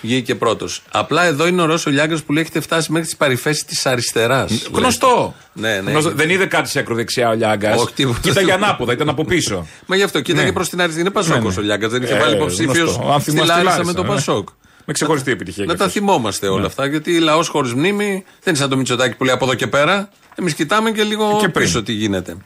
Βγήκε 0.04 0.34
πρώτος. 0.34 0.82
Απλά 0.90 1.24
εδώ 1.24 1.46
είναι 1.46 1.62
ο 1.62 1.64
Ρώσο 1.64 1.90
Λιάγκα 1.90 2.18
που 2.26 2.32
λέει 2.32 2.42
έχετε 2.42 2.60
φτάσει 2.60 2.92
μέχρι 2.92 3.06
τις 3.08 3.16
παρυφέσεις 3.16 3.64
της 3.64 3.86
αριστεράς. 3.86 4.52
Γνωστό. 4.72 5.34
Ναι, 5.52 5.80
ναι. 5.84 5.90
Γνωστό. 5.90 6.10
Δεν 6.10 6.30
είδε 6.30 6.46
κάτι 6.46 6.68
σε 6.68 6.78
ακροδεξιά 6.78 7.28
ο 7.28 7.32
Λιάγκα. 7.32 7.74
Όχι, 7.74 7.92
τίποτα. 7.94 8.18
Κοίταγε 8.22 8.52
ανάποδα, 8.52 8.92
ήταν 8.92 9.08
από 9.08 9.24
πίσω. 9.24 9.66
Μα 9.86 9.96
γι' 9.96 10.02
αυτό 10.02 10.20
κοίταγε 10.20 10.46
Ναι. 10.46 10.52
προς 10.52 10.68
την 10.68 10.80
αριστερά. 10.80 11.00
Είναι 11.06 11.14
Πασόκο 11.14 11.38
Ναι, 11.38 11.48
ναι. 11.48 11.54
ο 11.58 11.62
Λιάγκα. 11.62 11.88
Δεν 11.88 12.02
είχε 12.02 12.14
Ε, 12.14 12.18
βάλει 12.18 12.34
υποψήφιος 12.34 12.78
γνωστό. 12.94 13.12
Αν 13.12 13.20
στη 13.20 13.30
θυμάστε, 13.30 13.52
Λάρισα 13.52 13.70
Λάρισα, 13.70 13.84
με 13.86 13.92
τον 13.92 14.06
ναι. 14.06 14.14
Πασόκ. 14.14 14.48
Με 14.84 14.92
ξεχωριστή 14.92 15.30
επιτυχία. 15.30 15.64
Να 15.64 15.72
κι 15.72 15.78
τα 15.78 15.84
αυτός. 15.84 16.00
θυμόμαστε 16.00 16.46
όλα 16.48 16.60
Ναι. 16.60 16.66
αυτά. 16.66 16.86
Γιατί 16.86 17.18
λαός 17.18 17.48
χωρίς 17.48 17.72
μνήμη 17.74 18.06
δεν 18.06 18.24
είναι 18.46 18.56
σαν 18.56 18.68
το 18.68 18.76
Μητσοτάκι 18.76 19.16
που 19.16 19.24
λέει 19.24 19.34
από 19.34 19.44
εδώ 19.44 19.54
και 19.54 19.66
πέρα. 19.66 20.08
Εμείς 20.34 20.54
κοιτάμε 20.54 20.90
και 20.90 21.02
λίγο 21.02 21.36
Και 21.40 21.48
πριν. 21.48 21.64
πίσω 21.66 21.82
τι 21.82 21.92
γίνεται. 21.92 22.36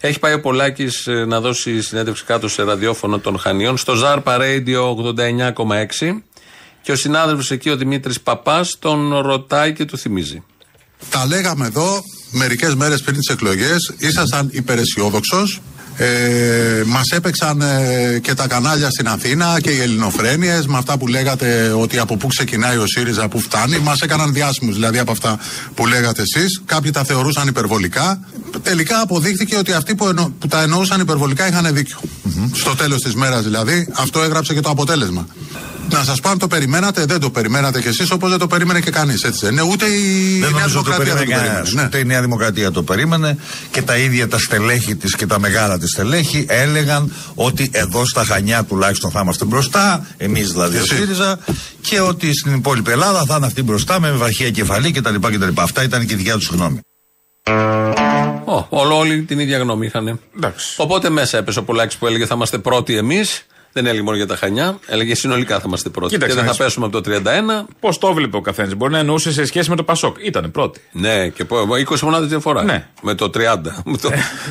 Έχει 0.00 0.18
πάει 0.18 0.32
ο 0.32 0.40
Πολάκης 0.40 1.08
να 1.26 1.40
δώσει 1.40 1.82
συνέντευξη 1.82 2.24
κάτω 2.24 2.48
σε 2.48 2.62
ραδιόφωνο 2.62 3.18
των 3.18 3.38
Χανιών 3.38 3.76
στο 3.76 3.94
Ζάρπα 3.94 4.36
Radio 4.40 4.94
89,6 4.94 6.22
και 6.82 6.92
ο 6.92 6.96
συνάδελφος 6.96 7.50
εκεί, 7.50 7.70
ο 7.70 7.76
Δημήτρης 7.76 8.20
Παπάς, 8.20 8.76
τον 8.78 9.18
ρωτάει 9.18 9.72
και 9.72 9.84
του 9.84 9.98
θυμίζει. 9.98 10.42
Τα 11.10 11.26
λέγαμε 11.26 11.66
εδώ 11.66 12.00
μερικές 12.30 12.74
μέρες 12.74 13.02
πριν 13.02 13.16
τις 13.16 13.28
εκλογές, 13.28 13.94
ήσασταν 13.98 14.48
υπεραισιόδοξος. 14.52 15.60
Ε, 15.98 16.82
μας 16.86 17.08
έπαιξαν 17.10 17.60
ε, 17.60 18.18
και 18.22 18.34
τα 18.34 18.46
κανάλια 18.46 18.90
στην 18.90 19.08
Αθήνα 19.08 19.60
και 19.60 19.70
οι 19.70 19.80
ελληνοφρένειες 19.80 20.66
με 20.66 20.78
αυτά 20.78 20.98
που 20.98 21.06
λέγατε 21.06 21.72
ότι 21.78 21.98
από 21.98 22.16
πού 22.16 22.26
ξεκινάει 22.26 22.76
ο 22.76 22.86
ΣΥΡΙΖΑ, 22.86 23.28
πού 23.28 23.40
φτάνει. 23.40 23.78
Μας 23.78 24.00
έκαναν 24.00 24.32
διάσημους 24.32 24.74
δηλαδή 24.74 24.98
από 24.98 25.12
αυτά 25.12 25.38
που 25.74 25.86
λέγατε 25.86 26.22
εσείς. 26.22 26.60
Κάποιοι 26.66 26.90
τα 26.90 27.04
θεωρούσαν 27.04 27.48
υπερβολικά. 27.48 28.20
Τελικά 28.62 29.00
αποδείχθηκε 29.00 29.56
ότι 29.56 29.72
αυτοί 29.72 29.94
που, 29.94 30.08
εννο- 30.08 30.32
που 30.38 30.46
τα 30.46 30.62
εννοούσαν 30.62 31.00
υπερβολικά 31.00 31.48
είχαν 31.48 31.74
δίκιο. 31.74 31.98
Στο 32.54 32.74
τέλος 32.74 33.02
της 33.02 33.14
μέρας 33.14 33.42
δηλαδή 33.42 33.88
αυτό 33.92 34.22
έγραψε 34.22 34.54
και 34.54 34.60
το 34.60 34.70
αποτέλεσμα. 34.70 35.26
Να 35.90 36.04
σας 36.04 36.20
πω 36.20 36.28
αν 36.28 36.38
το 36.38 36.46
περιμένατε, 36.46 37.04
δεν 37.04 37.20
το 37.20 37.30
περιμένατε 37.30 37.80
κι 37.80 37.88
εσείς 37.88 38.10
όπως 38.10 38.30
δεν 38.30 38.38
το 38.38 38.46
περίμενε 38.46 38.80
και 38.80 38.90
κανείς. 38.90 39.22
Έτσι 39.22 39.38
δεν 39.44 39.52
είναι. 39.52 39.62
Ούτε 39.62 39.86
η 39.86 40.38
Δεν 40.40 40.40
Νέα 40.40 40.50
νομίζω 40.50 40.78
ότι 40.78 40.90
το 40.90 40.96
Δημοκρατία 40.96 41.14
δεν 41.14 41.16
περίμενε 41.16 41.40
το 41.40 41.46
κανένας. 41.46 41.62
περίμενε. 41.62 41.80
Ναι. 41.80 41.86
Ούτε 41.86 41.98
η 41.98 42.04
Νέα 42.04 42.20
Δημοκρατία 42.20 42.70
το 42.70 42.82
περίμενε 42.82 43.38
και 43.70 43.82
τα 43.82 43.96
ίδια 43.96 44.28
τα 44.28 44.38
στελέχη 44.38 44.96
της 44.96 45.16
και 45.16 45.26
τα 45.26 45.38
μεγάλα 45.40 45.78
της 45.78 45.90
στελέχη 45.90 46.46
έλεγαν 46.48 47.12
ότι 47.34 47.70
εδώ 47.72 48.06
στα 48.06 48.24
Χανιά 48.24 48.64
τουλάχιστον 48.64 49.10
θα 49.10 49.20
είμαστε 49.20 49.44
μπροστά, 49.44 50.06
εμείς 50.16 50.50
δηλαδή 50.52 50.76
ο 50.76 50.80
Εσύ. 50.80 50.96
ΣΥΡΙΖΑ, 50.96 51.38
και 51.80 52.00
ότι 52.00 52.34
στην 52.38 52.54
υπόλοιπη 52.54 52.90
Ελλάδα 52.90 53.24
θα 53.24 53.36
είναι 53.36 53.46
αυτοί 53.46 53.62
μπροστά 53.62 54.00
με 54.00 54.10
βαρχία 54.10 54.50
κεφαλή 54.50 54.90
κτλ. 54.90 55.14
κτλ. 55.14 55.48
Αυτά 55.54 55.82
ήταν 55.82 56.06
και 56.06 56.14
η 56.14 56.16
δικιά 56.16 56.34
τους 56.36 56.46
γνώμη. 56.46 56.80
Ω, 58.44 58.66
όλο, 58.68 58.98
όλοι 58.98 59.22
την 59.22 59.38
ίδια 59.38 59.58
γνώμη 59.58 59.86
είχαν. 59.86 60.20
Οπότε 60.76 61.10
μέσα 61.10 61.38
έπεσε 61.38 61.58
ο 61.58 61.62
Πολάκης 61.62 61.96
που 61.96 62.06
έλεγε 62.06 62.26
θα 62.26 62.34
είμαστε 62.34 62.58
πρώτοι 62.58 62.96
εμείς. 62.96 63.46
Δεν 63.76 63.86
έλεγε 63.86 64.02
μόνο 64.02 64.16
για 64.16 64.26
τα 64.26 64.36
Χανιά, 64.36 64.78
έλεγε 64.86 65.14
συνολικά 65.14 65.56
θα 65.56 65.62
είμαστε 65.66 65.88
πρώτοι. 65.88 66.12
Κοίταξε 66.12 66.34
και 66.34 66.40
δεν 66.40 66.44
να 66.50 66.50
θα 66.50 66.56
σου- 66.56 66.62
πέσουμε 66.64 66.86
από 66.86 67.00
το 67.00 67.10
31. 67.10 67.66
Πώς 67.80 67.98
το 67.98 68.08
έβλεπε 68.08 68.36
ο 68.36 68.40
καθένας. 68.40 68.74
Μπορεί 68.74 68.92
να 68.92 68.98
εννοούσε 68.98 69.32
σε 69.32 69.44
σχέση 69.46 69.70
με 69.70 69.76
το 69.76 69.82
Πασόκ. 69.82 70.16
Ήταν 70.24 70.50
πρώτη. 70.50 70.80
Ναι, 70.92 71.28
και 71.28 71.44
πω- 71.44 71.76
20 71.76 72.00
μονάδες 72.02 72.28
διαφορά. 72.28 72.62
Ναι. 72.64 72.86
Με 73.02 73.14
το 73.14 73.30
30. 73.30 73.82
Με 73.84 73.96
το- 73.96 74.10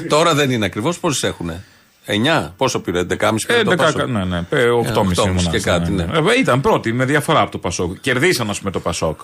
Τώρα 0.10 0.34
δεν 0.34 0.52
είναι 0.52 0.66
ακριβώς. 0.66 1.00
Πόσες 1.00 1.24
έχουν. 1.24 1.52
9. 2.06 2.54
Πόσο 2.58 2.80
πήρε, 2.80 3.00
11,5 3.00 3.46
πήρε 3.48 3.60
Ε, 3.60 3.64
το 3.64 3.70
δεκα- 3.70 3.84
Πασόκ; 3.84 4.08
ναι, 4.08 4.24
ναι, 4.24 4.42
πέ- 4.42 4.70
8,5 4.72 5.24
8,5 5.24 5.28
ήμουν, 5.28 5.50
και 5.50 5.60
κάτι, 5.60 5.92
ναι. 5.92 6.04
Ε, 6.04 6.40
Ήταν 6.40 6.62
πρώτη 6.62 6.94
με 6.94 7.06
διαφορά 7.06 7.40
από 7.40 7.52
το 7.52 7.58
Πασόκ. 7.58 7.96
Κερδίσαν, 8.02 8.50
ας 8.50 8.60
πούμε, 8.60 8.72
το 8.72 8.80
Πασόκ. 8.80 9.20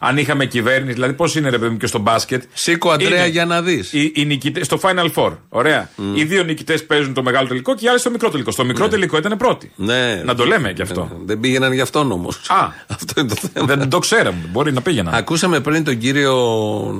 Αν 0.00 0.16
είχαμε 0.16 0.44
κυβέρνηση, 0.46 0.92
δηλαδή 0.92 1.12
πώς 1.12 1.34
είναι 1.36 1.48
ρε 1.50 1.58
παιδί 1.58 1.70
μου 1.72 1.76
και 1.76 1.86
στο 1.86 1.98
μπάσκετ; 1.98 2.42
Σήκω, 2.52 2.90
Αντρέα, 2.90 3.08
Είναι 3.18 3.28
για 3.28 3.44
να 3.44 3.62
δεις. 3.62 3.92
Οι, 3.92 4.12
οι 4.14 4.24
νικητές, 4.24 4.66
στο 4.66 4.78
Final 4.82 5.08
Four. 5.14 5.36
Ωραία. 5.48 5.90
Οι 6.14 6.24
δύο 6.24 6.42
νικητές 6.42 6.86
παίζουν 6.86 7.14
το 7.14 7.22
μεγάλο 7.22 7.48
τελικό 7.48 7.74
και 7.74 7.84
οι 7.84 7.88
άλλοι 7.88 7.98
στο 7.98 8.10
μικρό 8.10 8.30
τελικό. 8.30 8.50
Στο 8.50 8.64
μικρό 8.64 8.88
τελικό 8.88 9.16
ήταν 9.18 9.36
πρώτοι. 9.38 9.70
Ναι. 9.76 10.22
Να 10.24 10.34
το 10.34 10.44
λέμε 10.44 10.72
κι 10.72 10.82
αυτό. 10.82 11.10
Δεν 11.24 11.40
πήγαιναν 11.40 11.72
γι' 11.72 11.80
αυτόν 11.80 12.12
όμως. 12.12 12.36
Α, 12.48 12.68
Αυτό 13.00 13.20
είναι 13.20 13.28
το 13.28 13.48
θέμα. 13.52 13.66
δεν 13.76 13.88
το 13.88 13.98
ξέραμε. 13.98 14.38
Μπορεί 14.52 14.72
να 14.72 14.80
πήγαιναν. 14.80 15.14
Ακούσαμε 15.14 15.60
πριν 15.60 15.84
τον 15.84 15.98
κύριο 15.98 16.34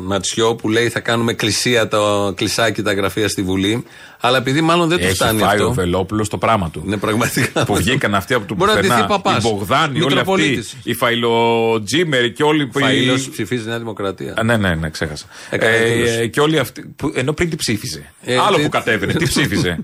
Νατσιό 0.06 0.54
που 0.54 0.68
λέει 0.68 0.88
θα 0.88 1.00
κάνουμε 1.00 1.30
εκκλησία 1.30 1.88
το 1.88 2.32
κλεισάκι 2.36 2.82
τα 2.82 2.92
γραφεία 2.92 3.28
στη 3.28 3.42
Βουλή. 3.42 3.84
Αλλά 4.20 4.36
επειδή 4.36 4.60
μάλλον 4.60 4.88
δεν 4.88 4.98
του 4.98 5.04
Έχει 5.04 5.14
φτάνει 5.14 5.38
φάει 5.38 5.48
αυτό. 5.54 5.66
ο 5.66 5.72
Βελόπουλος 5.72 6.28
το 6.28 6.38
πράγμα 6.38 6.70
του. 6.70 6.82
Ναι, 6.84 6.96
πραγματικά. 6.96 7.64
Που 7.64 7.74
βγήκαν 7.76 8.14
αυτοί 8.14 8.34
από 8.34 8.46
του 8.46 8.54
Μπορεί 8.54 8.70
να 8.70 8.76
πουθενά. 8.76 8.94
ντυθεί 8.94 9.08
παπάς. 9.08 9.44
Οι 9.44 9.48
Μπογδάνοι, 9.48 9.84
όλοι 9.86 10.04
αυτοί. 10.04 10.14
Μητροπολίτης. 10.14 10.76
Οι 10.82 10.94
Φαϊλοτζίμεροι 10.94 12.32
και 12.32 12.42
όλοι 12.42 12.66
που. 12.66 12.78
Φαΐλος 12.90 13.28
ψηφίζει 13.30 13.68
Νέα 13.68 13.78
Δημοκρατία. 13.78 14.34
Α, 14.38 14.42
ναι, 14.42 14.56
ναι, 14.56 14.74
ναι, 14.74 14.90
ξέχασα. 14.90 15.26
Έκανε 15.50 15.76
Ε, 15.76 15.84
δήλωση. 15.94 16.30
και 16.30 16.40
όλοι 16.40 16.58
αυτοί. 16.58 16.82
Που, 16.96 17.12
ενώ 17.14 17.32
πριν 17.32 17.50
τι 17.50 17.56
ψήφιζε. 17.56 18.12
Ε, 18.24 18.38
Άλλο 18.38 18.56
τι- 18.56 18.62
που 18.62 18.68
κατέβαινε. 18.68 19.12
τι 19.12 19.24
ψήφιζε. 19.26 19.78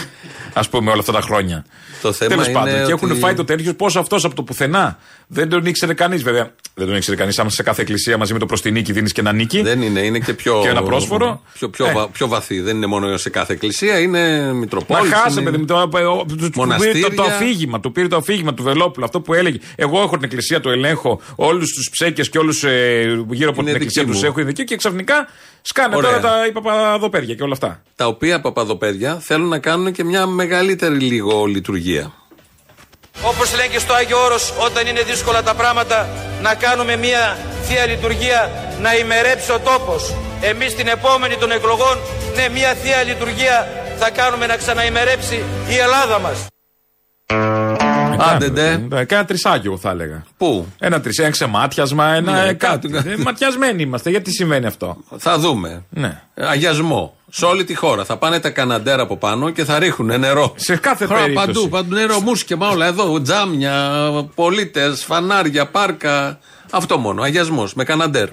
Α 0.60 0.68
πούμε 0.68 0.90
όλα 0.90 1.00
αυτά 1.00 1.12
τα 1.12 1.20
χρόνια. 1.20 1.64
Το 2.02 2.12
θέμα 2.12 2.30
Τέλος 2.30 2.44
είναι 2.46 2.54
πάντων. 2.54 2.86
Και 2.86 2.92
έχουν 2.92 3.10
ότι- 3.10 3.20
φάει 3.20 3.34
το 3.34 3.44
τέτοιο 3.44 3.74
πώς 3.74 3.96
αυτός 3.96 4.24
από 4.24 4.34
το 4.34 4.42
πουθενά. 4.42 4.98
Δεν 5.26 5.48
τον 5.48 5.66
ήξερε 5.66 5.94
κανεί 5.94 6.16
βέβαια. 6.16 6.52
Δεν 6.74 6.86
τον 6.86 6.96
ήξερε 6.96 7.16
κανεί. 7.16 7.32
Άμα 7.36 7.50
σε 7.50 7.62
κάθε 7.62 7.80
εκκλησία 7.82 8.18
μαζί 8.18 8.32
με 8.32 8.38
το 8.38 8.46
προ 8.46 8.58
τη 8.58 8.70
νίκη 8.70 8.92
δίνει 8.92 9.10
και 9.10 9.20
ένα 9.20 9.32
νίκη. 9.32 9.62
Δεν 9.62 9.82
είναι, 9.82 10.00
είναι 10.00 10.18
και 10.18 10.32
πιο. 10.34 10.60
Και 10.62 10.68
ένα 10.68 10.82
πρόσφορο. 10.82 11.42
Πιο, 11.54 11.68
πιο, 11.68 11.86
Ε. 11.86 11.92
βα- 11.92 12.08
πιο 12.08 12.28
βαθύ. 12.28 12.60
Δεν 12.60 12.76
είναι 12.76 12.86
μόνο 12.86 13.16
σε 13.16 13.30
κάθε 13.30 13.52
εκκλησία, 13.52 13.98
είναι 13.98 14.52
Μητροπόλη. 14.52 15.08
Να 15.08 15.16
χάσε, 15.16 15.40
παιδί 15.40 15.56
μου. 15.56 15.64
Το, 15.64 15.88
το, 15.88 15.98
το, 15.98 16.24
του 16.28 16.34
πήρε 16.36 16.48
το, 16.48 16.60
Μοναστήρια. 16.60 17.10
το 17.14 17.22
αφήγημα, 17.22 17.80
του 17.80 17.92
πήρε 17.92 18.08
το 18.08 18.16
αφήγημα 18.16 18.54
του 18.54 18.62
Βελόπουλου. 18.62 19.04
Αυτό 19.04 19.20
που 19.20 19.34
έλεγε. 19.34 19.58
Εγώ 19.76 20.00
έχω 20.00 20.14
την 20.14 20.24
εκκλησία, 20.24 20.60
το 20.60 20.70
ελέγχω. 20.70 21.20
Όλου 21.36 21.60
του 21.60 21.90
ψέκε 21.90 22.22
και 22.22 22.38
όλου 22.38 22.52
ε, 22.62 23.02
γύρω 23.30 23.50
από 23.50 23.60
Είναι 23.60 23.70
την 23.72 23.74
εκκλησία 23.80 24.02
δική 24.02 24.14
του 24.14 24.18
μου. 24.18 24.24
έχω 24.24 24.40
ειδική 24.40 24.64
και 24.64 24.76
ξαφνικά 24.76 25.28
σκάνε 25.62 25.96
Ωραία. 25.96 26.10
τώρα 26.10 26.22
τα 26.22 26.46
οι 26.46 26.52
παπαδοπέδια 26.52 27.34
και 27.34 27.42
όλα 27.42 27.52
αυτά. 27.52 27.82
Τα 27.96 28.06
οποία 28.06 28.40
παπαδοπέδια 28.40 29.14
θέλουν 29.20 29.48
να 29.48 29.58
κάνουν 29.58 29.92
και 29.92 30.04
μια 30.04 30.26
μεγαλύτερη 30.26 30.98
λίγο 30.98 31.44
λειτουργία. 31.44 32.12
Όπως 33.22 33.54
λένε 33.54 33.68
και 33.68 33.78
στο 33.78 33.94
Άγιο 33.94 34.24
Όρος, 34.24 34.52
όταν 34.58 34.86
είναι 34.86 35.02
δύσκολα 35.02 35.42
τα 35.42 35.54
πράγματα, 35.54 36.08
να 36.42 36.54
κάνουμε 36.54 36.96
μια 36.96 37.38
Θεία 37.62 37.86
Λειτουργία, 37.86 38.50
να 38.80 38.94
ημερέψει 38.94 39.52
ο 39.52 39.60
τόπος. 39.60 40.14
Εμείς 40.40 40.74
την 40.74 40.88
επόμενη 40.88 41.36
των 41.36 41.50
εκλογών, 41.50 41.98
ναι, 42.34 42.48
μια 42.48 42.74
Θεία 42.74 43.02
Λειτουργία 43.02 43.68
θα 43.98 44.10
κάνουμε 44.10 44.46
να 44.46 44.56
ξαναημερέψει 44.56 45.44
η 45.68 45.76
Ελλάδα 45.76 46.18
μας. 46.18 46.46
Άντε, 48.32 48.48
ντε. 48.48 48.86
Ε, 48.92 49.04
Κάνα 49.04 49.24
τρισάκι, 49.24 49.66
εγώ 49.66 49.78
θα 49.78 49.90
έλεγα. 49.90 50.24
Πού; 50.36 50.66
Ένα 50.78 51.00
τρισάκι, 51.00 51.22
ένα 51.22 51.30
ξεμάτιασμα, 51.30 52.06
ένα 52.14 52.32
Ναι, 52.32 52.48
ε, 52.48 52.52
κάτι. 52.52 52.88
κάτι. 52.88 53.10
Ε, 53.10 53.16
Ματιασμένοι 53.16 53.82
είμαστε. 53.82 54.10
Γιατί 54.10 54.30
συμβαίνει 54.32 54.66
αυτό; 54.66 54.96
Θα 55.16 55.38
δούμε. 55.38 55.84
Ναι. 55.90 56.20
Αγιασμό. 56.34 57.16
Σε 57.30 57.44
όλη 57.44 57.64
τη 57.64 57.74
χώρα. 57.74 58.04
Θα 58.04 58.16
πάνε 58.16 58.40
τα 58.40 58.50
καναντέρα 58.50 59.02
από 59.02 59.16
πάνω 59.16 59.50
και 59.50 59.64
θα 59.64 59.78
ρίχνουν 59.78 60.20
νερό. 60.20 60.52
Σε 60.56 60.76
κάθε 60.76 61.04
Χώρα 61.06 61.20
περίπτωση. 61.20 61.46
Παντού, 61.46 61.68
παντού 61.68 61.94
νερό, 61.94 62.20
μουσκεμα 62.20 62.68
όλα 62.68 62.86
εδώ. 62.86 63.20
Τζάμια, 63.22 64.00
πολίτες, 64.34 65.04
φανάρια, 65.04 65.66
πάρκα. 65.66 66.38
Αυτό 66.70 66.98
μόνο. 66.98 67.22
Αγιασμός 67.22 67.74
με 67.74 67.84
καναντέρ. 67.84 68.28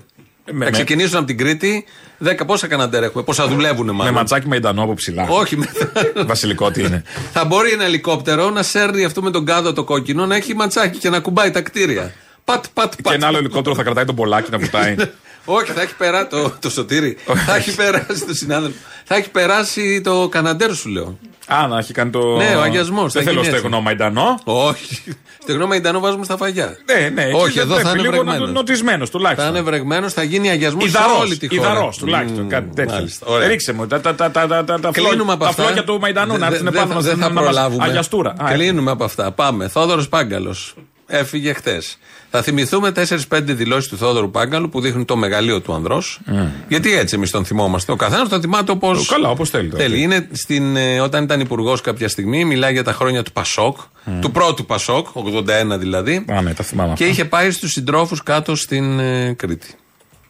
Με- 0.54 0.66
θα 0.66 0.72
ξεκινήσουν 0.72 1.18
από 1.18 1.26
την 1.26 1.38
Κρήτη. 1.38 1.86
Δέκα 2.18 2.46
πόσα 2.46 2.68
καναντέρ 2.68 3.04
έχουμε, 3.04 3.24
πόσα 3.24 3.48
δουλεύουν 3.48 3.86
Με 3.86 3.92
μάλλον. 3.92 4.14
ματσάκι 4.14 4.48
με 4.48 4.56
εντανό 4.56 4.84
από 4.84 4.94
ψηλά. 4.94 5.26
Όχι, 5.30 5.58
με... 5.58 5.68
Βασιλικό 6.26 6.72
τι 6.72 6.82
είναι. 6.82 7.04
θα 7.34 7.46
μπορεί 7.46 7.72
ένα 7.72 7.84
ελικόπτερο 7.84 8.50
να 8.50 8.64
σέρνει 8.64 9.04
αυτό 9.04 9.22
με 9.22 9.32
τον 9.32 9.46
κάδο 9.46 9.74
το 9.74 9.84
κόκκινο 9.84 10.26
να 10.26 10.36
έχει 10.36 10.56
ματσάκι 10.56 10.98
και 10.98 11.10
να 11.10 11.20
κουμπάει 11.20 11.52
τα 11.52 11.62
κτίρια. 11.62 12.14
Πατ, 12.46 12.66
πατ, 12.74 12.94
πατ. 13.02 13.08
Και 13.10 13.14
ένα 13.16 13.28
άλλο 13.28 13.38
ελικόπτερο 13.38 13.76
θα 13.76 13.84
κρατάει 13.84 14.06
τον 14.06 14.16
μπολάκι 14.16 14.52
να 14.52 14.58
βουτάει. 14.58 14.96
Όχι, 15.46 15.72
θα 15.72 15.82
έχει 15.82 15.96
περάσει 15.96 16.28
το, 16.30 16.54
το 16.60 16.70
σωτήρι. 16.70 17.18
θα 17.46 17.56
έχει 17.56 17.76
περάσει 17.76 18.26
το 18.28 18.34
συνάδελφο. 18.34 18.78
Θα 19.04 19.16
έχει 19.16 19.30
περάσει 19.30 20.02
το 20.02 20.28
καναντέρ 20.32 20.74
σου 20.76 20.90
λέω. 20.90 21.20
Α, 21.56 21.68
να 21.68 21.78
έχει 21.78 21.94
κάνει 21.94 22.10
το. 22.12 22.36
Ναι, 22.38 22.56
ο 22.56 22.62
αγιασμός, 22.62 23.14
Δεν 23.14 23.22
θα 23.24 23.28
θέλω 23.30 23.42
γίνει 23.42 23.48
έτσι. 23.54 23.60
στεγνό 23.60 23.82
μαϊντανό. 23.82 24.40
Όχι. 24.44 25.04
Στεγνό 25.42 25.68
μαϊντανό 25.68 26.00
βάζουμε 26.00 26.24
στα 26.26 26.38
φαγιά. 26.38 26.78
Ναι, 26.86 27.10
ναι, 27.10 27.24
εκεί 27.24 27.36
Όχι, 27.36 27.52
δεν 27.54 27.64
εδώ 27.64 27.76
θα 27.76 27.82
πρέπει, 27.82 28.00
είναι 28.00 28.08
λίγο 28.10 28.24
βρεγμένος. 28.24 28.52
νοτισμένος 28.52 29.10
Θα 29.10 29.18
τουλάχιστον. 29.18 29.50
είναι 29.50 29.62
βρεγμένος, 29.62 30.14
θα 30.14 30.24
γίνει 30.24 30.50
αγιασμός 30.50 30.84
σε 30.84 30.90
Ιδαρός, 30.90 31.20
όλη 31.20 31.38
τη 31.38 31.56
χώρα. 31.58 31.70
ιδαρός, 31.72 31.98
τουλάχιστον, 31.98 32.40
Μμμ, 32.42 32.48
κάτι 32.50 32.76
τέτοιο. 32.76 32.94
μάλιστα, 32.94 33.26
ωραία. 33.30 33.48
Ρίξε 33.48 33.74
μου 33.74 33.88
τα, 33.88 34.02
τα, 34.02 34.16
τα, 34.16 34.32
τα, 34.32 34.48
τα, 34.48 34.64
τα, 34.64 34.80
τα, 34.80 34.90
Κλείνουμε 34.92 35.16
φλό- 35.18 35.30
από 35.34 35.44
τα 35.44 35.50
αυτά. 35.50 35.64
φλόγια 35.64 35.84
του 35.84 36.00
Μαϊντανού 36.00 36.32
να 36.34 36.38
Δεν- 36.38 36.48
έρθουν 36.52 36.64
δεν 36.66 36.74
πάνω 36.74 36.88
θα- 36.88 36.96
μας 36.96 37.04
Δεν 37.04 37.18
να 37.18 37.26
θα 37.26 37.32
μας 37.32 37.44
προλάβουμε. 37.44 37.84
αγιαστούρα. 37.86 38.34
Α, 38.38 38.52
Κλείνουμε 38.54 38.92
από 38.92 39.04
αυτά. 39.04 39.32
Πάμε. 39.32 39.68
Θόδωρος 39.68 40.10
Πάγκαλος. 40.10 40.74
Έφυγε 41.12 41.54
χτε. 41.54 41.82
Θα 42.30 42.42
θυμηθούμε 42.42 42.92
4-5 43.30 43.42
δηλώσεις 43.46 43.90
του 43.90 43.98
Θόδωρου 43.98 44.32
Πάγκαλου 44.32 44.70
που 44.70 44.82
δείχνουν 44.82 45.06
το 45.06 45.16
μεγαλείο 45.16 45.62
του 45.62 45.74
ανδρός. 45.74 46.20
Γιατί 46.68 46.98
έτσι 46.98 47.16
εμείς 47.16 47.32
τον 47.32 47.46
θυμόμαστε. 47.46 47.92
Ο 47.92 47.96
καθένας 47.96 48.30
τον 48.30 48.42
θυμάται 48.42 48.72
όπως. 48.72 49.08
Καλά, 49.08 49.30
όπως 49.30 49.50
θέλει 49.50 49.70
τώρα. 49.70 49.84
θέλει. 49.84 50.02
Είναι 50.02 50.28
στην, 50.32 50.76
ε, 50.76 51.00
όταν 51.00 51.24
ήταν 51.24 51.40
υπουργός 51.40 51.82
κάποια 51.82 52.08
στιγμή, 52.08 52.46
μιλάει 52.46 52.74
για 52.74 52.84
τα 52.84 52.94
χρόνια 52.94 53.24
του 53.24 53.32
Πασόκ, 53.32 53.78
του 54.22 54.32
πρώτου 54.32 54.66
Πασόκ, 54.66 55.08
81 55.14 55.78
δηλαδή. 55.78 56.26
Α, 56.30 56.42
ναι, 56.42 56.54
τα 56.54 56.64
θυμάμαι. 56.64 56.94
Και 56.94 57.04
αυτά. 57.04 57.06
είχε 57.06 57.26
πάει 57.26 57.52
στους 57.52 57.72
συντρόφους 57.72 58.24
κάτω 58.24 58.56
στην 58.56 59.00
ε, 59.00 59.34
Κρήτη. 59.34 59.68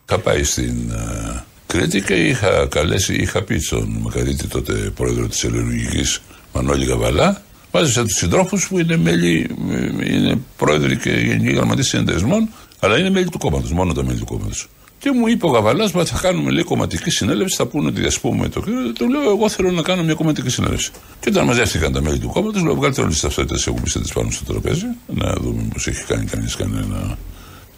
Είχα 0.09 0.19
πάει 0.19 0.43
στην 0.43 0.91
ε, 0.91 1.43
Κρήτη 1.67 2.01
και 2.01 2.13
είχα 2.13 2.67
καλέσει, 2.69 3.13
είχα 3.13 3.41
πει 3.41 3.59
στον 3.59 3.97
Μακαρίτη 4.01 4.47
τότε 4.47 4.73
πρόεδρο 4.73 5.27
της 5.27 5.43
Ελληνικής 5.43 6.21
Μανώλη 6.53 6.85
Καβαλά 6.85 7.41
μάζεψα 7.71 8.03
τους 8.03 8.17
συντρόφους 8.17 8.67
που 8.67 8.79
είναι 8.79 8.97
μέλη, 8.97 9.49
ε, 9.71 10.15
είναι 10.15 10.39
πρόεδροι 10.57 10.97
και 10.97 11.09
γενικοί 11.09 11.53
γραμματείς 11.53 11.87
συνεταιρισμών 11.87 12.49
αλλά 12.83 12.97
είναι 12.97 13.09
μέλη 13.09 13.29
του 13.29 13.37
κόμματος, 13.37 13.71
μόνο 13.71 13.93
τα 13.93 14.03
μέλη 14.03 14.19
του 14.19 14.25
κόμματος. 14.25 14.67
Και 14.99 15.11
μου 15.11 15.27
είπε 15.27 15.45
ο 15.45 15.51
Καβαλά, 15.51 15.89
μα 15.93 16.05
θα 16.05 16.19
κάνουμε 16.21 16.51
λέει 16.51 16.63
κομματική 16.63 17.09
συνέλευση. 17.09 17.55
Θα 17.55 17.65
πούνε 17.65 17.87
ότι 17.87 17.99
διασπούμε 17.99 18.49
το 18.49 18.59
κρύο. 18.59 18.93
Του 18.93 19.09
λέω, 19.09 19.29
Εγώ 19.29 19.49
θέλω 19.49 19.71
να 19.71 19.81
κάνω 19.81 20.03
μια 20.03 20.13
κομματική 20.13 20.49
συνέλευση. 20.49 20.91
Και 21.19 21.29
όταν 21.29 21.45
μαζεύτηκαν 21.45 21.91
τα 21.93 22.01
μέλη 22.01 22.19
του 22.19 22.27
κόμματος, 22.27 22.63
λέω: 22.63 22.75
Βγάλετε 22.75 23.01
όλες 23.01 23.13
τις 23.13 23.21
ταυτότητες 23.21 23.67
ακουμπιστέ 23.67 23.99
πάνω 24.13 24.31
στο 24.31 24.43
τραπέζι. 24.43 24.85
Να 25.07 25.33
δούμε 25.33 25.67
πώς 25.73 25.87
έχει 25.87 26.05
κάνει 26.05 26.25
κανείς 26.25 26.55
κανένα. 26.55 27.17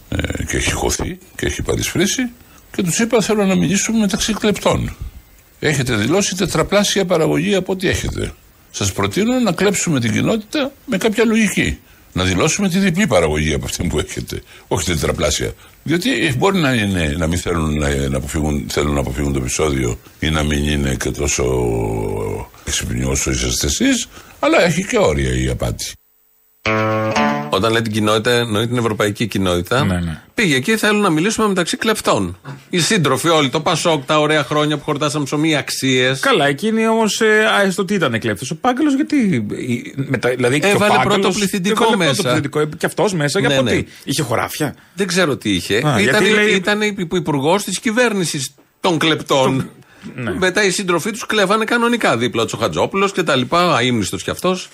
Ε, 0.10 0.44
και 0.44 0.58
έχει 0.58 0.72
χωθεί 0.72 1.18
και 1.36 1.46
έχει 1.46 1.62
παρισφρήσει. 1.62 2.32
Και 2.76 2.84
τους 2.84 3.00
είπα: 3.00 3.22
Θέλω 3.22 3.46
να 3.46 3.56
μιλήσουμε 3.56 4.00
μεταξύ 4.00 4.34
κλεπτών. 4.34 4.96
Έχετε 5.60 5.96
δηλώσει 5.96 6.36
τετραπλάσια 6.36 7.06
παραγωγή 7.06 7.56
από 7.56 7.72
ό,τι 7.72 7.90
έχετε. 7.90 8.34
Σας 8.76 8.92
προτείνω 8.94 9.40
να 9.40 9.52
κλέψουμε 9.52 10.00
την 10.00 10.12
κοινότητα 10.12 10.72
με 10.86 10.98
κάποια 10.98 11.26
λογική. 11.26 11.80
Να 12.14 12.24
δηλώσουμε 12.24 12.70
τη 12.70 12.80
διπλή 12.80 13.08
παραγωγή 13.08 13.54
από 13.54 13.66
αυτή 13.66 13.84
που 13.84 14.00
έχετε. 14.00 14.42
Όχι 14.68 14.86
τετραπλάσια. 14.86 15.54
Διότι 15.84 16.26
ε, 16.26 16.34
μπορεί 16.34 16.60
να, 16.60 16.74
είναι, 16.74 17.16
να 17.18 17.28
μην 17.28 17.40
θέλουν 17.40 17.78
να, 17.78 17.90
να 18.10 18.18
αποφύγουν, 18.18 18.66
θέλουν 18.70 18.94
να 18.94 19.00
αποφύγουν 19.00 19.34
το 19.34 19.40
επεισόδιο 19.40 20.00
ή 20.20 20.30
να 20.30 20.44
μην 20.44 20.68
είναι 20.68 20.96
και 20.96 21.12
τόσο 21.12 21.44
έξυπνοι 22.66 23.04
όσο 23.04 23.32
είσαστε 23.32 23.68
εσείς, 23.68 24.08
αλλά 24.40 24.64
έχει 24.64 24.86
και 24.86 24.98
όρια 24.98 25.36
η 25.36 25.50
απάτη. 25.50 25.92
Όταν 27.50 27.72
λέει 27.72 27.82
την 27.82 27.92
κοινότητα, 27.92 28.32
εννοεί 28.32 28.68
την 28.68 28.78
ευρωπαϊκή 28.78 29.28
κοινότητα. 29.28 29.84
Ναι, 29.84 30.00
ναι. 30.00 30.22
Πήγε 30.34 30.56
εκεί, 30.56 30.78
θέλουν 30.78 31.02
να 31.02 31.10
μιλήσουμε 31.10 31.48
μεταξύ 31.48 31.78
κλεφτών. 31.78 32.38
Οι 32.70 32.80
σύντροφοι 32.80 33.30
όλοι, 33.30 33.50
το 33.50 33.60
Πασόκ, 33.60 34.06
τα 34.06 34.20
ωραία 34.20 34.44
χρόνια 34.44 34.78
που 34.78 34.84
χορτάσαμε 34.84 35.26
ψωμί, 35.26 35.56
αξίες. 35.56 36.20
Καλά, 36.20 36.48
εκείνοι 36.48 36.88
όμως. 36.88 37.22
Ε, 37.22 37.70
στο 37.72 37.86
τι 37.86 37.94
ήταν 37.94 38.20
κλέφτη. 38.20 38.48
Ο 38.52 38.56
Πάγκαλο 38.62 38.90
γιατί. 38.90 39.46
ε, 39.96 40.02
Μετα, 40.10 40.30
δηλαδή 40.30 40.60
και 40.60 40.66
ο 40.66 40.70
Έβαλε 40.70 40.94
Πάγκαλος 40.94 41.14
πρώτο 41.14 41.30
πληθυντικό 41.38 41.84
έβαλε 41.84 41.98
μέσα. 41.98 42.12
Πρώτο 42.14 42.28
πληθυντικό, 42.30 42.60
ε, 42.60 42.70
και 42.78 42.86
αυτός 42.86 43.14
μέσα. 43.14 43.40
Ναι, 43.40 43.48
για 43.48 43.56
από 43.60 43.70
ναι. 43.70 43.72
τι; 43.76 43.86
Είχε 44.04 44.22
χωράφια. 44.22 44.76
Δεν 44.94 45.08
ξέρω 45.08 45.38
τι 45.38 45.50
είχε. 45.50 45.76
Α, 45.76 45.80
ήταν 45.80 46.00
γιατί 46.00 46.30
λέει- 46.30 46.54
ήταν 46.54 46.82
υπουργός 47.14 47.64
της 47.64 47.80
κυβέρνησης 47.80 48.54
των 48.80 48.98
κλεπτών. 48.98 49.70
Ναι. 50.16 50.34
Μετά 50.38 50.64
οι 50.64 50.70
σύντροφοί 50.72 51.12
τους 51.12 51.26
κλέβανε 51.26 51.66
κανονικά 51.66 52.18
δίπλα 52.18 52.44
τους 52.44 52.54
ο 52.54 52.58
Χατζόπουλος 52.58 53.12
και 53.12 53.24
τα 53.24 53.36
λοιπά. 53.36 53.80
Αίμνηστο 53.80 54.18
κι 54.18 54.30
αυτός. 54.30 54.70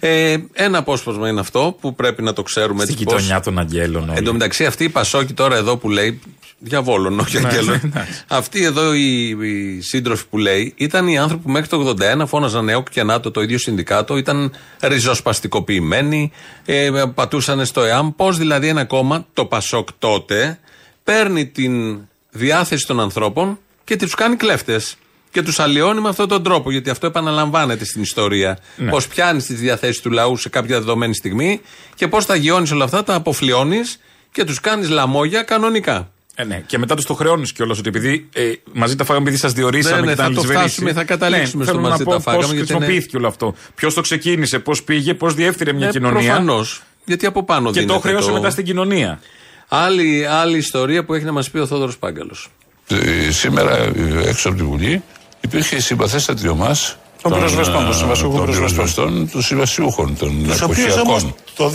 Ε, 0.00 0.36
ένα 0.52 0.78
απόσπασμα 0.78 1.28
είναι 1.28 1.40
αυτό 1.40 1.76
που 1.80 1.94
πρέπει 1.94 2.22
να 2.22 2.32
το 2.32 2.42
ξέρουμε 2.42 2.82
Στην 2.82 2.92
έτσι 2.94 3.04
πώς- 3.04 3.14
γειτονιά 3.14 3.40
των 3.42 3.58
Αγγέλων. 3.58 4.02
όλοι. 4.08 4.18
Εν 4.18 4.24
τω 4.24 4.32
μεταξύ, 4.32 4.64
αυτή 4.66 4.84
η 4.84 4.88
Πασόκη 4.88 5.32
τώρα 5.32 5.56
εδώ 5.56 5.76
που 5.76 5.90
λέει. 5.90 6.20
Διαβόλων, 6.62 7.18
όχι 7.18 7.40
Ναι, 7.40 7.48
αγγέλων. 7.48 7.66
ναι, 7.74 7.80
εντάξει. 7.84 8.24
Αυτοί 8.28 8.64
εδώ 8.64 8.94
οι, 8.94 9.28
οι 9.28 9.80
σύντροφοι 9.80 10.24
που 10.30 10.38
λέει 10.38 10.72
ήταν 10.76 11.08
οι 11.08 11.18
άνθρωποι 11.18 11.42
που 11.42 11.50
μέχρι 11.50 11.68
το 11.68 11.94
81 12.22 12.26
φώναζαν 12.26 12.68
ΕΟΚ 12.68 12.90
και 12.90 13.02
ΝΑΤΟ 13.02 13.30
το 13.30 13.40
ίδιο 13.42 13.58
συνδικάτο, 13.58 14.16
ήταν 14.16 14.52
ριζοσπαστικοποιημένοι, 14.82 16.30
ε, 16.64 16.90
πατούσαν 17.14 17.64
στο 17.66 17.82
ΕΑΜ. 17.82 18.10
Πώς 18.16 18.38
δηλαδή 18.38 18.68
ένα 18.68 18.84
κόμμα, 18.84 19.26
το 19.32 19.44
Πασόκ 19.44 19.88
τότε, 19.98 20.58
παίρνει 21.04 21.46
την 21.46 21.98
διάθεση 22.30 22.86
των 22.86 23.00
ανθρώπων 23.00 23.58
και 23.84 23.96
τους 23.96 24.14
κάνει 24.14 24.36
κλέφτες. 24.36 24.96
Και 25.30 25.42
τους 25.42 25.58
αλλοιώνει 25.58 26.00
με 26.00 26.08
αυτόν 26.08 26.28
τον 26.28 26.42
τρόπο, 26.42 26.70
γιατί 26.70 26.90
αυτό 26.90 27.06
επαναλαμβάνεται 27.06 27.84
στην 27.84 28.02
ιστορία. 28.02 28.58
Ναι. 28.76 28.90
Πώς 28.90 29.06
πιάνεις 29.08 29.44
τις 29.46 29.60
διαθέσεις 29.60 30.00
του 30.00 30.10
λαού 30.10 30.36
σε 30.36 30.48
κάποια 30.48 30.78
δεδομένη 30.78 31.14
στιγμή 31.14 31.60
και 31.94 32.08
πώς 32.08 32.26
τα 32.26 32.34
γιώνεις 32.34 32.70
όλα 32.70 32.84
αυτά, 32.84 33.04
τα 33.04 33.14
αποφλιώνεις 33.14 34.00
και 34.32 34.44
τους 34.44 34.60
κάνεις 34.60 34.88
λαμόγια 34.88 35.42
κανονικά. 35.42 36.10
Ε, 36.34 36.44
ναι. 36.44 36.62
Και 36.66 36.78
μετά 36.78 36.94
τους 36.94 37.04
το 37.04 37.14
χρεώνεις 37.14 37.52
κιόλας 37.52 37.78
ότι 37.78 37.88
επειδή 37.88 38.28
ε, 38.32 38.52
μαζί 38.72 38.96
τα 38.96 39.04
φάγαμε, 39.04 39.24
επειδή 39.26 39.40
σας 39.40 39.52
διορίσαμε 39.52 40.00
Ναι, 40.00 40.06
ναι, 40.06 40.10
και 40.10 40.16
τα 40.16 40.22
θα 40.22 40.28
το 40.28 40.34
λησβερίσει. 40.40 40.64
φτάσουμε, 40.64 40.92
θα 40.92 41.04
καταλήξουμε 41.04 41.64
ναι, 41.64 41.70
στο 41.70 41.78
θέλω 41.78 41.88
μαζί 41.88 42.04
να 42.04 42.10
τα 42.10 42.16
πω 42.16 42.20
φάγαμε, 42.20 42.42
Πώς 42.44 42.52
γιατί 42.52 42.72
χρησιμοποιήθηκε 42.72 43.16
όλο 43.16 43.26
αυτό. 43.26 43.54
Ποιος 43.74 43.94
το 43.94 44.00
ξεκίνησε, 44.00 44.58
πώς 44.58 44.82
πήγε, 44.82 45.14
πώς 45.14 45.34
διέφθυρε 45.34 45.72
μια 45.72 45.86
Ε, 45.88 45.90
κοινωνία. 45.90 46.20
Προφανώς. 46.20 46.82
Γιατί 47.04 47.26
από 47.26 47.44
πάνω 47.44 47.70
Και 47.70 47.80
το 47.80 47.86
δίνεται 47.86 48.08
χρέωσε 48.08 48.30
μετά 48.30 48.50
στην 48.50 48.64
κοινωνία. 48.64 49.20
Άλλη, 49.68 50.26
άλλη 50.26 50.56
ιστορία 50.58 51.04
που 51.04 51.14
έχει 51.14 51.24
να 51.24 51.32
μας 51.32 51.50
πει 51.50 51.58
ο 51.58 51.66
Θόδωρος 51.66 51.98
Πάγκαλος. 51.98 52.48
Ε, 52.88 53.30
σήμερα 53.30 53.76
ε, 53.76 53.92
έξω 54.28 54.48
από 54.48 54.58
τη 54.58 54.64
Βουλή 54.64 55.02
υπήρχε 55.40 55.76
η 55.76 55.80
συμπαθέστατη 55.80 56.48
ομά 56.48 56.76
Των 57.22 57.32
πυροσβεστών, 57.32 57.84
των 57.84 57.94
συμβασιούχων 57.94 58.36
των 58.38 58.46
πυροσβεστών. 58.54 58.84
πυροσβεστών, 58.86 59.30
των 59.30 59.42
συμβασιούχων, 59.42 60.16
των 60.16 60.44
Τους 60.48 60.60
οποίους 60.60 60.96
όμως 60.96 61.22
εποχιακών. 61.22 61.34
το 61.54 61.68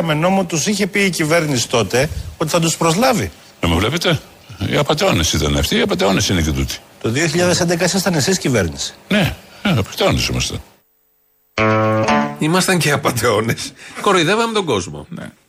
2011 0.00 0.02
με 0.02 0.14
νόμο 0.14 0.44
τους 0.44 0.66
είχε 0.66 0.86
πει 0.86 1.00
η 1.00 1.10
κυβέρνηση 1.10 1.68
τότε 1.68 2.08
ότι 2.36 2.50
θα 2.50 2.60
τους 2.60 2.76
προσλάβει. 2.76 3.30
Δεν 3.60 3.70
με 3.70 3.76
βλέπετε. 3.76 4.20
Οι 4.70 4.76
απαταιώνες 4.76 5.32
ήταν 5.32 5.56
αυτοί, 5.56 5.76
οι 5.76 5.80
απαταιώνες 5.80 6.28
είναι 6.28 6.42
και 6.42 6.50
τούτοι. 6.52 6.74
Το 7.02 7.10
2011 7.10 7.84
ήσασταν 7.84 8.14
εσείς 8.14 8.38
κυβέρνηση. 8.38 8.94
Ναι, 9.08 9.34
ε, 9.62 9.68
απαταιώνες 9.70 10.26
ήμασταν. 10.26 10.60
Ήμασταν 12.38 12.78
και 12.78 12.90
απαταιώνες. 12.92 13.72
Κοροϊδεύαμε 14.00 14.52
τον 14.52 14.64
κόσμο. 14.64 15.06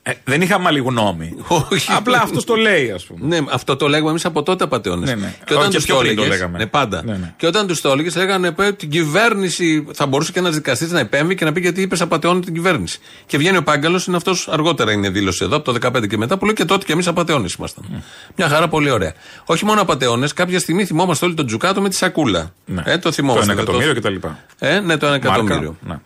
Ε, 0.09 0.13
δεν 0.23 0.41
είχαμε 0.41 0.67
άλλη 0.67 0.79
γνώμη. 0.79 1.35
Όχι. 1.47 1.91
Απλά 1.91 2.21
αυτό 2.21 2.43
το 2.43 2.55
λέει, 2.55 2.91
ας 2.91 3.05
πούμε. 3.05 3.19
Ναι, 3.27 3.45
αυτό 3.51 3.75
το 3.75 3.87
λέγαμε 3.87 4.09
εμείς 4.09 4.25
από 4.25 4.43
τότε 4.43 4.63
απαταιώνε. 4.63 5.05
Ναι, 5.05 5.15
ναι. 5.15 5.33
Και 5.45 5.53
όταν 5.53 5.67
Όχι, 5.67 5.75
τους 5.75 5.85
πιο 5.85 5.95
το 5.95 6.01
πριν 6.01 6.15
το 6.15 6.21
έλεγες. 6.21 6.39
λέγαμε. 6.39 6.57
Ναι, 6.57 6.65
πάντα. 6.65 7.03
Ναι, 7.05 7.11
ναι. 7.11 7.33
Και 7.37 7.47
όταν 7.47 7.67
τους 7.67 7.81
το 7.81 7.89
έλεγες, 7.89 8.15
λέγανε 8.15 8.55
«Ε, 8.59 8.71
την 8.71 8.89
κυβέρνηση. 8.89 9.87
Θα 9.93 10.05
μπορούσε 10.05 10.31
και 10.31 10.39
ένας 10.39 10.55
δικαστής 10.55 10.91
να 10.91 10.99
επέμβει 10.99 11.35
και 11.35 11.45
να 11.45 11.51
πει 11.51 11.59
γιατί 11.59 11.81
είπες 11.81 12.01
απαταιώνει 12.01 12.39
την 12.41 12.53
κυβέρνηση. 12.53 12.99
Και 13.25 13.37
βγαίνει 13.37 13.57
ο 13.57 13.63
Πάγκαλος, 13.63 14.05
είναι 14.05 14.15
αυτός 14.15 14.47
αργότερα 14.47 14.91
είναι 14.91 15.09
δήλωση 15.09 15.43
εδώ, 15.43 15.55
από 15.55 15.73
το 15.73 15.89
2015 15.91 16.07
και 16.07 16.17
μετά, 16.17 16.37
που 16.37 16.45
λέει 16.45 16.53
και 16.53 16.65
τότε 16.65 16.85
και 16.85 16.91
εμείς 16.91 17.07
απαταιώνε 17.07 17.47
ήμασταν. 17.57 18.03
Μια 18.35 18.47
χαρά 18.47 18.67
πολύ 18.67 18.89
ωραία. 18.89 19.13
Όχι 19.45 19.65
μόνο 19.65 19.81
απαταιώνε, 19.81 20.27
κάποια 20.35 20.59
στιγμή 20.59 20.85
θυμόμαστε 20.85 21.25
όλοι 21.25 21.33
τον 21.33 21.45
Τζουκάτο 21.45 21.81
με 21.81 21.89
τη 21.89 21.95
σακούλα. 21.95 22.53
Ναι. 22.65 22.83
Ε, 22.85 22.97
το 22.97 23.11
θυμόμαστε. 23.11 23.45
Το 23.45 23.51
ένα 23.51 23.63
δεν 23.63 23.73
εκατομμύριο 23.83 24.19
κτλ. 24.21 24.27
Ε, 24.59 24.79
ναι, 24.79 24.97
το 24.97 25.05
ένα 25.05 25.15
εκατομμύριο. 25.15 25.77
Ναι. 25.87 25.99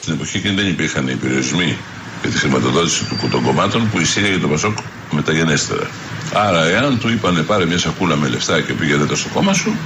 Στην 0.00 0.14
εποχή 0.14 0.36
εκείνη 0.36 0.54
δεν 0.54 0.66
υπήρχαν 0.68 1.08
οι 1.08 1.14
περιορισμοί 1.14 1.76
για 2.24 2.32
τη 2.32 2.38
χρηματοδότηση 2.38 3.04
του, 3.04 3.28
των 3.30 3.42
κομμάτων 3.42 3.90
που 3.90 4.00
εισήγαγε 4.00 4.38
το 4.38 4.48
Πασόκ 4.48 4.78
μεταγενέστερα. 5.10 5.86
Άρα, 6.32 6.64
εάν 6.64 6.98
του 6.98 7.08
είπανε 7.08 7.42
πάρε 7.42 7.66
μια 7.66 7.78
σακούλα 7.78 8.16
με 8.16 8.28
λεφτά 8.28 8.60
και 8.60 8.72
πήγαινε 8.72 9.04
το 9.06 9.16
στο 9.16 9.28
κόμμα 9.34 9.52
σου, 9.52 9.76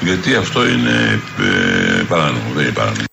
γιατί 0.00 0.34
αυτό 0.34 0.68
είναι 0.68 1.20
ε, 1.98 2.02
παράνομο. 2.08 2.52
Δεν 2.54 2.62
είναι 2.62 2.72
παράνομο. 2.72 3.06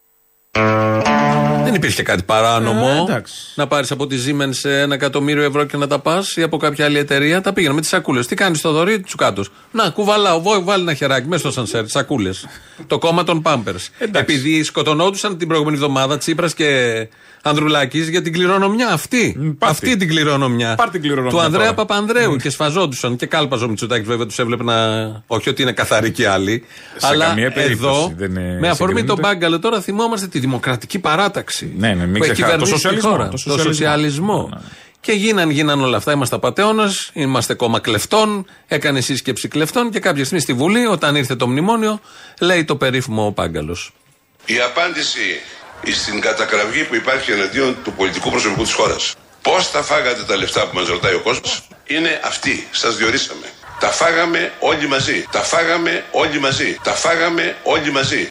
Δεν 1.64 1.74
υπήρχε 1.74 2.04
κάτι 2.04 2.24
παράνομο. 2.24 2.88
Ε, 2.96 3.02
εντάξει. 3.02 3.34
να 3.56 3.68
πάρεις 3.68 3.92
από 3.92 4.08
τη 4.08 4.18
Siemens 4.26 4.70
ένα 4.70 4.94
εκατομμύριο 4.94 5.44
ευρώ 5.44 5.66
και 5.66 5.78
να 5.78 5.88
τα 5.88 6.00
πας 6.00 6.36
ή 6.36 6.42
από 6.42 6.58
κάποια 6.58 6.86
άλλη 6.86 6.98
εταιρεία. 6.98 7.42
Τα 7.42 7.54
πήγαινε 7.54 7.74
με 7.74 7.80
τις 7.80 7.90
σακούλες. 7.90 8.28
Τι 8.28 8.36
κάνεις 8.36 8.60
στο 8.60 8.72
δωρή, 8.72 9.00
του 9.00 9.18
κάτω. 9.18 9.44
Να, 9.72 9.90
κουβαλάω, 9.90 10.42
βό, 10.42 10.64
βάλει 10.64 10.82
ένα 10.82 10.94
χεράκι 10.94 11.28
μέσα 11.28 11.40
στο 11.40 11.52
σανσέρ, 11.52 11.88
σακούλες. 11.88 12.46
το 12.88 12.98
κόμμα 12.98 13.24
των 13.24 13.42
Πάμπερ. 13.42 13.76
Επειδή 14.12 14.64
σκοτωνόντουσαν 14.64 15.38
την 15.38 15.48
προηγούμενη 15.48 15.78
εβδομάδα 15.78 16.18
Τσίπρας 16.18 16.54
και 16.54 17.08
Ανδρουλάκης 17.48 18.10
για 18.10 18.22
την 18.22 18.34
κληρονομιά 18.34 18.88
αυτή. 18.88 19.56
πάρ' 19.60 19.70
αυτή 19.70 19.90
τη. 19.90 19.98
την 19.98 20.08
κληρονομιά. 20.08 20.76
Πάρ' 20.76 20.90
την 20.90 21.02
κληρονομιά 21.02 21.32
Του 21.32 21.40
Ανδρέα 21.40 21.62
τώρα. 21.62 21.74
Παπανδρέου 21.74 22.36
και 22.36 22.50
σφαζόντουσαν. 22.50 23.16
Και 23.16 23.26
κάλπαζο 23.26 23.68
Μητσοτάκης 23.68 24.08
βέβαια 24.08 24.26
τους 24.26 24.40
έβλεπε 24.40 24.64
να. 24.64 24.76
Όχι 25.28 25.50
ότι 25.50 25.62
είναι 25.62 25.72
καθαροί 25.72 26.12
και 26.12 26.28
άλλοι. 26.28 26.64
Σε 26.98 27.08
αλλά 27.08 27.26
καμία 27.26 27.52
περίπτωση 27.52 27.96
εδώ, 28.00 28.14
δεν 28.18 28.32
είναι 28.32 28.58
με 28.60 28.70
αφορμή 28.70 28.94
τον 28.94 29.16
συγκρίνεται. 29.16 29.22
Πάγκαλο, 29.22 29.60
τώρα 29.60 29.82
θυμόμαστε 29.82 30.28
τη 30.28 30.40
δημοκρατική 30.40 31.00
παράταξη. 31.00 31.74
Ναι, 31.78 31.94
ναι, 31.94 32.06
μην 32.06 32.18
που 32.18 32.24
έχει 32.24 32.34
ξεχάσουμε. 32.34 32.58
Το 32.60 32.66
κυβερνήσει 32.66 32.72
τη 32.74 32.80
σοσιαλισμό, 32.80 33.10
χώρα. 33.12 33.24
το 33.26 33.32
Το 33.32 33.38
σοσιαλισμό. 33.38 33.72
σοσιαλισμό. 33.74 34.62
Και 35.00 35.12
γίναν, 35.12 35.50
γίναν 35.50 35.82
όλα 35.82 35.98
αυτά. 35.98 36.12
Είμαστε 36.12 36.36
απαταιώνας, 36.36 37.10
είμαστε 37.14 37.54
κόμμα 37.54 37.80
κλεφτών, 37.80 38.46
έκανε 38.68 39.02
σύσκεψη 39.02 39.48
κλεφτών 39.48 39.90
και 39.90 40.00
κάποια 40.00 40.24
στιγμή 40.24 40.42
στη 40.42 40.54
Βουλή, 40.54 40.86
όταν 40.86 41.16
ήρθε 41.16 41.36
το 41.36 41.48
μνημόνιο, 41.48 42.00
λέει 42.40 42.66
το 42.66 42.76
περίφημο 42.76 43.26
ο 43.26 43.32
Πάγκαλος. 43.32 43.94
Η 44.46 44.54
απάντηση 44.70 45.20
στην 45.94 46.22
κατακραυγή 46.22 46.84
που 46.84 46.96
υπάρχει 46.96 47.32
εναντίον 47.32 47.78
του 47.84 47.94
πολιτικού 47.94 48.30
προσωπικού 48.30 48.64
της 48.64 48.74
χώρας. 48.74 49.16
Πώς 49.42 49.72
τα 49.72 49.82
φάγατε 49.82 50.24
τα 50.24 50.36
λεφτά 50.36 50.68
που 50.68 50.76
μας 50.76 50.88
ρωτάει 50.88 51.14
ο 51.14 51.20
κόσμος; 51.20 51.68
Είναι 51.86 52.22
αυτή. 52.24 52.68
Σας 52.72 52.98
διορίσαμε. 52.98 53.48
Τα 53.80 53.88
φάγαμε 53.88 54.52
όλοι 54.60 54.88
μαζί. 54.88 55.26
Τα 55.32 55.42
φάγαμε 55.42 56.04
όλοι 56.12 56.40
μαζί. 56.40 56.78
Τα 56.84 56.92
φάγαμε 56.92 57.56
όλοι 57.64 57.92
μαζί. 57.92 58.28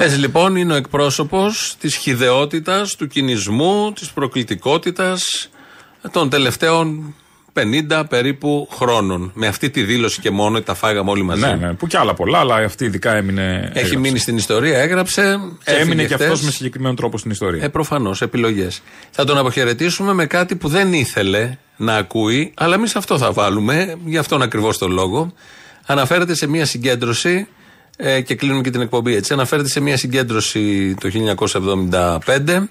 Έτσι 0.00 0.16
λοιπόν 0.16 0.56
είναι 0.56 0.72
ο 0.72 0.76
εκπρόσωπος 0.76 1.76
της 1.80 1.96
χιδεότητας, 1.96 2.96
του 2.96 3.06
κινησμού, 3.06 3.92
της 3.92 4.10
προκλητικότητας 4.10 5.48
των 6.10 6.30
τελευταίων 6.30 7.14
50 7.54 8.02
περίπου 8.08 8.68
χρόνων. 8.72 9.30
Με 9.34 9.46
αυτή 9.46 9.70
τη 9.70 9.82
δήλωση 9.82 10.20
και 10.20 10.30
μόνο 10.30 10.62
τα 10.62 10.74
φάγαμε 10.74 11.10
όλοι 11.10 11.22
μαζί. 11.22 11.40
Ναι, 11.40 11.54
ναι, 11.54 11.72
που 11.72 11.86
κι 11.86 11.96
άλλα 11.96 12.14
πολλά, 12.14 12.38
αλλά 12.38 12.54
αυτή 12.54 12.84
ειδικά 12.84 13.16
έμεινε. 13.16 13.56
Έχει 13.56 13.70
έγραψε. 13.72 13.98
μείνει 13.98 14.18
στην 14.18 14.36
ιστορία, 14.36 14.78
έγραψε. 14.78 15.40
Και 15.64 15.72
έμεινε 15.72 16.04
και 16.04 16.14
χτες. 16.14 16.26
αυτός 16.26 16.42
με 16.42 16.50
συγκεκριμένο 16.50 16.94
τρόπο 16.94 17.18
στην 17.18 17.30
ιστορία. 17.30 17.64
Ε, 17.64 17.68
προφανώς, 17.68 18.22
επιλογές. 18.22 18.82
Θα 19.10 19.24
τον 19.24 19.38
αποχαιρετήσουμε 19.38 20.12
με 20.12 20.26
κάτι 20.26 20.56
που 20.56 20.68
δεν 20.68 20.92
ήθελε 20.92 21.56
να 21.76 21.96
ακούει, 21.96 22.52
αλλά 22.56 22.74
εμείς 22.74 22.96
αυτό 22.96 23.18
θα 23.18 23.32
βάλουμε, 23.32 23.96
γι' 24.04 24.18
αυτόν 24.18 24.42
ακριβώς 24.42 24.78
τον 24.78 24.92
λόγο. 24.92 25.32
Αναφέρεται 25.86 26.34
σε 26.34 26.46
μια 26.46 26.66
συγκέντρωση, 26.66 27.48
ε, 27.96 28.20
και 28.20 28.34
κλείνουμε 28.34 28.60
και 28.60 28.70
την 28.70 28.80
εκπομπή 28.80 29.14
έτσι. 29.14 29.32
Αναφέρεται 29.32 29.68
σε 29.68 29.80
μια 29.80 29.96
συγκέντρωση 29.96 30.94
το 30.94 31.08
1975, 31.08 32.68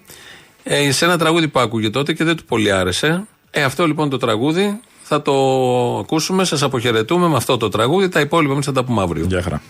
ε, 0.64 0.92
σε 0.92 1.06
ένα 1.06 1.18
τραγούδι 1.18 1.48
που 1.48 1.60
άκουγε 1.60 1.90
τότε 1.90 2.14
και 2.14 2.24
δεν 2.24 2.36
του 2.36 2.46
πολύ 2.46 2.72
άρεσε. 2.72 3.28
Ε, 3.56 3.64
αυτό 3.64 3.88
λοιπόν 3.88 4.10
το 4.10 4.18
τραγούδι 4.18 4.80
θα 5.04 5.22
το 5.22 5.34
ακούσουμε, 6.00 6.46
σας 6.46 6.64
αποχαιρετούμε 6.64 7.28
με 7.28 7.36
αυτό 7.36 7.58
το 7.58 7.70
τραγούδι. 7.70 8.10
Τα 8.10 8.20
υπόλοιπα 8.20 8.54
εμείς 8.54 8.66
θα 8.66 8.72
τα 8.72 8.84
πούμε 8.84 9.02
αύριο. 9.02 9.26
Γεια 9.30 9.42
χαρά. 9.42 9.62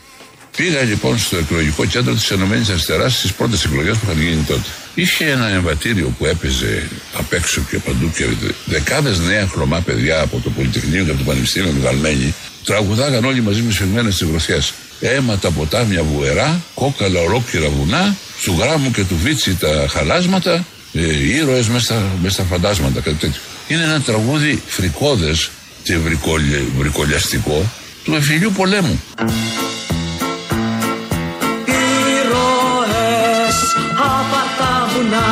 Πήγα 0.58 0.82
λοιπόν 0.82 1.18
στο 1.18 1.38
εκλογικό 1.38 1.86
κέντρο 1.86 2.14
της 2.14 2.32
Ενωμένης 2.32 2.70
Αριστεράς 2.70 3.18
στις 3.18 3.34
πρώτες 3.34 3.66
εκλογές 3.66 3.98
που 3.98 4.06
είχαν 4.06 4.22
γίνει 4.22 4.44
τότε. 4.44 4.62
Είχε 4.96 5.30
ένα 5.30 5.48
εμβατήριο 5.48 6.14
που 6.18 6.26
έπαιζε 6.26 6.90
απ' 7.18 7.34
έξω 7.34 7.62
και 7.70 7.78
παντού 7.78 8.12
και 8.16 8.26
δεκάδες 8.66 9.20
νέα 9.20 9.48
χρωμά 9.48 9.80
παιδιά 9.80 10.22
από 10.22 10.40
το 10.44 10.50
Πολυτεχνείο 10.50 11.04
και 11.04 11.10
από 11.10 11.20
το 11.20 11.26
Πανεπιστήμιο 11.26 11.72
Μεγαλμένη 11.72 12.34
τραγουδάγαν 12.66 13.26
όλοι 13.26 13.42
μαζί 13.42 13.62
με 13.62 13.72
σφιγμένες 13.72 14.18
τι 14.18 14.26
γροθιέ. 14.26 14.60
Έμα 15.00 15.38
τα 15.38 15.52
ποτάμια 15.52 16.04
βουερά, 16.04 16.62
κόκαλα 16.74 17.20
ολόκληρα 17.20 17.70
βουνά, 17.70 18.16
του 18.44 18.56
γράμμου 18.60 18.92
και 18.92 19.04
του 19.04 19.16
βίτσι 19.24 19.56
τα 19.56 19.86
χαλάσματα, 19.90 20.66
ε, 20.94 21.36
ήρωες 21.36 21.68
μέσα 21.68 21.84
στα, 21.84 22.02
μες 22.22 22.34
στα 22.34 22.44
φαντάσματα, 22.44 23.02
κάτι 23.02 23.18
τέτοιο. 23.18 23.42
Είναι 23.68 23.84
ένα 23.84 24.02
τραγούδι 24.02 24.62
φρικόδε 24.68 25.36
και 25.84 25.98
βρικολε, 25.98 26.62
βρικολιαστικό 26.78 27.72
του 28.04 28.16
εφηλιού 28.16 28.52
πολέμου. 28.52 29.04
Ήρωες 31.66 33.58
απ' 33.98 34.58
τα 34.58 34.90
βουνά 34.94 35.32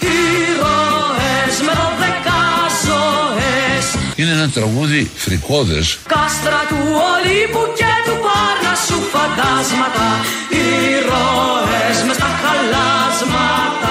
Ήρωες 0.00 1.56
με 1.66 1.72
δωδεκά 1.78 2.44
ζωές. 2.86 3.84
Είναι 4.16 4.30
ένα 4.30 4.48
τραγούδι 4.48 5.10
φρικόδες 5.16 5.98
Κάστρα 6.06 6.60
του 6.68 6.76
Ολύμπου 7.12 7.72
και 7.78 7.92
του 8.04 8.16
Πάρνασου 8.24 9.00
φαντάσματα. 9.12 10.08
Ήρωες 10.50 11.98
μες 12.06 12.16
στα 12.16 12.30
χαλάσματα. 12.42 13.76
Είναι 13.76 13.85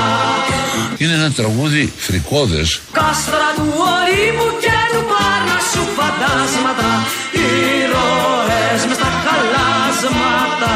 ένα 1.25 1.33
τραγούδι 1.33 1.93
φρικόδες 1.97 2.81
Κάστρα 2.91 3.47
του 3.55 3.73
Ολύμπου 3.93 4.47
και 4.61 4.77
του 4.91 5.05
Πάρνασου 5.11 5.85
φαντάσματα. 5.97 6.89
Ήρωες 7.31 8.85
μες 8.87 8.95
στα 8.95 9.11
χαλάσματα. 9.25 10.71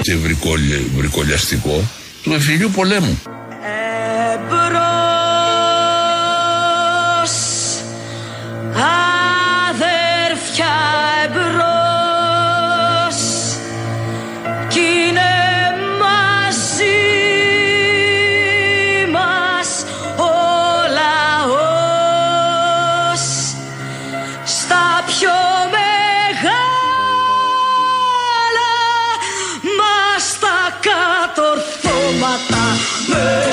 Και 0.00 0.16
βρικολε, 0.16 0.80
βρικολιαστικό. 0.96 1.84
Του 2.22 2.32
εφηλιού 2.32 2.70
πολέμου. 2.70 3.22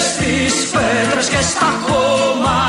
Στις 0.09 0.69
πέτρες 0.69 1.29
και 1.29 1.41
στα 1.41 1.65
χώματα 1.85 2.68